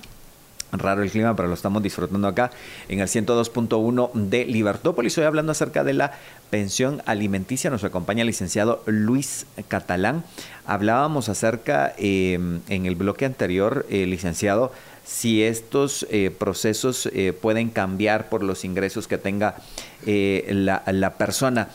raro 0.72 1.02
el 1.02 1.10
clima, 1.10 1.36
pero 1.36 1.48
lo 1.48 1.54
estamos 1.54 1.82
disfrutando 1.82 2.26
acá 2.26 2.50
en 2.88 3.00
el 3.00 3.08
102.1 3.08 4.12
de 4.14 4.44
Libertópolis. 4.46 5.16
Hoy 5.18 5.24
hablando 5.24 5.52
acerca 5.52 5.84
de 5.84 5.92
la 5.92 6.12
pensión 6.50 7.02
alimenticia, 7.06 7.70
nos 7.70 7.84
acompaña 7.84 8.22
el 8.22 8.26
licenciado 8.28 8.82
Luis 8.86 9.46
Catalán. 9.68 10.24
Hablábamos 10.66 11.28
acerca 11.28 11.92
em, 11.98 12.60
en 12.68 12.86
el 12.86 12.94
bloque 12.94 13.26
anterior, 13.26 13.86
eh, 13.90 14.06
licenciado, 14.06 14.72
si 15.04 15.42
estos 15.42 16.06
eh, 16.10 16.30
procesos 16.36 17.06
eh, 17.12 17.32
pueden 17.32 17.70
cambiar 17.70 18.28
por 18.28 18.42
los 18.42 18.64
ingresos 18.64 19.08
que 19.08 19.18
tenga 19.18 19.56
la, 20.04 20.82
la, 20.86 21.14
persona. 21.14 21.68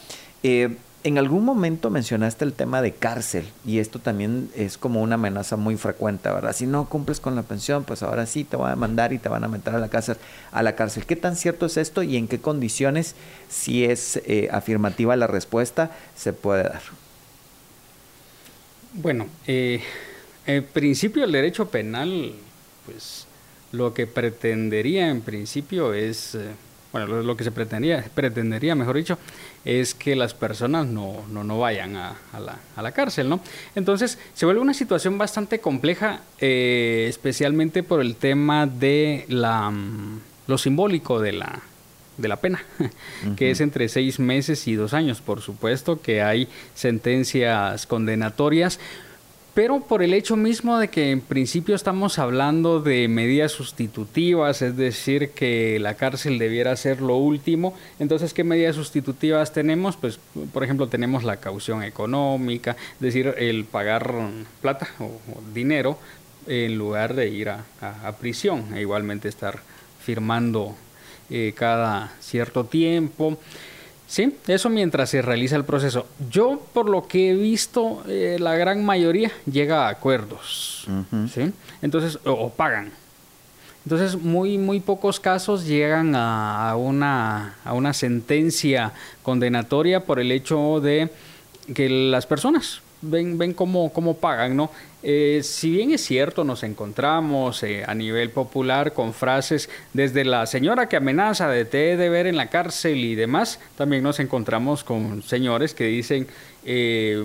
En 1.03 1.17
algún 1.17 1.45
momento 1.45 1.89
mencionaste 1.89 2.43
el 2.43 2.53
tema 2.53 2.81
de 2.81 2.91
cárcel 2.91 3.45
y 3.65 3.79
esto 3.79 3.99
también 3.99 4.49
es 4.55 4.77
como 4.77 5.01
una 5.01 5.15
amenaza 5.15 5.55
muy 5.55 5.77
frecuente, 5.77 6.27
¿verdad? 6.29 6.53
Si 6.53 6.65
no 6.65 6.89
cumples 6.89 7.19
con 7.19 7.35
la 7.35 7.43
pensión, 7.43 7.83
pues 7.83 8.03
ahora 8.03 8.25
sí 8.25 8.43
te 8.43 8.57
van 8.57 8.73
a 8.73 8.75
mandar 8.75 9.13
y 9.13 9.19
te 9.19 9.29
van 9.29 9.43
a 9.43 9.47
meter 9.47 9.75
a 9.75 9.79
la 9.79 9.89
cárcel. 9.89 10.17
A 10.51 10.63
la 10.63 10.75
cárcel. 10.75 11.05
¿Qué 11.05 11.15
tan 11.15 11.35
cierto 11.35 11.67
es 11.67 11.77
esto 11.77 12.03
y 12.03 12.17
en 12.17 12.27
qué 12.27 12.39
condiciones, 12.39 13.15
si 13.47 13.85
es 13.85 14.21
eh, 14.25 14.49
afirmativa 14.51 15.15
la 15.15 15.27
respuesta, 15.27 15.91
se 16.15 16.33
puede 16.33 16.63
dar? 16.63 16.81
Bueno, 18.93 19.27
eh, 19.45 19.81
en 20.47 20.63
principio 20.63 21.23
el 21.23 21.31
derecho 21.31 21.69
penal, 21.69 22.33
pues 22.85 23.27
lo 23.71 23.93
que 23.93 24.07
pretendería 24.07 25.09
en 25.09 25.21
principio 25.21 25.93
es... 25.93 26.35
Eh, 26.35 26.66
bueno, 26.91 27.21
lo, 27.21 27.37
que 27.37 27.43
se 27.43 27.51
pretendía, 27.51 28.03
pretendería, 28.13 28.75
mejor 28.75 28.95
dicho, 28.95 29.17
es 29.65 29.93
que 29.93 30.15
las 30.15 30.33
personas 30.33 30.87
no, 30.87 31.25
no, 31.29 31.59
vayan 31.59 31.95
a, 31.95 32.15
la, 32.39 32.57
a, 32.75 32.81
la, 32.81 32.91
cárcel, 32.91 33.27
¿no? 33.29 33.41
Entonces, 33.75 34.17
se 34.33 34.45
vuelve 34.45 34.61
una 34.61 34.73
situación 34.73 35.17
bastante 35.17 35.59
compleja, 35.59 36.21
eh, 36.39 37.05
especialmente 37.09 37.83
por 37.83 38.01
el 38.01 38.15
tema 38.15 38.67
de 38.67 39.25
la, 39.27 39.69
mm, 39.69 40.19
lo 40.47 40.57
simbólico 40.57 41.19
de 41.19 41.33
la, 41.33 41.61
de 42.17 42.27
la 42.27 42.37
pena, 42.37 42.63
que 43.35 43.51
es 43.51 43.61
entre 43.61 43.89
seis 43.89 44.19
meses 44.19 44.67
y 44.67 44.75
dos 44.75 44.93
años. 44.93 45.21
Por 45.21 45.41
supuesto 45.41 46.01
que 46.01 46.21
hay 46.21 46.47
sentencias 46.73 47.85
condenatorias, 47.85 48.79
pero 49.57 49.79
por 49.79 50.03
el 50.03 50.13
hecho 50.13 50.35
mismo 50.35 50.77
de 50.77 50.89
que 50.89 51.09
en 51.09 51.19
principio 51.19 51.73
estamos 51.73 52.19
hablando 52.19 52.79
de 52.79 53.07
medidas 53.07 53.53
sustitutivas, 53.53 54.61
es 54.61 54.77
decir, 54.77 55.31
que 55.31 55.79
la 55.79 55.95
cárcel 55.95 56.37
debiera 56.37 56.75
ser 56.75 57.01
lo 57.01 57.15
último, 57.15 57.73
entonces, 57.97 58.35
¿qué 58.35 58.43
medidas 58.43 58.75
sustitutivas 58.75 59.53
tenemos? 59.53 59.97
Pues, 59.97 60.19
por 60.53 60.63
ejemplo, 60.63 60.89
tenemos 60.89 61.23
la 61.23 61.37
caución 61.37 61.81
económica, 61.81 62.77
es 62.93 62.99
decir, 62.99 63.33
el 63.35 63.65
pagar 63.65 64.13
plata 64.61 64.89
o, 64.99 65.19
dinero 65.55 65.97
en 66.45 66.77
lugar 66.77 67.15
de 67.15 67.29
ir 67.29 67.49
a, 67.49 67.63
prisión, 68.19 68.77
e 68.77 68.81
igualmente 68.81 69.27
estar 69.27 69.59
firmando 69.99 70.75
eh, 71.31 71.53
cada 71.57 72.13
cierto 72.19 72.65
tiempo. 72.65 73.39
Sí, 74.07 74.33
eso 74.47 74.69
mientras 74.69 75.09
se 75.09 75.21
realiza 75.21 75.57
el 75.57 75.65
proceso. 75.65 76.07
Yo, 76.29 76.61
por 76.73 76.89
lo 76.89 77.07
que 77.07 77.31
he 77.31 77.33
visto, 77.33 78.03
eh, 78.07 78.37
la 78.39 78.55
gran 78.55 78.85
mayoría 78.85 79.31
llega 79.51 79.85
a 79.85 79.89
acuerdos, 79.89 80.87
¿sí? 81.33 81.51
Entonces, 81.81 82.17
o, 82.23 82.49
pagan. 82.49 82.91
Entonces, 83.83 84.15
muy, 84.15 84.57
muy 84.57 84.79
pocos 84.79 85.19
casos 85.19 85.65
llegan 85.65 86.13
a, 86.15 86.73
una, 86.77 87.55
a 87.65 87.73
una 87.73 87.93
sentencia 87.93 88.93
condenatoria 89.23 90.05
por 90.05 90.19
el 90.19 90.31
hecho 90.31 90.79
de 90.79 91.09
que 91.73 91.89
las 91.89 92.25
personas 92.25 92.81
ven, 93.01 93.37
ven 93.37 93.53
cómo, 93.53 93.91
cómo 93.91 94.15
pagan, 94.17 94.55
¿no? 94.55 94.71
Eh, 95.03 95.41
si 95.43 95.71
bien 95.71 95.91
es 95.91 96.01
cierto, 96.01 96.43
nos 96.43 96.63
encontramos 96.63 97.63
eh, 97.63 97.83
a 97.87 97.93
nivel 97.93 98.31
popular 98.31 98.93
con 98.93 99.13
frases 99.13 99.69
desde 99.93 100.25
la 100.25 100.45
señora 100.45 100.89
que 100.89 100.97
amenaza 100.97 101.47
de 101.49 101.65
te 101.65 101.95
de 101.95 102.09
ver 102.09 102.27
en 102.27 102.35
la 102.35 102.47
cárcel 102.47 102.97
y 102.97 103.15
demás, 103.15 103.59
también 103.77 104.03
nos 104.03 104.19
encontramos 104.19 104.83
con 104.83 105.21
señores 105.23 105.73
que 105.73 105.85
dicen 105.85 106.27
eh, 106.65 107.23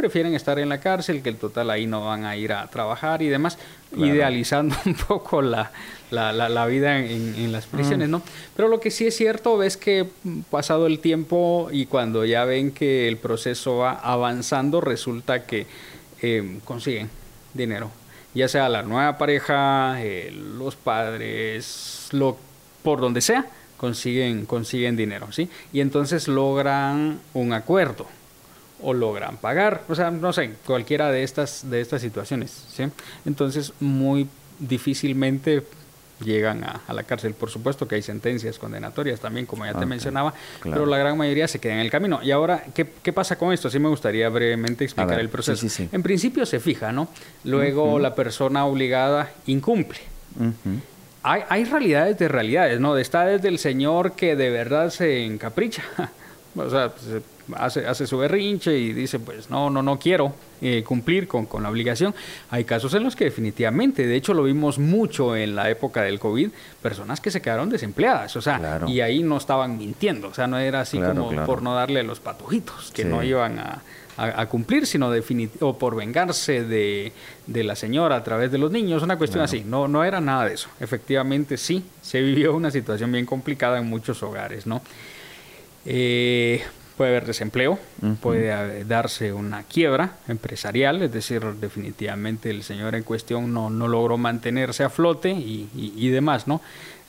prefieren 0.00 0.34
estar 0.34 0.58
en 0.58 0.70
la 0.70 0.80
cárcel, 0.80 1.22
que 1.22 1.28
el 1.28 1.36
total 1.36 1.68
ahí 1.68 1.86
no 1.86 2.06
van 2.06 2.24
a 2.24 2.34
ir 2.34 2.54
a 2.54 2.66
trabajar 2.68 3.20
y 3.20 3.28
demás, 3.28 3.58
idealizando 3.94 4.74
un 4.86 4.94
poco 4.94 5.42
la, 5.42 5.70
la, 6.10 6.66
vida 6.66 6.98
en, 6.98 7.52
las 7.52 7.66
prisiones, 7.66 8.08
mm. 8.08 8.10
¿no? 8.10 8.22
Pero 8.56 8.68
lo 8.68 8.80
que 8.80 8.90
sí 8.90 9.06
es 9.06 9.14
cierto 9.14 9.62
es 9.62 9.76
que 9.76 10.06
pasado 10.48 10.86
el 10.86 11.00
tiempo 11.00 11.68
y 11.70 11.84
cuando 11.84 12.24
ya 12.24 12.46
ven 12.46 12.72
que 12.72 13.08
el 13.08 13.18
proceso 13.18 13.76
va 13.76 13.92
avanzando, 13.92 14.80
resulta 14.80 15.44
que 15.44 15.66
eh, 16.22 16.60
consiguen 16.64 17.10
dinero. 17.52 17.90
Ya 18.32 18.48
sea 18.48 18.70
la 18.70 18.82
nueva 18.82 19.18
pareja, 19.18 19.96
eh, 20.02 20.32
los 20.32 20.76
padres, 20.76 22.08
lo, 22.12 22.38
por 22.82 23.00
donde 23.00 23.20
sea, 23.20 23.44
consiguen, 23.76 24.46
consiguen 24.46 24.96
dinero, 24.96 25.30
¿sí? 25.30 25.50
Y 25.74 25.80
entonces 25.80 26.26
logran 26.26 27.20
un 27.34 27.52
acuerdo 27.52 28.06
o 28.82 28.94
logran 28.94 29.36
pagar, 29.36 29.82
o 29.88 29.94
sea, 29.94 30.10
no 30.10 30.32
sé, 30.32 30.52
cualquiera 30.66 31.10
de 31.10 31.22
estas, 31.22 31.68
de 31.70 31.80
estas 31.80 32.00
situaciones, 32.02 32.66
¿sí? 32.72 32.84
Entonces 33.24 33.72
muy 33.80 34.28
difícilmente 34.58 35.62
llegan 36.24 36.64
a, 36.64 36.92
la 36.92 37.02
cárcel. 37.02 37.34
Por 37.34 37.50
supuesto 37.50 37.88
que 37.88 37.96
hay 37.96 38.02
sentencias 38.02 38.58
condenatorias 38.58 39.20
también, 39.20 39.46
como 39.46 39.64
ya 39.64 39.74
te 39.74 39.86
mencionaba, 39.86 40.34
pero 40.62 40.86
la 40.86 40.98
gran 40.98 41.16
mayoría 41.16 41.48
se 41.48 41.58
queda 41.58 41.74
en 41.74 41.80
el 41.80 41.90
camino. 41.90 42.20
Y 42.22 42.30
ahora, 42.30 42.64
¿qué, 42.74 43.12
pasa 43.12 43.36
con 43.36 43.52
esto? 43.52 43.70
Sí 43.70 43.78
me 43.78 43.88
gustaría 43.88 44.28
brevemente 44.28 44.84
explicar 44.84 45.18
el 45.18 45.28
proceso. 45.28 45.66
En 45.92 46.02
principio 46.02 46.46
se 46.46 46.60
fija, 46.60 46.92
¿no? 46.92 47.08
Luego 47.44 47.98
la 47.98 48.14
persona 48.14 48.66
obligada 48.66 49.32
incumple. 49.46 49.98
hay, 51.22 51.42
hay 51.48 51.64
realidades 51.64 52.18
de 52.18 52.28
realidades, 52.28 52.80
¿no? 52.80 52.96
Está 52.96 53.26
desde 53.26 53.48
el 53.48 53.58
señor 53.58 54.12
que 54.12 54.36
de 54.36 54.50
verdad 54.50 54.90
se 54.90 55.24
encapricha. 55.24 55.82
o 56.56 56.70
sea, 56.70 56.92
hace, 57.56 57.86
hace 57.86 58.06
su 58.06 58.18
berrinche 58.18 58.76
y 58.76 58.92
dice, 58.92 59.18
pues 59.18 59.50
no, 59.50 59.70
no, 59.70 59.82
no 59.82 59.98
quiero 59.98 60.34
eh, 60.60 60.82
cumplir 60.84 61.26
con, 61.26 61.46
con, 61.46 61.62
la 61.62 61.70
obligación. 61.70 62.14
Hay 62.50 62.64
casos 62.64 62.94
en 62.94 63.02
los 63.02 63.16
que 63.16 63.24
definitivamente, 63.24 64.06
de 64.06 64.16
hecho 64.16 64.34
lo 64.34 64.44
vimos 64.44 64.78
mucho 64.78 65.36
en 65.36 65.54
la 65.54 65.70
época 65.70 66.02
del 66.02 66.18
COVID, 66.18 66.50
personas 66.82 67.20
que 67.20 67.30
se 67.30 67.40
quedaron 67.40 67.70
desempleadas, 67.70 68.36
o 68.36 68.42
sea, 68.42 68.80
y 68.86 69.00
ahí 69.00 69.22
no 69.22 69.36
estaban 69.36 69.78
mintiendo, 69.78 70.28
o 70.28 70.34
sea, 70.34 70.46
no 70.46 70.58
era 70.58 70.80
así 70.80 70.98
como 70.98 71.30
por 71.46 71.62
no 71.62 71.74
darle 71.74 72.00
a 72.00 72.02
los 72.02 72.20
patojitos, 72.20 72.90
que 72.92 73.04
no 73.04 73.22
iban 73.22 73.58
a, 73.58 73.82
a, 74.20 74.46
cumplir, 74.46 74.86
sino 74.86 75.10
o 75.60 75.78
por 75.78 75.96
vengarse 75.96 76.62
de, 76.64 77.12
de, 77.46 77.64
la 77.64 77.74
señora 77.74 78.16
a 78.16 78.24
través 78.24 78.52
de 78.52 78.58
los 78.58 78.70
niños, 78.70 79.02
una 79.02 79.16
cuestión 79.16 79.42
así. 79.42 79.64
No, 79.64 79.88
no 79.88 80.04
era 80.04 80.20
nada 80.20 80.44
de 80.44 80.54
eso. 80.54 80.68
Efectivamente, 80.78 81.56
sí, 81.56 81.84
se 82.02 82.20
vivió 82.20 82.54
una 82.54 82.70
situación 82.70 83.10
bien 83.12 83.24
complicada 83.24 83.78
en 83.78 83.86
muchos 83.86 84.22
hogares, 84.22 84.66
¿no? 84.66 84.82
Eh, 85.86 86.62
puede 87.00 87.12
haber 87.12 87.24
desempleo, 87.24 87.78
puede 88.20 88.84
darse 88.84 89.32
una 89.32 89.62
quiebra 89.62 90.16
empresarial, 90.28 91.00
es 91.00 91.10
decir, 91.10 91.40
definitivamente 91.58 92.50
el 92.50 92.62
señor 92.62 92.94
en 92.94 93.04
cuestión 93.04 93.54
no, 93.54 93.70
no 93.70 93.88
logró 93.88 94.18
mantenerse 94.18 94.84
a 94.84 94.90
flote 94.90 95.30
y, 95.30 95.70
y 95.74 96.08
demás, 96.10 96.46
¿no? 96.46 96.60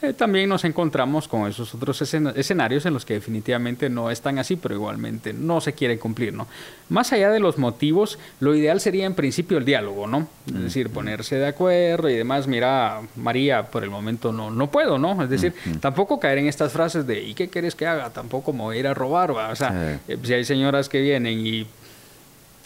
Eh, 0.02 0.14
también 0.14 0.50
nos 0.50 0.64
encontramos 0.66 1.28
con 1.28 1.48
esos 1.48 1.76
otros 1.76 2.02
escenarios 2.02 2.86
en 2.88 2.94
los 2.94 3.06
que 3.06 3.14
definitivamente 3.14 3.88
no 3.88 4.10
están 4.10 4.40
así, 4.40 4.56
pero 4.56 4.74
igualmente 4.74 5.32
no 5.32 5.62
se 5.62 5.74
quiere 5.74 6.00
cumplir, 6.00 6.34
¿no? 6.34 6.48
Más 6.90 7.14
allá 7.14 7.30
de 7.30 7.40
los 7.40 7.60
motivos, 7.60 8.18
lo 8.40 8.56
ideal 8.56 8.82
sería 8.82 9.06
en 9.06 9.14
principio 9.14 9.60
el 9.60 9.66
diálogo, 9.66 10.08
¿no? 10.08 10.28
Es 10.48 10.62
decir, 10.64 10.90
ponerse 10.90 11.36
de 11.36 11.46
acuerdo 11.46 12.10
y 12.10 12.16
demás, 12.16 12.48
mira, 12.48 13.02
María, 13.16 13.64
por 13.64 13.84
el 13.84 13.92
momento 13.92 14.32
no, 14.32 14.50
no 14.50 14.72
puedo, 14.72 14.98
¿no? 14.98 15.22
Es 15.24 15.30
decir, 15.30 15.54
tampoco 15.80 16.20
caer 16.20 16.40
en 16.40 16.48
estas 16.48 16.74
frases 16.74 17.06
de 17.06 17.22
¿y 17.22 17.36
qué 17.36 17.50
quieres 17.50 17.76
que 17.76 17.86
haga? 17.86 18.10
Tampoco 18.10 18.54
me 18.54 18.62
voy 18.62 18.78
a 18.78 18.80
ir 18.80 18.88
a 18.88 18.96
robar, 18.96 19.30
O 19.30 19.56
sea, 19.56 20.00
eh, 20.08 20.18
si 20.24 20.34
hay 20.34 20.46
señoras 20.46 20.90
que 20.90 21.00
vienen 21.00 21.46
y 21.46 21.68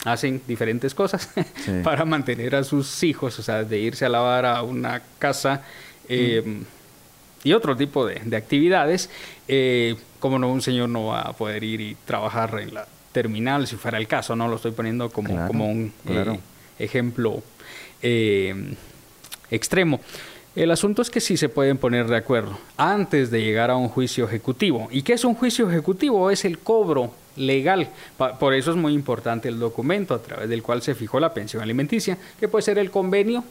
hacen 0.05 0.41
diferentes 0.47 0.95
cosas 0.95 1.29
para 1.83 2.05
mantener 2.05 2.55
a 2.55 2.63
sus 2.63 3.03
hijos, 3.03 3.37
o 3.39 3.43
sea, 3.43 3.63
de 3.63 3.77
irse 3.77 4.05
a 4.05 4.09
lavar 4.09 4.45
a 4.45 4.61
una 4.61 5.01
casa, 5.19 5.63
eh, 6.07 6.63
y 7.45 7.53
otro 7.53 7.77
tipo 7.77 8.05
de, 8.07 8.35
actividades, 8.35 9.09
eh, 9.47 9.95
como 10.19 10.39
no, 10.39 10.51
un 10.51 10.63
señor 10.63 10.89
no 10.89 11.05
va 11.05 11.21
a 11.21 11.33
poder 11.33 11.63
ir 11.63 11.79
y 11.79 11.95
trabajar 12.03 12.59
en 12.59 12.73
la 12.73 12.87
terminal, 13.11 13.67
si 13.67 13.75
fuera 13.75 13.99
el 13.99 14.07
caso, 14.07 14.35
no 14.35 14.47
lo 14.47 14.55
estoy 14.55 14.71
poniendo 14.71 15.11
como, 15.11 15.47
como 15.47 15.69
un 15.69 15.93
eh, 16.09 16.39
ejemplo 16.79 17.43
eh, 18.01 18.75
extremo. 19.51 20.01
El 20.55 20.71
asunto 20.71 21.03
es 21.03 21.11
que 21.11 21.21
sí 21.21 21.37
se 21.37 21.47
pueden 21.47 21.77
poner 21.77 22.07
de 22.07 22.17
acuerdo 22.17 22.57
antes 22.77 23.29
de 23.29 23.41
llegar 23.41 23.69
a 23.69 23.75
un 23.75 23.89
juicio 23.89 24.25
ejecutivo. 24.25 24.87
¿Y 24.89 25.03
qué 25.03 25.13
es 25.13 25.23
un 25.23 25.35
juicio 25.35 25.69
ejecutivo? 25.69 26.31
Es 26.31 26.45
el 26.45 26.57
cobro 26.57 27.13
legal. 27.35 27.89
Por 28.39 28.53
eso 28.53 28.71
es 28.71 28.77
muy 28.77 28.93
importante 28.93 29.49
el 29.49 29.59
documento 29.59 30.13
a 30.13 30.21
través 30.21 30.49
del 30.49 30.63
cual 30.63 30.81
se 30.81 30.95
fijó 30.95 31.19
la 31.19 31.33
pensión 31.33 31.61
alimenticia, 31.61 32.17
que 32.39 32.47
puede 32.47 32.63
ser 32.63 32.77
el 32.77 32.91
convenio, 32.91 33.43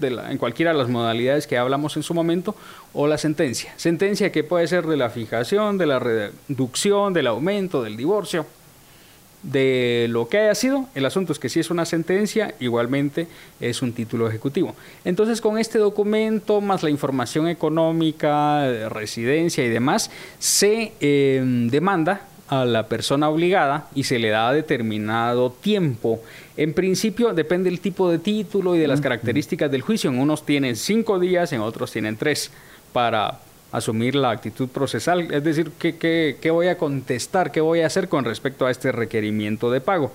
en 0.00 0.38
cualquiera 0.38 0.72
de 0.72 0.78
las 0.78 0.88
modalidades 0.88 1.46
que 1.46 1.58
hablamos 1.58 1.96
en 1.96 2.02
su 2.02 2.14
momento, 2.14 2.54
o 2.92 3.06
la 3.06 3.18
sentencia. 3.18 3.72
Sentencia 3.76 4.32
que 4.32 4.44
puede 4.44 4.66
ser 4.66 4.86
de 4.86 4.96
la 4.96 5.10
fijación, 5.10 5.78
de 5.78 5.86
la 5.86 5.98
reducción, 5.98 7.12
del 7.12 7.26
aumento, 7.26 7.82
del 7.82 7.96
divorcio, 7.96 8.46
de 9.42 10.06
lo 10.10 10.28
que 10.28 10.38
haya 10.38 10.54
sido. 10.54 10.86
El 10.94 11.06
asunto 11.06 11.32
es 11.32 11.38
que 11.38 11.48
si 11.48 11.60
es 11.60 11.70
una 11.70 11.86
sentencia, 11.86 12.54
igualmente 12.60 13.26
es 13.60 13.82
un 13.82 13.92
título 13.92 14.28
ejecutivo. 14.28 14.74
Entonces, 15.04 15.40
con 15.40 15.58
este 15.58 15.78
documento, 15.78 16.60
más 16.60 16.82
la 16.82 16.90
información 16.90 17.48
económica, 17.48 18.88
residencia 18.88 19.64
y 19.64 19.68
demás, 19.68 20.10
se 20.38 20.92
eh, 21.00 21.42
demanda 21.70 22.26
a 22.50 22.64
la 22.64 22.88
persona 22.88 23.28
obligada 23.28 23.86
y 23.94 24.02
se 24.02 24.18
le 24.18 24.30
da 24.30 24.52
determinado 24.52 25.50
tiempo. 25.50 26.20
En 26.56 26.74
principio 26.74 27.32
depende 27.32 27.70
del 27.70 27.78
tipo 27.78 28.10
de 28.10 28.18
título 28.18 28.74
y 28.74 28.80
de 28.80 28.88
las 28.88 29.00
características 29.00 29.70
del 29.70 29.82
juicio. 29.82 30.10
En 30.10 30.18
unos 30.18 30.44
tienen 30.44 30.74
cinco 30.74 31.20
días, 31.20 31.52
en 31.52 31.60
otros 31.60 31.92
tienen 31.92 32.16
tres 32.16 32.50
para 32.92 33.38
asumir 33.70 34.16
la 34.16 34.30
actitud 34.30 34.68
procesal. 34.68 35.32
Es 35.32 35.44
decir, 35.44 35.70
¿qué, 35.78 35.94
qué, 36.40 36.50
voy 36.50 36.66
a 36.66 36.76
contestar? 36.76 37.52
¿Qué 37.52 37.60
voy 37.60 37.82
a 37.82 37.86
hacer 37.86 38.08
con 38.08 38.24
respecto 38.24 38.66
a 38.66 38.72
este 38.72 38.90
requerimiento 38.90 39.70
de 39.70 39.80
pago? 39.80 40.12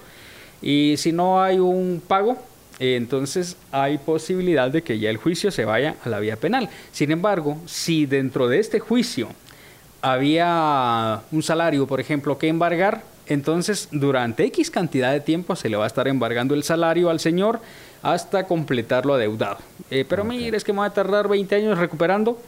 Y 0.62 0.96
si 0.98 1.14
no 1.14 1.42
hay 1.42 1.60
un 1.60 2.02
pago, 2.06 2.38
entonces 2.80 3.56
hay 3.72 3.98
posibilidad 3.98 4.70
de 4.70 4.82
que 4.82 5.00
ya 5.00 5.10
el 5.10 5.16
juicio 5.16 5.52
se 5.52 5.64
vaya 5.64 5.96
a 6.04 6.10
la 6.10 6.20
vía 6.20 6.36
penal. 6.36 6.70
Sin 6.92 7.12
embargo, 7.12 7.58
si 7.66 8.06
dentro 8.06 8.50
de 8.50 8.60
este 8.60 8.82
juicio 8.82 9.30
había 10.06 11.22
un 11.32 11.42
salario, 11.42 11.88
por 11.88 12.00
ejemplo, 12.00 12.38
que 12.38 12.48
embargar, 12.48 13.02
entonces 13.26 13.90
durante 13.92 14.46
X 14.46 14.70
cantidad 14.70 15.12
de 15.12 15.20
tiempo 15.20 15.56
se 15.56 15.68
le 15.68 15.78
va 15.78 15.86
a 15.86 15.88
estar 15.88 16.08
embargando 16.08 16.54
el 16.54 16.64
salario 16.64 17.10
al 17.10 17.20
señor 17.20 17.60
hasta 18.04 18.46
completarlo 18.46 19.16
adeudado. 19.16 19.58
Eh, 19.90 20.06
pero 20.08 20.24
mire, 20.24 20.56
es 20.56 20.64
que 20.64 20.74
me 20.74 20.80
va 20.80 20.86
a 20.86 20.94
tardar 20.94 21.28
20 21.28 21.56
años 21.56 21.80
recuperando. 21.80 22.40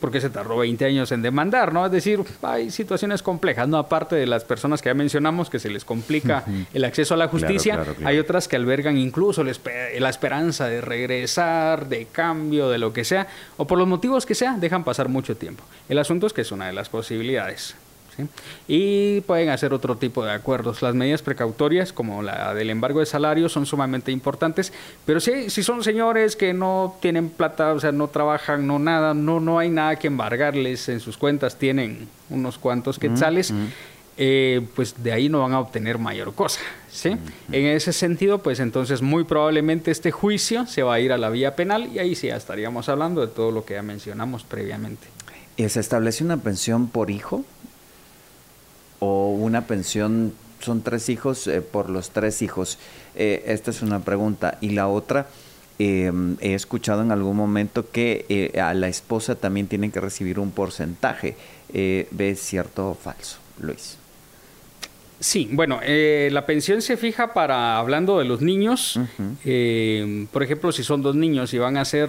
Porque 0.00 0.20
se 0.20 0.30
tardó 0.30 0.56
20 0.58 0.84
años 0.84 1.12
en 1.12 1.22
demandar, 1.22 1.72
¿no? 1.72 1.86
Es 1.86 1.92
decir, 1.92 2.20
hay 2.42 2.70
situaciones 2.70 3.22
complejas, 3.22 3.68
¿no? 3.68 3.78
Aparte 3.78 4.16
de 4.16 4.26
las 4.26 4.44
personas 4.44 4.82
que 4.82 4.88
ya 4.88 4.94
mencionamos 4.94 5.50
que 5.50 5.58
se 5.58 5.70
les 5.70 5.84
complica 5.84 6.44
el 6.72 6.84
acceso 6.84 7.14
a 7.14 7.16
la 7.16 7.28
justicia, 7.28 7.84
hay 8.04 8.18
otras 8.18 8.48
que 8.48 8.56
albergan 8.56 8.96
incluso 8.96 9.44
la, 9.44 9.50
esperanza 10.10 10.66
de 10.68 10.80
regresar, 10.80 11.88
de 11.88 12.06
cambio, 12.06 12.68
de 12.68 12.78
lo 12.78 12.92
que 12.92 13.04
sea, 13.04 13.28
o 13.56 13.66
por 13.66 13.78
los 13.78 13.86
motivos 13.88 14.26
que 14.26 14.34
sea, 14.34 14.56
dejan 14.58 14.84
pasar 14.84 15.08
mucho 15.08 15.36
tiempo. 15.36 15.64
El 15.88 15.98
asunto 15.98 16.26
es 16.26 16.32
que 16.32 16.42
es 16.42 16.52
una 16.52 16.66
de 16.66 16.72
las 16.72 16.88
posibilidades. 16.88 17.76
Y 18.66 19.20
pueden 19.22 19.48
hacer 19.48 19.72
otro 19.72 19.96
tipo 19.96 20.24
de 20.24 20.32
acuerdos. 20.32 20.82
Las 20.82 20.94
medidas 20.94 21.22
precautorias, 21.22 21.92
como 21.92 22.22
la 22.22 22.54
del 22.54 22.70
embargo 22.70 23.00
de 23.00 23.06
salario, 23.06 23.48
son 23.48 23.66
sumamente 23.66 24.12
importantes, 24.12 24.72
pero 25.04 25.20
si, 25.20 25.50
si 25.50 25.62
son 25.62 25.82
señores 25.84 26.36
que 26.36 26.52
no 26.52 26.96
tienen 27.00 27.28
plata, 27.30 27.72
o 27.72 27.80
sea, 27.80 27.92
no 27.92 28.08
trabajan, 28.08 28.66
no 28.66 28.78
nada, 28.78 29.14
no, 29.14 29.40
no 29.40 29.58
hay 29.58 29.70
nada 29.70 29.96
que 29.96 30.06
embargarles 30.06 30.88
en 30.88 31.00
sus 31.00 31.16
cuentas, 31.16 31.56
tienen 31.56 32.08
unos 32.30 32.58
cuantos 32.58 32.98
quetzales. 32.98 33.52
Eh, 34.20 34.66
pues 34.74 35.00
de 35.00 35.12
ahí 35.12 35.28
no 35.28 35.42
van 35.42 35.52
a 35.52 35.60
obtener 35.60 35.96
mayor 35.96 36.34
cosa. 36.34 36.60
¿sí? 36.90 37.10
En 37.52 37.66
ese 37.66 37.92
sentido, 37.92 38.42
pues 38.42 38.58
entonces 38.58 39.00
muy 39.00 39.22
probablemente 39.22 39.92
este 39.92 40.10
juicio 40.10 40.66
se 40.66 40.82
va 40.82 40.94
a 40.94 41.00
ir 41.00 41.12
a 41.12 41.18
la 41.18 41.30
vía 41.30 41.54
penal 41.54 41.88
y 41.94 42.00
ahí 42.00 42.16
sí 42.16 42.26
ya 42.26 42.36
estaríamos 42.36 42.88
hablando 42.88 43.20
de 43.20 43.28
todo 43.28 43.52
lo 43.52 43.64
que 43.64 43.74
ya 43.74 43.82
mencionamos 43.82 44.42
previamente. 44.42 45.06
¿Se 45.56 45.78
establece 45.78 46.24
una 46.24 46.36
pensión 46.36 46.88
por 46.88 47.10
hijo? 47.10 47.44
O 49.00 49.30
una 49.30 49.66
pensión, 49.66 50.32
son 50.60 50.82
tres 50.82 51.08
hijos 51.08 51.46
eh, 51.46 51.60
por 51.60 51.90
los 51.90 52.10
tres 52.10 52.42
hijos. 52.42 52.78
Eh, 53.14 53.44
esta 53.46 53.70
es 53.70 53.82
una 53.82 54.00
pregunta. 54.00 54.58
Y 54.60 54.70
la 54.70 54.88
otra, 54.88 55.28
em, 55.78 56.36
he 56.40 56.54
escuchado 56.54 57.02
en 57.02 57.12
algún 57.12 57.36
momento 57.36 57.90
que 57.90 58.26
eh, 58.28 58.60
a 58.60 58.74
la 58.74 58.88
esposa 58.88 59.34
también 59.34 59.68
tienen 59.68 59.92
que 59.92 60.00
recibir 60.00 60.38
un 60.38 60.50
porcentaje. 60.50 61.36
¿Ves 61.70 62.40
cierto 62.40 62.90
o 62.90 62.94
falso, 62.94 63.38
Luis? 63.60 63.98
Sí, 65.20 65.48
bueno, 65.50 65.80
eh, 65.82 66.28
la 66.30 66.46
pensión 66.46 66.80
se 66.80 66.96
fija 66.96 67.34
para, 67.34 67.78
hablando 67.78 68.20
de 68.20 68.24
los 68.24 68.40
niños, 68.40 69.00
eh, 69.44 70.26
por 70.32 70.44
ejemplo, 70.44 70.70
si 70.70 70.84
son 70.84 71.02
dos 71.02 71.16
niños 71.16 71.52
y 71.54 71.58
van 71.58 71.76
a 71.76 71.84
ser 71.84 72.08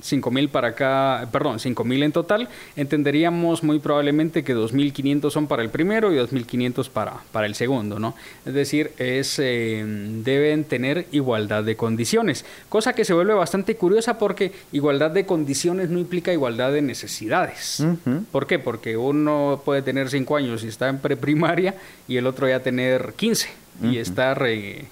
cinco 0.00 0.30
mil 0.30 0.48
para 0.48 0.68
acá, 0.68 1.28
perdón, 1.30 1.60
cinco 1.60 1.84
mil 1.84 2.02
en 2.02 2.12
total, 2.12 2.48
entenderíamos 2.74 3.62
muy 3.62 3.80
probablemente 3.80 4.44
que 4.44 4.56
2.500 4.56 5.30
son 5.30 5.46
para 5.46 5.62
el 5.62 5.68
primero 5.68 6.10
y 6.10 6.16
2.500 6.16 6.88
para, 6.88 7.16
para 7.32 7.46
el 7.46 7.54
segundo, 7.54 7.98
¿no? 7.98 8.14
Es 8.46 8.54
decir, 8.54 8.92
es, 8.96 9.38
eh, 9.38 9.84
deben 10.24 10.64
tener 10.64 11.06
igualdad 11.12 11.64
de 11.64 11.76
condiciones, 11.76 12.46
cosa 12.70 12.94
que 12.94 13.04
se 13.04 13.12
vuelve 13.12 13.34
bastante 13.34 13.76
curiosa 13.76 14.18
porque 14.18 14.52
igualdad 14.72 15.10
de 15.10 15.26
condiciones 15.26 15.90
no 15.90 15.98
implica 15.98 16.32
igualdad 16.32 16.72
de 16.72 16.80
necesidades. 16.80 17.84
¿Por 18.32 18.46
qué? 18.46 18.58
Porque 18.58 18.96
uno 18.96 19.60
puede 19.66 19.82
tener 19.82 20.08
cinco 20.08 20.36
años 20.36 20.64
y 20.64 20.68
está 20.68 20.88
en 20.88 20.98
preprimaria 20.98 21.74
y 22.06 22.16
el 22.16 22.26
otro 22.26 22.37
ya 22.46 22.60
tener 22.60 23.14
15 23.16 23.48
y 23.82 23.98
estar 23.98 24.42
eh, 24.46 24.86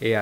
eh, 0.00 0.18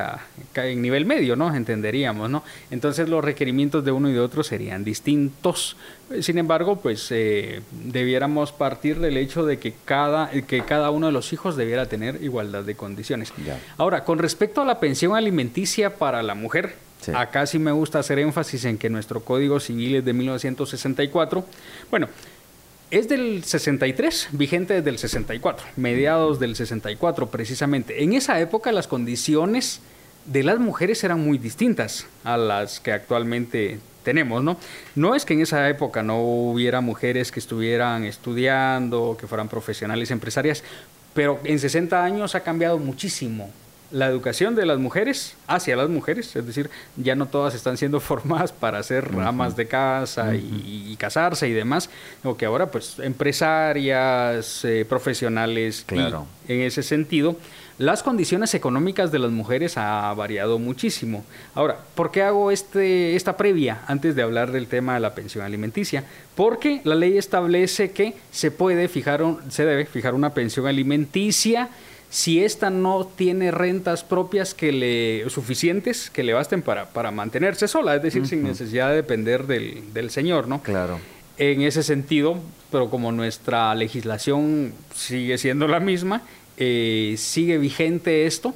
en 0.56 0.82
nivel 0.82 1.06
medio, 1.06 1.36
¿no? 1.36 1.54
Entenderíamos, 1.54 2.28
¿no? 2.28 2.42
Entonces 2.70 3.08
los 3.08 3.24
requerimientos 3.24 3.84
de 3.84 3.92
uno 3.92 4.08
y 4.08 4.12
de 4.12 4.20
otro 4.20 4.42
serían 4.42 4.82
distintos. 4.82 5.76
Sin 6.20 6.38
embargo, 6.38 6.80
pues 6.80 7.06
eh, 7.10 7.62
debiéramos 7.70 8.52
partir 8.52 8.98
del 8.98 9.16
hecho 9.16 9.46
de 9.46 9.58
que 9.58 9.74
cada, 9.84 10.30
que 10.30 10.62
cada 10.62 10.90
uno 10.90 11.06
de 11.06 11.12
los 11.12 11.32
hijos 11.32 11.56
debiera 11.56 11.86
tener 11.86 12.22
igualdad 12.22 12.64
de 12.64 12.74
condiciones. 12.74 13.32
Ahora, 13.76 14.04
con 14.04 14.18
respecto 14.18 14.62
a 14.62 14.64
la 14.64 14.80
pensión 14.80 15.14
alimenticia 15.14 15.94
para 15.94 16.22
la 16.22 16.34
mujer, 16.34 16.74
acá 17.14 17.46
sí 17.46 17.58
me 17.58 17.70
gusta 17.70 18.00
hacer 18.00 18.18
énfasis 18.18 18.64
en 18.64 18.78
que 18.78 18.90
nuestro 18.90 19.20
Código 19.20 19.60
Civil 19.60 19.96
es 19.96 20.04
de 20.04 20.12
1964. 20.12 21.44
Bueno, 21.90 22.08
es 22.90 23.08
del 23.08 23.44
63, 23.44 24.28
vigente 24.32 24.74
desde 24.74 24.90
el 24.90 24.98
64, 24.98 25.66
mediados 25.76 26.38
del 26.38 26.56
64 26.56 27.28
precisamente. 27.28 28.02
En 28.02 28.14
esa 28.14 28.40
época 28.40 28.72
las 28.72 28.88
condiciones 28.88 29.80
de 30.24 30.42
las 30.42 30.58
mujeres 30.58 31.02
eran 31.04 31.20
muy 31.20 31.38
distintas 31.38 32.06
a 32.24 32.36
las 32.36 32.80
que 32.80 32.92
actualmente 32.92 33.78
tenemos, 34.04 34.42
¿no? 34.42 34.56
No 34.94 35.14
es 35.14 35.24
que 35.24 35.34
en 35.34 35.42
esa 35.42 35.68
época 35.68 36.02
no 36.02 36.20
hubiera 36.20 36.80
mujeres 36.80 37.30
que 37.30 37.40
estuvieran 37.40 38.04
estudiando, 38.04 39.16
que 39.20 39.26
fueran 39.26 39.48
profesionales 39.48 40.10
empresarias, 40.10 40.64
pero 41.14 41.40
en 41.44 41.58
60 41.58 42.02
años 42.02 42.34
ha 42.34 42.40
cambiado 42.40 42.78
muchísimo 42.78 43.50
la 43.90 44.06
educación 44.06 44.54
de 44.54 44.66
las 44.66 44.78
mujeres 44.78 45.36
hacia 45.46 45.76
las 45.76 45.88
mujeres, 45.88 46.34
es 46.36 46.46
decir, 46.46 46.70
ya 46.96 47.14
no 47.14 47.26
todas 47.26 47.54
están 47.54 47.76
siendo 47.76 48.00
formadas 48.08 48.52
para 48.52 48.82
ser 48.82 49.10
amas 49.22 49.56
de 49.56 49.66
casa 49.66 50.34
y, 50.34 50.96
casarse 50.98 51.48
y 51.48 51.52
demás, 51.52 51.90
o 52.24 52.36
que 52.36 52.46
ahora 52.46 52.70
pues 52.70 52.98
empresarias, 52.98 54.64
eh, 54.64 54.84
profesionales, 54.88 55.84
claro. 55.86 56.26
en 56.48 56.60
ese 56.62 56.82
sentido, 56.82 57.36
las 57.78 58.02
condiciones 58.02 58.54
económicas 58.54 59.12
de 59.12 59.20
las 59.20 59.30
mujeres 59.30 59.78
ha 59.78 60.12
variado 60.14 60.58
muchísimo. 60.58 61.24
Ahora, 61.54 61.78
¿por 61.94 62.10
qué 62.10 62.24
hago 62.24 62.50
este, 62.50 63.14
esta 63.14 63.36
previa 63.36 63.82
antes 63.86 64.16
de 64.16 64.22
hablar 64.22 64.50
del 64.50 64.66
tema 64.66 64.94
de 64.94 65.00
la 65.00 65.14
pensión 65.14 65.44
alimenticia? 65.44 66.02
Porque 66.34 66.80
la 66.82 66.96
ley 66.96 67.16
establece 67.16 67.92
que 67.92 68.14
se 68.32 68.50
puede 68.50 68.88
fijar, 68.88 69.24
se 69.48 69.64
debe 69.64 69.86
fijar 69.86 70.14
una 70.14 70.34
pensión 70.34 70.66
alimenticia 70.66 71.68
si 72.10 72.42
ésta 72.42 72.70
no 72.70 73.06
tiene 73.06 73.50
rentas 73.50 74.02
propias 74.02 74.54
que 74.54 74.72
le 74.72 75.28
suficientes 75.28 76.10
que 76.10 76.22
le 76.22 76.32
basten 76.32 76.62
para, 76.62 76.86
para 76.86 77.10
mantenerse 77.10 77.68
sola, 77.68 77.96
es 77.96 78.02
decir, 78.02 78.26
sin 78.26 78.42
necesidad 78.42 78.90
de 78.90 78.96
depender 78.96 79.46
del, 79.46 79.92
del 79.92 80.10
señor, 80.10 80.48
¿no? 80.48 80.62
Claro. 80.62 81.00
En 81.36 81.62
ese 81.62 81.82
sentido, 81.82 82.38
pero 82.70 82.90
como 82.90 83.12
nuestra 83.12 83.74
legislación 83.74 84.72
sigue 84.94 85.38
siendo 85.38 85.68
la 85.68 85.80
misma, 85.80 86.22
eh, 86.56 87.14
sigue 87.16 87.58
vigente 87.58 88.26
esto. 88.26 88.54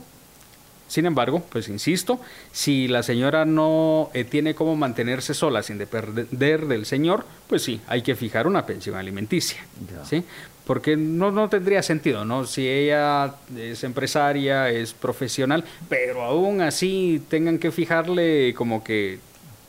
Sin 0.88 1.06
embargo, 1.06 1.42
pues 1.48 1.68
insisto, 1.68 2.20
si 2.50 2.86
la 2.86 3.02
señora 3.02 3.46
no 3.46 4.10
eh, 4.12 4.24
tiene 4.24 4.54
cómo 4.54 4.76
mantenerse 4.76 5.32
sola 5.32 5.62
sin 5.62 5.78
depender 5.78 6.66
del 6.66 6.84
señor, 6.84 7.24
pues 7.46 7.62
sí, 7.62 7.80
hay 7.86 8.02
que 8.02 8.14
fijar 8.14 8.46
una 8.46 8.66
pensión 8.66 8.96
alimenticia. 8.96 9.64
¿sí? 10.04 10.22
Porque 10.66 10.96
no, 10.96 11.30
no 11.30 11.48
tendría 11.48 11.82
sentido, 11.82 12.24
¿no? 12.24 12.46
Si 12.46 12.68
ella 12.68 13.34
es 13.56 13.82
empresaria, 13.84 14.70
es 14.70 14.92
profesional, 14.92 15.64
pero 15.88 16.22
aún 16.22 16.60
así 16.60 17.22
tengan 17.28 17.58
que 17.58 17.70
fijarle 17.70 18.54
como 18.54 18.84
que 18.84 19.18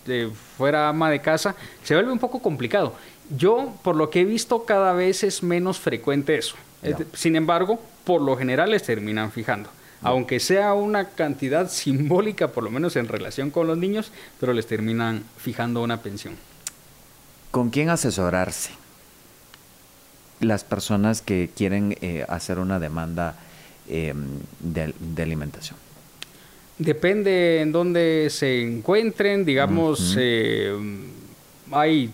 eh, 0.07 0.29
fuera 0.57 0.89
ama 0.89 1.09
de 1.09 1.21
casa, 1.21 1.55
se 1.83 1.95
vuelve 1.95 2.11
un 2.11 2.19
poco 2.19 2.41
complicado. 2.41 2.93
Yo, 3.35 3.73
por 3.83 3.95
lo 3.95 4.09
que 4.09 4.21
he 4.21 4.25
visto, 4.25 4.65
cada 4.65 4.93
vez 4.93 5.23
es 5.23 5.43
menos 5.43 5.79
frecuente 5.79 6.37
eso. 6.37 6.55
Sin 7.13 7.35
embargo, 7.35 7.79
por 8.03 8.21
lo 8.21 8.35
general 8.35 8.71
les 8.71 8.83
terminan 8.83 9.31
fijando. 9.31 9.69
Aunque 10.01 10.41
sea 10.41 10.73
una 10.73 11.09
cantidad 11.09 11.69
simbólica, 11.71 12.49
por 12.49 12.63
lo 12.63 12.69
menos 12.69 12.95
en 12.97 13.07
relación 13.07 13.49
con 13.49 13.67
los 13.67 13.77
niños, 13.77 14.11
pero 14.39 14.53
les 14.53 14.67
terminan 14.67 15.23
fijando 15.37 15.81
una 15.81 16.01
pensión. 16.01 16.35
¿Con 17.51 17.69
quién 17.69 17.89
asesorarse? 17.89 18.82
Las 20.43 20.63
personas 20.63 21.21
que 21.21 21.49
quieren 21.55 21.97
eh, 22.01 22.25
hacer 22.27 22.59
una 22.59 22.79
demanda 22.79 23.35
em, 23.87 24.25
de, 24.59 25.21
alimentación? 25.21 25.77
Depende 26.77 27.61
en 27.61 27.71
dónde 27.71 28.27
se 28.29 28.61
encuentren, 28.61 29.45
digamos, 29.45 30.15
eh, 30.19 30.73
hay 31.71 32.11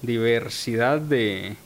diversidad 0.00 1.00
de, 1.00 1.56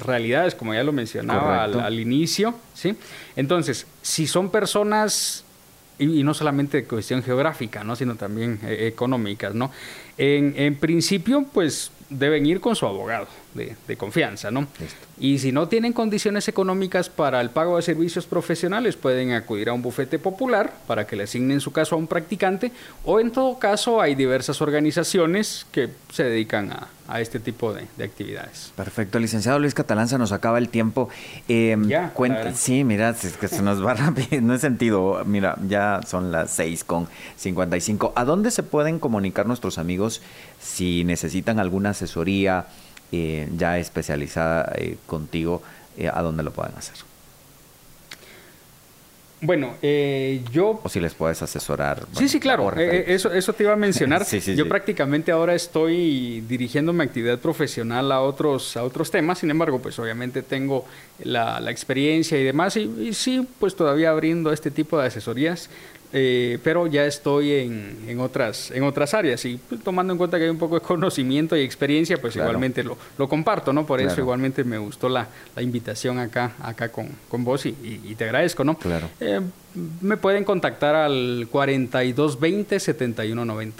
realidades, 0.00 0.54
como 0.54 0.74
ya 0.74 0.82
lo 0.82 0.92
mencionaba 0.92 1.64
al, 1.64 2.00
inicio, 2.00 2.54
¿sí? 2.74 2.94
Entonces, 3.36 3.86
si 4.02 4.26
son 4.26 4.50
personas, 4.50 5.44
y, 5.98 6.22
no 6.22 6.34
solamente 6.34 6.78
de 6.78 6.84
cuestión 6.84 7.22
geográfica, 7.22 7.84
¿no? 7.84 7.96
Sino 7.96 8.14
también 8.16 8.60
eh, 8.62 8.86
económicas, 8.86 9.54
¿no? 9.54 9.70
En, 10.16 10.54
en 10.56 10.76
principio, 10.76 11.44
pues 11.52 11.90
deben 12.10 12.46
ir 12.46 12.60
con 12.60 12.74
su 12.74 12.86
abogado 12.86 13.28
de, 13.58 13.96
confianza, 13.96 14.50
¿no? 14.50 14.66
Y 15.18 15.38
si 15.40 15.52
no 15.52 15.68
tienen 15.68 15.92
condiciones 15.92 16.48
económicas 16.48 17.10
para 17.10 17.40
el 17.40 17.50
pago 17.50 17.76
de 17.76 17.82
servicios 17.82 18.26
profesionales, 18.26 18.96
pueden 18.96 19.32
acudir 19.32 19.68
a 19.68 19.72
un 19.72 19.82
bufete 19.82 20.18
popular 20.18 20.72
para 20.86 21.06
que 21.06 21.16
le 21.16 21.24
asignen 21.24 21.60
su 21.60 21.72
caso 21.72 21.96
a 21.96 21.98
un 21.98 22.06
practicante, 22.06 22.72
o 23.04 23.20
en 23.20 23.30
todo 23.32 23.58
caso 23.58 24.00
hay 24.00 24.14
diversas 24.14 24.62
organizaciones 24.62 25.66
que 25.72 25.90
se 26.12 26.24
dedican 26.24 26.72
a, 26.72 26.88
este 27.20 27.40
tipo 27.40 27.72
de, 27.72 27.86
actividades. 28.04 28.70
Perfecto, 28.76 29.18
licenciado 29.18 29.58
Luis 29.58 29.72
Catalán, 29.72 30.08
se 30.08 30.18
nos 30.18 30.30
acaba 30.30 30.58
el 30.58 30.68
tiempo. 30.68 31.08
Em, 31.48 31.88
ya, 31.88 32.10
cuenta, 32.10 32.52
sí, 32.54 32.84
mira, 32.84 33.08
es 33.10 33.38
que 33.38 33.48
se 33.48 33.62
nos 33.62 33.82
va 33.84 33.94
rápido, 33.94 34.42
no 34.42 34.54
es 34.54 34.60
sentido, 34.60 35.22
mira, 35.24 35.56
ya 35.66 36.00
son 36.06 36.30
las 36.30 36.50
6 36.50 36.84
con 36.84 37.08
55. 37.36 38.12
¿A 38.14 38.26
dónde 38.26 38.50
se 38.50 38.62
pueden 38.62 38.98
comunicar 38.98 39.46
nuestros 39.46 39.78
amigos 39.78 40.20
si 40.60 41.02
necesitan 41.04 41.58
alguna 41.58 41.90
asesoría 41.90 42.66
eh, 43.12 43.48
ya 43.56 43.78
especializada 43.78 44.72
eh, 44.76 44.96
contigo, 45.06 45.62
eh, 45.96 46.10
¿a 46.12 46.22
dónde 46.22 46.42
lo 46.42 46.52
pueden 46.52 46.74
hacer? 46.76 46.96
Bueno, 49.40 49.74
eh, 49.82 50.42
yo... 50.50 50.80
O 50.82 50.88
si 50.88 50.98
les 50.98 51.14
puedes 51.14 51.40
asesorar. 51.42 52.06
sí, 52.12 52.28
sí, 52.28 52.40
claro. 52.40 52.72
Eh, 52.76 53.04
eso, 53.08 53.32
eso 53.32 53.52
te 53.52 53.62
iba 53.62 53.72
a 53.72 53.76
mencionar. 53.76 54.24
sí, 54.24 54.40
sí, 54.40 54.56
yo 54.56 54.68
prácticamente 54.68 55.30
ahora 55.30 55.54
estoy 55.54 56.40
dirigiendo 56.48 56.92
mi 56.92 57.04
actividad 57.04 57.38
profesional 57.38 58.10
a 58.10 58.20
otros, 58.20 58.76
a 58.76 58.82
otros 58.82 59.10
temas. 59.12 59.38
Sin 59.38 59.50
embargo, 59.50 59.78
pues 59.80 59.96
obviamente 60.00 60.42
tengo 60.42 60.84
la, 61.22 61.60
la 61.60 61.70
experiencia 61.70 62.38
y 62.38 62.42
demás. 62.42 62.76
Y, 62.76 62.90
y, 63.00 63.14
sí, 63.14 63.46
pues 63.60 63.76
todavía 63.76 64.10
abriendo 64.10 64.52
este 64.52 64.72
tipo 64.72 64.98
de 64.98 65.06
asesorías. 65.06 65.70
Eh, 66.12 66.58
pero 66.64 66.86
ya 66.86 67.04
estoy 67.04 67.52
en, 67.52 68.06
en, 68.08 68.18
otras, 68.20 68.70
en 68.70 68.82
otras 68.82 69.12
áreas 69.12 69.44
y 69.44 69.58
pues, 69.58 69.82
tomando 69.82 70.14
en 70.14 70.18
cuenta 70.18 70.38
que 70.38 70.44
hay 70.44 70.50
un 70.50 70.56
poco 70.56 70.76
de 70.76 70.80
conocimiento 70.80 71.54
y 71.54 71.60
experiencia, 71.60 72.18
pues 72.18 72.34
igualmente 72.34 72.82
lo, 72.82 72.96
lo, 73.18 73.28
comparto, 73.28 73.74
¿no? 73.74 73.84
Por 73.84 74.00
eso 74.00 74.18
igualmente 74.18 74.64
me 74.64 74.78
gustó 74.78 75.10
la, 75.10 75.28
la, 75.54 75.62
invitación 75.62 76.18
acá, 76.18 76.52
acá 76.62 76.90
con, 76.90 77.10
con 77.28 77.44
vos 77.44 77.66
y, 77.66 77.76
y, 77.82 78.14
te 78.14 78.24
agradezco, 78.24 78.64
¿no? 78.64 78.78
Claro. 78.78 79.10
Eh, 79.20 79.42
me 80.00 80.16
pueden 80.16 80.44
contactar 80.44 80.94
al 80.94 81.46
4220-7190. 81.50 83.72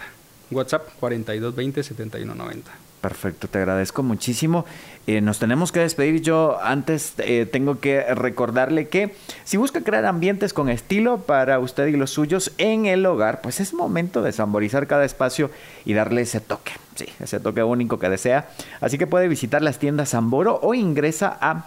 WhatsApp 0.51 0.87
4220-7190. 1.01 2.88
Perfecto, 3.01 3.47
te 3.47 3.59
agradezco 3.59 4.03
muchísimo. 4.03 4.65
Eh, 5.07 5.21
nos 5.21 5.39
tenemos 5.39 5.71
que 5.71 5.81
despedir. 5.81 6.21
Yo 6.21 6.59
antes 6.61 7.15
eh, 7.19 7.47
tengo 7.51 7.79
que 7.79 8.03
recordarle 8.15 8.89
que 8.89 9.15
si 9.45 9.57
busca 9.57 9.83
crear 9.83 10.05
ambientes 10.05 10.53
con 10.53 10.69
estilo 10.69 11.19
para 11.19 11.61
usted 11.61 11.87
y 11.87 11.93
los 11.93 12.11
suyos 12.11 12.53
en 12.59 12.87
el 12.87 13.07
hogar, 13.07 13.41
pues 13.41 13.61
es 13.61 13.73
momento 13.73 14.21
de 14.23 14.33
samborizar 14.33 14.87
cada 14.89 15.05
espacio 15.05 15.51
y 15.85 15.95
darle 15.95 16.23
ese 16.23 16.41
toque, 16.41 16.73
sí, 16.97 17.07
ese 17.21 17.39
toque 17.39 17.63
único 17.63 17.99
que 17.99 18.11
desea. 18.11 18.51
Así 18.81 18.99
que 18.99 19.07
puede 19.07 19.29
visitar 19.29 19.63
las 19.63 19.79
tiendas 19.79 20.09
Samboro 20.09 20.59
o 20.61 20.75
ingresa 20.75 21.39
a 21.41 21.67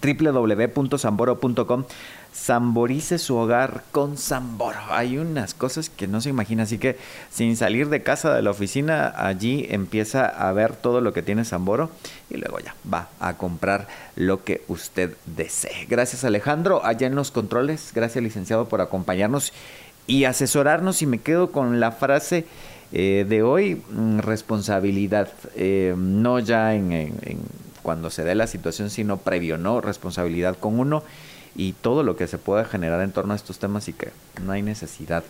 www.samboro.com 0.00 1.84
Samborice 2.32 3.18
su 3.18 3.36
hogar 3.36 3.84
con 3.92 4.18
Samboro. 4.18 4.80
Hay 4.90 5.18
unas 5.18 5.54
cosas 5.54 5.88
que 5.88 6.08
no 6.08 6.20
se 6.20 6.30
imagina, 6.30 6.64
así 6.64 6.78
que 6.78 6.98
sin 7.30 7.56
salir 7.56 7.88
de 7.88 8.02
casa 8.02 8.34
de 8.34 8.42
la 8.42 8.50
oficina, 8.50 9.14
allí 9.16 9.66
empieza 9.70 10.26
a 10.26 10.52
ver 10.52 10.74
todo 10.74 11.00
lo 11.00 11.12
que 11.12 11.22
tiene 11.22 11.44
Samboro 11.44 11.90
y 12.30 12.36
luego 12.38 12.58
ya 12.58 12.74
va 12.92 13.08
a 13.20 13.34
comprar 13.34 13.86
lo 14.16 14.42
que 14.42 14.62
usted 14.66 15.16
desee. 15.26 15.86
Gracias 15.88 16.24
Alejandro, 16.24 16.84
allá 16.84 17.06
en 17.06 17.14
los 17.14 17.30
controles. 17.30 17.92
Gracias 17.94 18.24
licenciado 18.24 18.68
por 18.68 18.80
acompañarnos 18.80 19.52
y 20.08 20.24
asesorarnos 20.24 21.02
y 21.02 21.06
me 21.06 21.18
quedo 21.18 21.52
con 21.52 21.78
la 21.78 21.92
frase 21.92 22.46
eh, 22.92 23.24
de 23.28 23.42
hoy, 23.42 23.82
mm, 23.90 24.18
responsabilidad, 24.18 25.28
eh, 25.54 25.94
no 25.96 26.40
ya 26.40 26.74
en, 26.74 26.92
en, 26.92 27.14
en 27.22 27.38
cuando 27.84 28.10
se 28.10 28.24
dé 28.24 28.34
la 28.34 28.48
situación, 28.48 28.90
sino 28.90 29.18
previo, 29.18 29.58
¿no? 29.58 29.80
Responsabilidad 29.80 30.56
con 30.58 30.80
uno 30.80 31.04
y 31.54 31.74
todo 31.74 32.02
lo 32.02 32.16
que 32.16 32.26
se 32.26 32.38
pueda 32.38 32.64
generar 32.64 33.00
en 33.02 33.12
torno 33.12 33.34
a 33.34 33.36
estos 33.36 33.60
temas 33.60 33.86
y 33.88 33.92
que 33.92 34.08
no 34.42 34.50
hay 34.50 34.62
necesidad. 34.62 35.22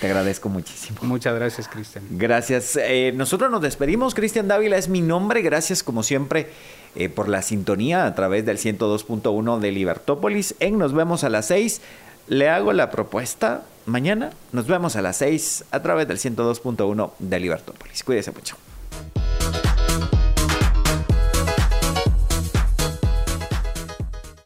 Te 0.00 0.06
agradezco 0.06 0.48
muchísimo. 0.48 0.98
Muchas 1.02 1.34
gracias, 1.34 1.66
Cristian. 1.66 2.04
Gracias. 2.10 2.76
Eh, 2.76 3.12
nosotros 3.14 3.50
nos 3.50 3.62
despedimos. 3.62 4.14
Cristian 4.14 4.46
Dávila 4.46 4.76
es 4.76 4.88
mi 4.88 5.00
nombre. 5.00 5.40
Gracias, 5.42 5.82
como 5.82 6.02
siempre, 6.02 6.48
eh, 6.94 7.08
por 7.08 7.28
la 7.28 7.42
sintonía 7.42 8.06
a 8.06 8.14
través 8.14 8.44
del 8.44 8.58
102.1 8.58 9.58
de 9.58 9.72
Libertópolis. 9.72 10.54
En 10.60 10.78
Nos 10.78 10.92
vemos 10.92 11.24
a 11.24 11.30
las 11.30 11.46
6. 11.46 11.80
Le 12.28 12.48
hago 12.48 12.72
la 12.72 12.90
propuesta. 12.90 13.62
Mañana 13.86 14.30
nos 14.52 14.66
vemos 14.66 14.96
a 14.96 15.02
las 15.02 15.16
6 15.18 15.64
a 15.70 15.82
través 15.82 16.08
del 16.08 16.18
102.1 16.18 17.12
de 17.18 17.40
Libertópolis. 17.40 18.02
Cuídese 18.02 18.32
mucho. 18.32 18.56